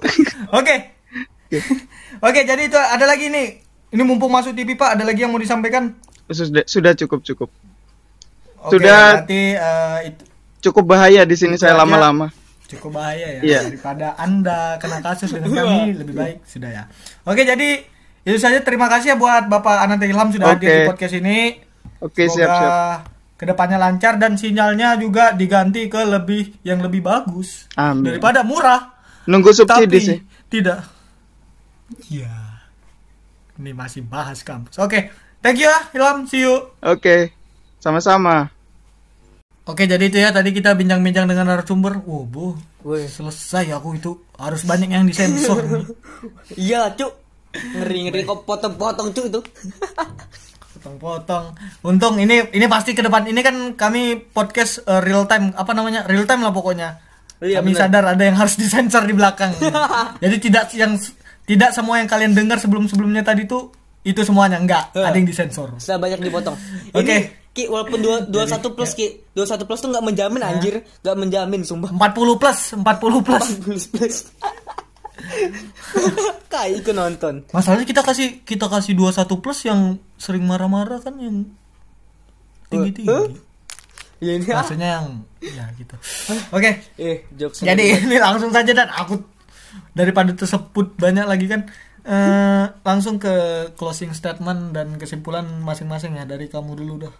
Oke. 0.52 0.92
Oke, 2.22 2.40
jadi 2.46 2.62
itu 2.68 2.78
ada 2.78 3.04
lagi 3.04 3.28
nih. 3.28 3.58
Ini 3.92 4.02
mumpung 4.06 4.32
masuk 4.32 4.56
TV 4.56 4.72
Pak, 4.72 4.96
ada 4.96 5.04
lagi 5.04 5.20
yang 5.24 5.32
mau 5.32 5.42
disampaikan? 5.42 5.92
sudah 6.32 6.64
sudah 6.64 6.96
cukup 6.96 7.20
cukup. 7.26 7.48
Oke, 8.62 8.78
Sudah. 8.78 9.20
Berarti 9.20 9.42
eh, 9.52 9.98
itu 10.08 10.22
Cukup 10.62 10.84
bahaya 10.86 11.22
di 11.22 11.34
sini 11.34 11.54
saya 11.54 11.74
lama-lama. 11.76 12.30
cukup 12.64 12.96
bahaya 12.96 13.36
ya 13.36 13.40
Iya. 13.42 13.60
daripada 13.68 14.16
Anda 14.16 14.80
kena 14.80 14.98
kasus 14.98 15.28
dengan 15.28 15.52
kami 15.60 15.92
lebih 15.92 16.14
baik 16.14 16.36
sudah 16.42 16.70
ya. 16.72 16.84
Oke, 17.22 17.42
jadi 17.42 17.84
itu 18.22 18.38
saja 18.38 18.62
terima 18.62 18.86
kasih 18.86 19.12
ya 19.12 19.16
buat 19.16 19.44
Bapak 19.44 19.82
Ananta 19.82 20.06
Ilham 20.06 20.30
sudah 20.30 20.56
hadir 20.56 20.64
Oke. 20.64 20.72
di 20.72 20.88
podcast 20.88 21.14
ini. 21.14 21.38
Oke, 21.98 22.22
Semoga 22.24 22.36
siap-siap. 22.38 22.98
ke 23.34 23.44
depannya 23.44 23.76
lancar 23.76 24.14
dan 24.16 24.32
sinyalnya 24.34 24.94
juga 24.96 25.34
diganti 25.34 25.84
ke 25.86 26.00
lebih 26.00 26.62
yang 26.62 26.78
lebih 26.78 27.02
bagus 27.02 27.66
Amin. 27.74 28.06
daripada 28.08 28.40
murah. 28.40 28.94
Nunggu 29.24 29.50
subsidi 29.50 29.84
Tapi 29.84 29.98
sih. 30.00 30.18
tidak. 30.48 30.86
Ya. 32.08 32.62
Ini 33.54 33.70
masih 33.72 34.00
bahas 34.00 34.40
kampus. 34.40 34.78
Oke, 34.78 35.10
thank 35.38 35.58
you 35.58 35.66
ya 35.66 35.92
Ilham, 35.92 36.24
see 36.24 36.40
you. 36.40 36.72
Oke. 36.80 37.34
Sama-sama. 37.76 38.51
Oke, 39.62 39.86
jadi 39.86 40.10
itu 40.10 40.18
ya 40.18 40.34
tadi 40.34 40.50
kita 40.50 40.74
bincang-bincang 40.74 41.30
dengan 41.30 41.46
narasumber. 41.46 42.02
Oh, 42.02 42.26
bu, 42.26 42.58
selesai 42.82 43.70
aku 43.70 43.94
itu 43.94 44.18
harus 44.34 44.66
banyak 44.66 44.90
yang 44.90 45.06
disensor. 45.06 45.62
Iya, 46.58 46.90
Cuk. 46.98 47.12
Ngeri-ngeri 47.54 48.26
kok 48.26 48.42
potong-potong 48.42 49.14
Cuk 49.14 49.26
itu. 49.30 49.40
Potong-potong. 50.82 51.54
Untung 51.86 52.18
ini 52.18 52.42
ini 52.50 52.66
pasti 52.66 52.90
ke 52.90 53.06
depan 53.06 53.22
ini 53.30 53.38
kan 53.38 53.78
kami 53.78 54.18
podcast 54.18 54.82
eh, 54.82 54.98
real 54.98 55.30
time 55.30 55.54
apa 55.54 55.70
namanya? 55.78 56.02
Real 56.10 56.26
time 56.26 56.42
lah 56.42 56.50
pokoknya. 56.50 56.98
Iya, 57.38 57.62
kami 57.62 57.70
bener. 57.70 57.80
sadar 57.86 58.04
ada 58.18 58.22
yang 58.26 58.34
harus 58.34 58.58
disensor 58.58 59.06
di 59.06 59.14
belakang. 59.14 59.54
Jadi 60.22 60.36
tidak 60.42 60.74
yang 60.74 60.98
tidak 61.46 61.70
semua 61.70 62.02
yang 62.02 62.10
kalian 62.10 62.34
dengar 62.34 62.58
sebelum-sebelumnya 62.58 63.22
tadi 63.22 63.46
tuh 63.46 63.70
itu 64.02 64.26
semuanya 64.26 64.58
enggak, 64.58 64.90
ada 64.90 65.14
yang 65.14 65.26
disensor. 65.26 65.70
Sudah 65.78 66.02
banyak 66.02 66.18
dipotong. 66.18 66.58
Oke. 66.90 67.30
Ini 67.30 67.41
Ki 67.52 67.68
walaupun 67.68 68.00
dua 68.00 68.16
dua 68.32 68.44
satu 68.48 68.72
plus 68.72 68.96
Ki, 68.96 69.20
dua 69.36 69.44
satu 69.44 69.68
plus 69.68 69.80
tuh 69.84 69.92
nggak 69.92 70.04
menjamin 70.04 70.42
anjir, 70.42 70.84
nggak 71.04 71.16
menjamin 71.16 71.62
sumpah. 71.64 71.92
40 71.92 72.40
plus, 72.40 72.58
40 72.76 73.26
plus. 73.26 73.46
Plus 73.60 73.84
plus. 73.92 74.16
Kayak 76.48 76.84
ikut 76.84 76.94
nonton. 76.96 77.34
Masalahnya 77.52 77.86
kita 77.86 78.02
kasih 78.02 78.42
kita 78.42 78.66
kasih 78.66 78.96
21 78.96 79.42
plus 79.44 79.58
yang 79.68 80.00
sering 80.16 80.44
marah-marah 80.48 81.00
kan 81.04 81.14
yang 81.20 81.48
tinggi-tinggi. 82.72 83.36
Ya 84.22 84.38
ini 84.38 84.46
ah. 84.54 84.62
Maksudnya 84.62 84.88
yang 85.00 85.06
ya 85.42 85.64
gitu. 85.76 85.94
Oke. 86.54 86.70
Eh, 86.96 87.26
jokes. 87.34 87.66
Jadi 87.66 88.06
ini 88.06 88.16
langsung 88.22 88.54
saja 88.54 88.70
dan 88.70 88.88
aku 88.88 89.18
daripada 89.92 90.32
tersebut 90.32 90.96
banyak 90.96 91.26
lagi 91.26 91.46
kan 91.48 91.68
eh 92.02 92.64
langsung 92.82 93.22
ke 93.22 93.32
closing 93.78 94.10
statement 94.10 94.74
dan 94.74 94.98
kesimpulan 94.98 95.46
masing-masing 95.62 96.18
ya 96.18 96.26
dari 96.26 96.50
kamu 96.50 96.74
dulu 96.74 97.06
dah. 97.06 97.14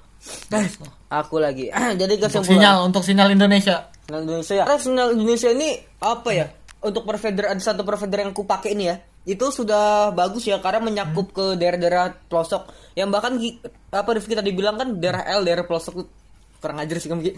Aku 1.10 1.38
lagi. 1.42 1.70
Jadi 2.00 2.14
Untuk 2.18 2.26
kesimpulan. 2.30 2.50
sinyal 2.50 2.76
untuk 2.86 3.02
sinyal 3.02 3.28
Indonesia. 3.30 3.90
Sinyal 4.06 4.22
Indonesia 4.26 4.54
ya. 4.54 4.64
Karena 4.66 4.80
sinyal 4.82 5.08
Indonesia 5.14 5.50
ini 5.50 5.68
apa 5.98 6.30
ya? 6.30 6.46
Untuk 6.82 7.02
provider 7.06 7.44
ada 7.50 7.62
satu 7.62 7.82
provider 7.86 8.18
yang 8.26 8.32
ku 8.34 8.42
pakai 8.46 8.74
ini 8.74 8.84
ya. 8.90 8.96
Itu 9.22 9.54
sudah 9.54 10.10
bagus 10.10 10.50
ya 10.50 10.58
karena 10.58 10.82
menyakup 10.82 11.30
ke 11.30 11.54
daerah-daerah 11.54 12.26
pelosok 12.26 12.66
yang 12.98 13.14
bahkan 13.14 13.38
apa 13.94 14.10
Rifki 14.18 14.34
tadi 14.34 14.50
bilang 14.50 14.74
kan 14.74 14.98
daerah 14.98 15.22
L 15.38 15.46
daerah 15.46 15.62
pelosok 15.62 15.94
kurang 16.58 16.82
ajar 16.82 16.98
sih 16.98 17.06
kamu 17.06 17.22
Ki. 17.30 17.32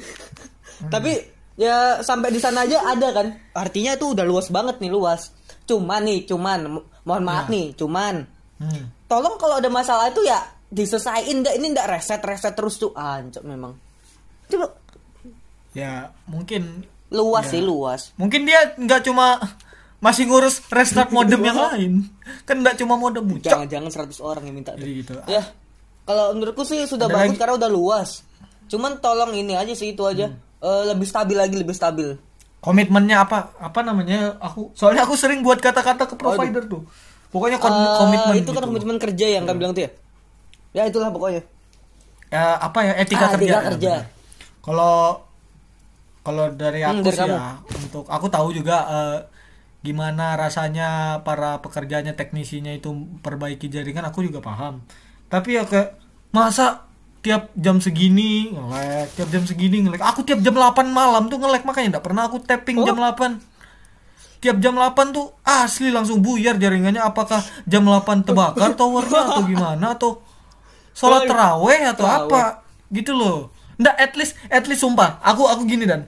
Tapi 0.89 1.13
ya 1.61 2.01
sampai 2.01 2.33
di 2.33 2.41
sana 2.41 2.65
aja 2.65 2.89
ada 2.89 3.13
kan. 3.13 3.37
Artinya 3.53 4.01
itu 4.01 4.17
udah 4.17 4.25
luas 4.25 4.49
banget 4.49 4.81
nih 4.81 4.93
luas. 4.93 5.29
Cuman 5.65 6.01
nih, 6.03 6.21
cuman 6.25 6.59
mo- 6.71 6.87
mohon 7.03 7.23
maaf 7.23 7.47
nih, 7.47 7.73
cuman 7.73 8.25
Hmm. 8.55 8.87
tolong 9.05 9.35
kalau 9.35 9.57
ada 9.57 9.69
masalah 9.69 10.09
itu 10.09 10.23
ya 10.23 10.39
diselesain 10.67 11.35
ndak 11.37 11.55
ini 11.55 11.71
ndak 11.71 11.87
reset 11.89 12.21
reset 12.21 12.53
terus 12.53 12.77
tuh 12.77 12.93
ancok 12.93 13.43
memang. 13.43 13.73
Coba 14.47 14.71
Ya, 15.73 16.15
mungkin 16.25 16.87
luas 17.11 17.47
Ya. 17.47 17.51
sih 17.51 17.63
luas. 17.63 18.15
mungkin 18.15 18.45
dia 18.45 18.75
nggak 18.75 19.03
cuma 19.03 19.43
masih 19.99 20.25
ngurus 20.25 20.63
restart 20.69 21.11
modem 21.11 21.41
yang 21.41 21.59
lain. 21.67 21.93
Kan 22.45 22.61
nggak 22.61 22.77
cuma 22.77 22.95
modem 22.95 23.25
bucak. 23.25 23.51
Jangan-jangan 23.51 23.91
100 23.91 24.21
orang 24.21 24.45
yang 24.45 24.55
minta. 24.55 24.71
Jadi 24.73 24.93
gitu. 24.97 25.19
Ya, 25.27 25.43
kalau 26.05 26.31
menurutku 26.33 26.63
sih 26.63 26.85
sudah 26.85 27.07
Ada 27.07 27.15
bagus 27.17 27.29
lagi? 27.29 27.41
karena 27.41 27.55
udah 27.57 27.71
luas. 27.71 28.23
Cuman 28.65 28.99
tolong 28.99 29.33
ini 29.33 29.53
aja 29.53 29.73
sih 29.73 29.93
itu 29.93 30.05
aja. 30.05 30.29
Hmm. 30.29 30.39
Eh, 30.61 30.83
lebih 30.89 31.05
stabil 31.05 31.35
lagi, 31.35 31.55
lebih 31.55 31.73
stabil. 31.73 32.15
Komitmennya 32.65 33.29
apa? 33.29 33.53
Apa 33.61 33.85
namanya? 33.85 34.41
Aku 34.41 34.73
soalnya 34.73 35.05
aku 35.05 35.13
sering 35.15 35.45
buat 35.45 35.61
kata-kata 35.61 36.09
ke 36.09 36.17
provider 36.17 36.65
tuh. 36.65 36.81
Pokoknya 37.29 37.61
kon- 37.61 37.69
Eh, 37.71 37.97
komitmen 37.99 38.35
itu 38.41 38.49
kan 38.49 38.57
gitu. 38.57 38.69
komitmen 38.73 38.97
kerja 38.97 39.27
yang 39.29 39.45
kan 39.45 39.55
bilang 39.55 39.77
tuh 39.77 39.85
ya. 39.85 39.91
Ya 40.73 40.83
itulah 40.89 41.13
pokoknya. 41.13 41.45
Ya, 42.33 42.57
apa 42.57 42.79
ya 42.81 42.93
etika 42.97 43.29
Ah, 43.29 43.33
kerja. 43.37 43.45
etika 43.53 43.61
kerja. 43.71 43.93
Kalau 44.59 45.21
kalau 46.25 46.49
dari 46.51 46.81
Hmm, 46.81 46.99
aku 46.99 47.05
dari 47.05 47.15
sih 47.15 47.23
kamu. 47.23 47.37
ya 47.37 47.45
untuk 47.77 48.05
aku 48.09 48.27
tahu 48.27 48.49
juga 48.51 48.77
eh, 48.89 49.19
gimana 49.85 50.33
rasanya 50.35 50.89
para 51.21 51.61
pekerjanya 51.61 52.17
teknisinya 52.17 52.73
itu 52.73 52.89
perbaiki 53.21 53.69
jaringan 53.69 54.09
aku 54.09 54.25
juga 54.25 54.41
paham. 54.41 54.81
Tapi 55.29 55.61
ya 55.61 55.69
kayak 55.69 56.01
masa 56.33 56.89
tiap 57.25 57.49
jam 57.57 57.81
segini 57.81 58.53
ngelek, 58.53 59.17
tiap 59.17 59.29
jam 59.33 59.43
segini 59.49 59.81
ngelek. 59.81 60.05
Aku 60.05 60.21
tiap 60.23 60.45
jam 60.45 60.53
8 60.53 60.85
malam 60.93 61.33
tuh 61.33 61.41
ngelek 61.41 61.65
makanya 61.65 61.97
enggak 61.97 62.05
pernah 62.05 62.29
aku 62.29 62.37
tapping 62.45 62.77
Oh. 62.77 62.85
jam 62.85 63.01
8. 63.01 63.41
Tiap 64.45 64.61
jam 64.61 64.77
8 64.77 64.93
tuh 65.17 65.33
asli 65.41 65.89
langsung 65.89 66.21
buyar 66.21 66.61
jaringannya 66.61 67.01
apakah 67.01 67.41
jam 67.65 67.81
8 67.81 68.29
terbakar 68.29 68.77
towernya 68.77 69.21
atau 69.33 69.43
gimana 69.49 69.87
atau 69.97 70.21
sholat 70.93 71.25
terawih 71.25 71.81
atau 71.91 72.05
apa 72.05 72.61
gitu 72.93 73.17
loh 73.17 73.49
nggak 73.75 73.97
at 73.99 74.13
least 74.15 74.39
at 74.47 74.63
least 74.71 74.85
sumpah 74.85 75.19
aku 75.19 75.49
aku 75.49 75.67
gini 75.67 75.83
dan 75.83 76.07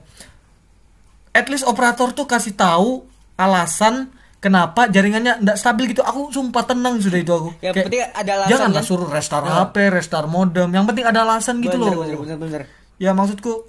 at 1.35 1.49
least 1.51 1.67
operator 1.67 2.13
tuh 2.15 2.23
kasih 2.23 2.55
tahu 2.55 3.03
alasan 3.35 4.07
kenapa 4.37 4.85
jaringannya 4.85 5.39
nggak 5.39 5.55
stabil 5.55 5.91
gitu 5.91 6.01
aku 6.01 6.29
sumpah 6.29 6.63
tenang 6.63 6.97
sudah 6.97 7.17
itu 7.17 7.29
aku 7.29 7.49
Ya, 7.57 7.71
Kayak, 7.71 7.85
penting 7.85 8.01
ada 8.05 8.31
alasan, 8.35 8.49
janganlah 8.49 8.79
kan? 8.79 8.87
suruh 8.87 9.09
restart 9.09 9.45
HP 9.45 9.75
restart 9.89 10.27
modem 10.27 10.69
yang 10.69 10.85
penting 10.85 11.03
ada 11.03 11.19
alasan 11.21 11.57
gitu 11.59 11.73
bener, 11.75 11.89
loh 11.89 12.03
bener, 12.03 12.17
bener, 12.17 12.37
bener. 12.37 12.61
ya 12.97 13.11
maksudku 13.11 13.65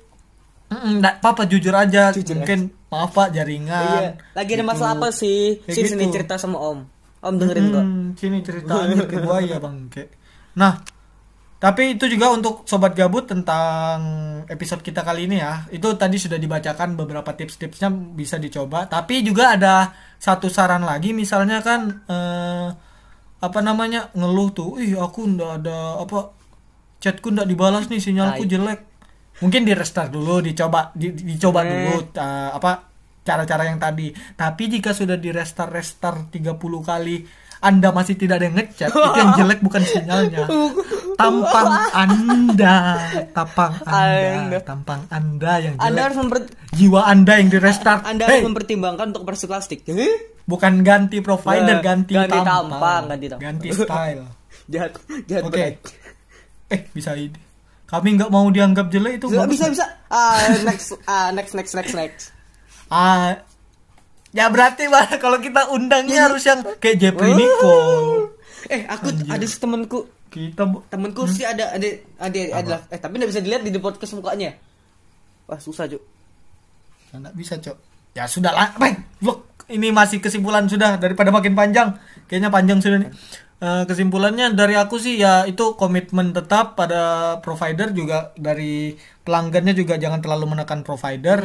nggak 0.68 1.14
apa-apa 1.18 1.42
jujur 1.44 1.72
aja 1.72 2.12
Jujur 2.12 2.36
mungkin 2.36 2.68
maaf 2.86 3.10
pak 3.10 3.28
jaringan 3.30 3.88
Iya, 3.98 4.10
lagi 4.34 4.50
ada 4.50 4.56
Gitu. 4.58 4.68
masalah 4.68 4.92
apa 4.94 5.08
sih? 5.10 5.60
Kayak 5.62 5.74
Sini 5.74 5.88
sini 5.88 6.02
gitu. 6.02 6.14
cerita 6.14 6.34
sama 6.36 6.56
Om. 6.58 6.78
Om 7.18 7.34
dengerin 7.34 7.66
kok. 7.66 7.80
Hmm, 7.82 8.06
sini 8.14 8.38
ceritanya 8.40 8.94
ke 9.02 9.16
gua 9.18 9.40
ya 9.40 9.56
bang 9.56 9.76
Kayak- 9.88 10.12
nah 10.54 10.76
tapi 11.58 11.94
itu 11.94 12.06
juga 12.06 12.30
untuk 12.30 12.62
sobat 12.64 12.94
gabut 12.94 13.26
tentang 13.26 13.98
episode 14.46 14.78
kita 14.78 15.02
kali 15.02 15.26
ini 15.26 15.38
ya. 15.38 15.66
Itu 15.68 15.90
tadi 15.94 16.14
sudah 16.14 16.36
dibacakan 16.36 16.94
beberapa 16.94 17.30
tips-tipsnya 17.30 17.90
bisa 17.90 18.38
dicoba. 18.38 18.86
Tapi 18.86 19.20
juga 19.20 19.54
ada 19.54 19.90
satu 20.16 20.46
saran 20.46 20.82
lagi 20.82 21.10
misalnya 21.10 21.58
kan 21.58 21.80
eh, 22.04 22.68
apa 23.38 23.58
namanya 23.60 24.10
ngeluh 24.12 24.50
tuh 24.50 24.70
ih 24.76 24.94
aku 24.94 25.26
ndak 25.28 25.62
ada 25.62 25.78
apa 25.98 26.30
chatku 26.98 27.30
ndak 27.30 27.46
dibalas 27.46 27.86
nih 27.86 27.98
sinyalku 27.98 28.42
jelek. 28.44 28.80
Mungkin 29.38 29.62
di 29.62 29.70
restart 29.70 30.10
dulu 30.10 30.38
dicoba 30.38 30.90
di- 30.92 31.10
di- 31.10 31.26
dicoba 31.28 31.62
Eh. 31.62 31.68
dulu 31.68 31.94
eh, 32.12 32.50
apa 32.50 32.86
cara-cara 33.22 33.66
yang 33.66 33.78
tadi. 33.78 34.08
Tapi 34.32 34.62
jika 34.68 34.90
sudah 34.90 35.14
di 35.14 35.30
restart 35.30 35.70
restart 35.70 36.30
30 36.30 36.54
kali 36.80 37.26
anda 37.60 37.90
masih 37.90 38.14
tidak 38.14 38.38
ada 38.38 38.46
yang 38.46 38.56
ngechat 38.56 38.88
itu 38.88 39.10
yang 39.14 39.30
jelek 39.34 39.58
bukan 39.60 39.82
sinyalnya 39.82 40.46
tampang 41.14 41.68
anda 41.92 42.74
tampang 43.28 43.72
anda 43.82 44.38
Anda. 44.40 44.58
tampang 44.62 45.00
anda 45.08 45.52
yang 45.58 45.74
Anda 45.74 45.86
jelek 45.88 46.02
harus 46.04 46.18
memper 46.18 46.38
jiwa 46.70 47.00
anda 47.02 47.32
yang 47.34 47.48
di 47.48 47.58
restart 47.58 48.02
Anda 48.04 48.24
Hey, 48.24 48.38
harus 48.38 48.46
mempertimbangkan 48.46 49.06
untuk 49.10 49.24
bersih 49.24 49.46
plastik. 49.46 49.82
bukan 50.44 50.80
ganti 50.80 51.18
provider 51.18 51.78
Eh, 51.78 51.82
ganti, 51.82 52.14
ganti 52.14 52.30
tampang, 52.32 52.70
tampang, 52.70 53.02
ganti 53.08 53.26
tampang. 53.26 53.42
ganti 53.44 53.68
style 53.76 54.22
jahat, 54.64 54.92
jahat 55.24 55.42
oke 55.44 55.52
banget. 55.52 55.74
eh 56.68 56.80
bisa 56.88 57.10
ini 57.12 57.40
kami 57.84 58.08
nggak 58.14 58.28
mau 58.28 58.44
dianggap 58.46 58.86
jelek 58.86 59.16
itu 59.16 59.26
Bisa, 59.26 59.48
bisa, 59.48 59.66
bisa. 59.72 59.86
Ah, 60.06 60.36
next, 60.62 60.92
ah, 61.04 61.32
next, 61.32 61.52
next, 61.52 61.72
next, 61.72 61.92
next. 61.92 62.24
Ah, 62.86 63.40
ya 64.32 64.50
berarti 64.52 64.88
Bang, 64.90 65.08
kalau 65.22 65.38
kita 65.40 65.72
undangnya 65.72 66.28
harus 66.28 66.44
yang 66.44 66.60
kayak 66.78 66.96
Jeffrey 67.00 67.32
Oh. 67.64 68.32
Eh, 68.68 68.84
aku 68.84 69.14
ada 69.30 69.46
si 69.48 69.56
temanku, 69.56 70.10
Kita 70.28 70.68
temanku 70.92 71.24
sih 71.24 71.46
ada, 71.46 71.72
ada, 71.72 71.88
ada, 72.20 72.40
adalah, 72.52 72.80
eh 72.92 73.00
tapi 73.00 73.16
nggak 73.16 73.30
bisa 73.32 73.40
dilihat 73.40 73.64
di 73.64 73.80
podcast 73.80 74.12
mukanya. 74.12 74.52
Wah 75.48 75.56
susah 75.56 75.88
cuk. 75.88 76.02
nggak 77.16 77.32
bisa, 77.32 77.56
Cok. 77.56 77.76
Ya 78.12 78.28
sudah 78.28 78.52
lah, 78.52 78.76
Bang. 78.76 79.00
Ini 79.68 79.88
masih 79.92 80.20
kesimpulan 80.20 80.68
sudah 80.68 81.00
daripada 81.00 81.32
makin 81.32 81.56
panjang. 81.56 81.96
Kayaknya 82.28 82.50
panjang 82.52 82.78
sudah 82.84 82.98
nih. 83.04 83.10
Eh, 83.58 83.84
kesimpulannya 83.90 84.54
dari 84.54 84.78
aku 84.78 85.02
sih 85.02 85.18
ya 85.18 85.42
itu 85.42 85.74
komitmen 85.74 86.30
tetap 86.30 86.78
pada 86.78 87.34
provider 87.42 87.90
juga 87.90 88.30
dari 88.38 88.94
pelanggannya 89.26 89.74
juga 89.74 89.98
jangan 89.98 90.22
terlalu 90.22 90.54
menekan 90.54 90.86
provider. 90.86 91.42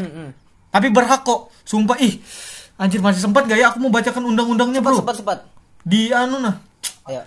Tapi 0.70 0.88
berhak 0.94 1.26
kok. 1.26 1.50
Sumpah 1.66 1.98
ih. 1.98 2.22
Anjir 2.78 3.00
masih 3.00 3.22
sempat 3.22 3.46
gak 3.46 3.60
ya 3.60 3.70
aku 3.70 3.78
mau 3.82 3.94
bacakan 3.94 4.26
undang-undangnya, 4.26 4.82
Bro? 4.82 5.06
Cepat, 5.06 5.16
cepat. 5.22 5.38
Di 5.86 6.10
anu 6.10 6.42
nah. 6.42 6.58
Ayo. 7.06 7.22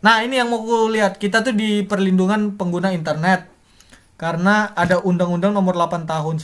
Nah 0.00 0.22
ini 0.22 0.38
yang 0.38 0.48
mau 0.48 0.62
ku 0.62 0.86
lihat 0.88 1.18
kita 1.18 1.42
tuh 1.42 1.52
di 1.52 1.82
perlindungan 1.82 2.54
pengguna 2.54 2.94
internet 2.94 3.50
karena 4.14 4.70
ada 4.72 5.02
undang-undang 5.02 5.50
nomor 5.50 5.74
8 5.74 6.06
tahun 6.06 6.34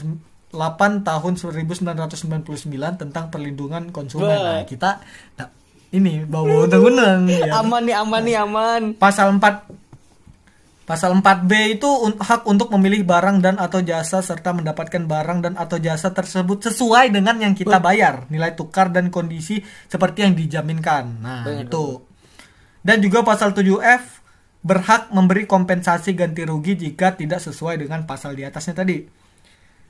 8 0.51 1.07
tahun 1.07 1.33
1999 1.39 2.43
tentang 2.99 3.31
perlindungan 3.31 3.95
konsumen. 3.95 4.35
Nah, 4.35 4.61
kita 4.67 4.99
nah, 5.39 5.47
ini 5.95 6.27
bawa 6.27 6.67
undang-undang 6.67 7.31
ya. 7.31 7.55
Aman 7.63 7.87
nih, 7.87 7.95
aman 7.95 8.21
nih, 8.27 8.35
aman. 8.43 8.81
Pasal 8.99 9.31
4 9.39 9.80
Pasal 10.91 11.15
4B 11.15 11.51
itu 11.71 11.87
un- 11.87 12.19
hak 12.19 12.43
untuk 12.43 12.67
memilih 12.69 13.07
barang 13.07 13.39
dan 13.39 13.55
atau 13.55 13.79
jasa 13.79 14.19
serta 14.19 14.51
mendapatkan 14.51 14.99
barang 14.99 15.39
dan 15.39 15.53
atau 15.55 15.79
jasa 15.79 16.11
tersebut 16.11 16.59
sesuai 16.61 17.07
dengan 17.09 17.39
yang 17.39 17.55
kita 17.55 17.79
bayar, 17.79 18.27
nilai 18.27 18.51
tukar 18.51 18.91
dan 18.91 19.07
kondisi 19.07 19.55
seperti 19.87 20.27
yang 20.27 20.35
dijaminkan. 20.35 21.03
Nah, 21.17 21.47
itu. 21.47 21.95
Dan 22.83 22.99
juga 22.99 23.23
pasal 23.23 23.55
7F 23.55 24.19
berhak 24.59 25.09
memberi 25.09 25.47
kompensasi 25.47 26.11
ganti 26.11 26.43
rugi 26.43 26.75
jika 26.75 27.15
tidak 27.15 27.39
sesuai 27.39 27.79
dengan 27.79 28.03
pasal 28.03 28.35
di 28.35 28.43
atasnya 28.43 28.75
tadi. 28.75 28.99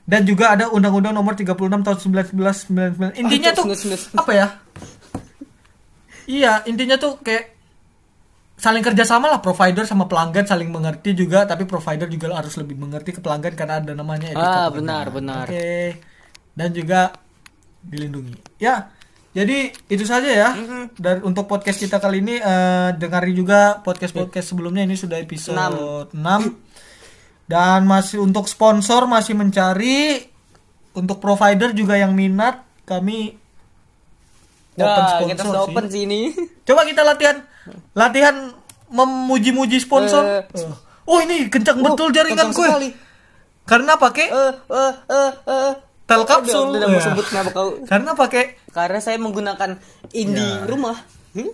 Dan 0.02 0.22
juga 0.22 0.54
ada 0.54 0.70
Undang-Undang 0.70 1.14
Nomor 1.14 1.34
36 1.34 1.82
tahun 1.82 1.98
1999. 1.98 3.18
Intinya 3.18 3.50
Oh, 3.52 3.56
tuh 3.58 3.74
1999. 3.74 4.18
apa 4.18 4.32
ya? 4.32 4.46
Iya, 6.22 6.62
intinya 6.64 6.94
tuh 6.94 7.18
kayak 7.18 7.51
saling 8.62 8.84
kerjasama 8.86 9.26
lah 9.26 9.42
provider 9.42 9.82
sama 9.82 10.06
pelanggan 10.06 10.46
saling 10.46 10.70
mengerti 10.70 11.18
juga 11.18 11.42
tapi 11.42 11.66
provider 11.66 12.06
juga 12.06 12.30
harus 12.38 12.54
lebih 12.54 12.78
mengerti 12.78 13.10
ke 13.10 13.18
pelanggan 13.18 13.58
karena 13.58 13.82
ada 13.82 13.90
namanya 13.90 14.30
etika 14.30 14.46
Ah, 14.46 14.68
benar, 14.70 15.10
benar. 15.10 15.50
Oke. 15.50 15.98
Dan 16.54 16.70
juga 16.70 17.10
dilindungi. 17.82 18.62
Ya. 18.62 18.94
Jadi 19.34 19.72
itu 19.90 20.04
saja 20.06 20.30
ya. 20.30 20.50
Dan 20.94 21.26
untuk 21.26 21.50
podcast 21.50 21.82
kita 21.82 21.98
kali 21.98 22.22
ini 22.22 22.38
eh, 22.38 22.90
dengarin 22.94 23.34
juga 23.34 23.82
podcast-podcast 23.82 24.54
sebelumnya 24.54 24.86
ini 24.86 24.94
sudah 24.94 25.18
episode 25.18 26.14
6. 26.14 26.22
Dan 27.50 27.82
masih 27.82 28.22
untuk 28.22 28.46
sponsor 28.46 29.10
masih 29.10 29.34
mencari 29.34 30.22
untuk 30.94 31.18
provider 31.18 31.74
juga 31.74 31.98
yang 31.98 32.14
minat 32.14 32.62
kami 32.84 33.34
open 34.76 35.04
sponsor 35.08 35.28
kita 35.34 35.42
sudah 35.48 35.62
sih. 35.64 35.72
open 35.72 35.84
sih 35.90 36.02
ini. 36.06 36.20
Coba 36.68 36.86
kita 36.86 37.02
latihan 37.02 37.42
latihan 37.92 38.50
memuji-muji 38.88 39.78
sponsor. 39.78 40.22
Eh. 40.24 40.42
oh 41.02 41.18
ini 41.18 41.46
kencang 41.46 41.80
betul 41.80 42.10
jaringan 42.10 42.48
gue. 42.48 42.58
sekali. 42.58 42.88
Karena 43.62 43.94
pakai 43.94 44.26
Eh, 44.26 44.52
eh, 44.68 44.92
eh, 45.08 45.32
eh. 45.46 45.72
Telkomsel. 46.02 46.62
Udah, 46.68 46.76
udah 46.76 46.88
mau 46.88 46.98
Ya. 46.98 47.04
sebut 47.04 47.24
kau? 47.48 47.68
karena 47.86 48.10
pakai 48.12 48.44
Karena 48.68 48.98
saya 48.98 49.16
menggunakan 49.16 49.78
Indi 50.12 50.42
Ya. 50.42 50.66
rumah. 50.66 50.98
Hmm? 51.32 51.52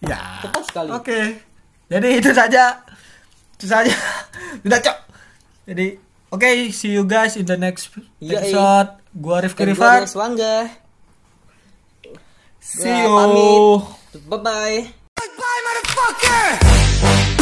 ya. 0.00 0.20
Tepat 0.40 0.62
sekali. 0.64 0.88
Oke. 0.90 1.20
Jadi 1.86 2.08
itu 2.14 2.30
saja. 2.30 2.80
Itu 3.54 3.66
saja. 3.66 3.92
Sudah, 4.62 4.80
Cok. 4.80 4.96
Jadi 5.64 5.86
oke, 6.28 6.48
see 6.70 6.92
you 6.92 7.04
guys 7.04 7.34
in 7.34 7.44
the 7.44 7.56
next 7.56 7.92
Iya, 8.20 8.40
episode. 8.40 8.90
Gua 9.10 9.40
Rifki 9.40 9.64
Rifat. 9.64 10.08
See 12.60 12.88
you. 12.88 13.10
pamit. 13.10 14.03
Bye-bye. 14.14 14.92
Bye-bye, 15.16 15.60
motherfucker! 15.66 17.33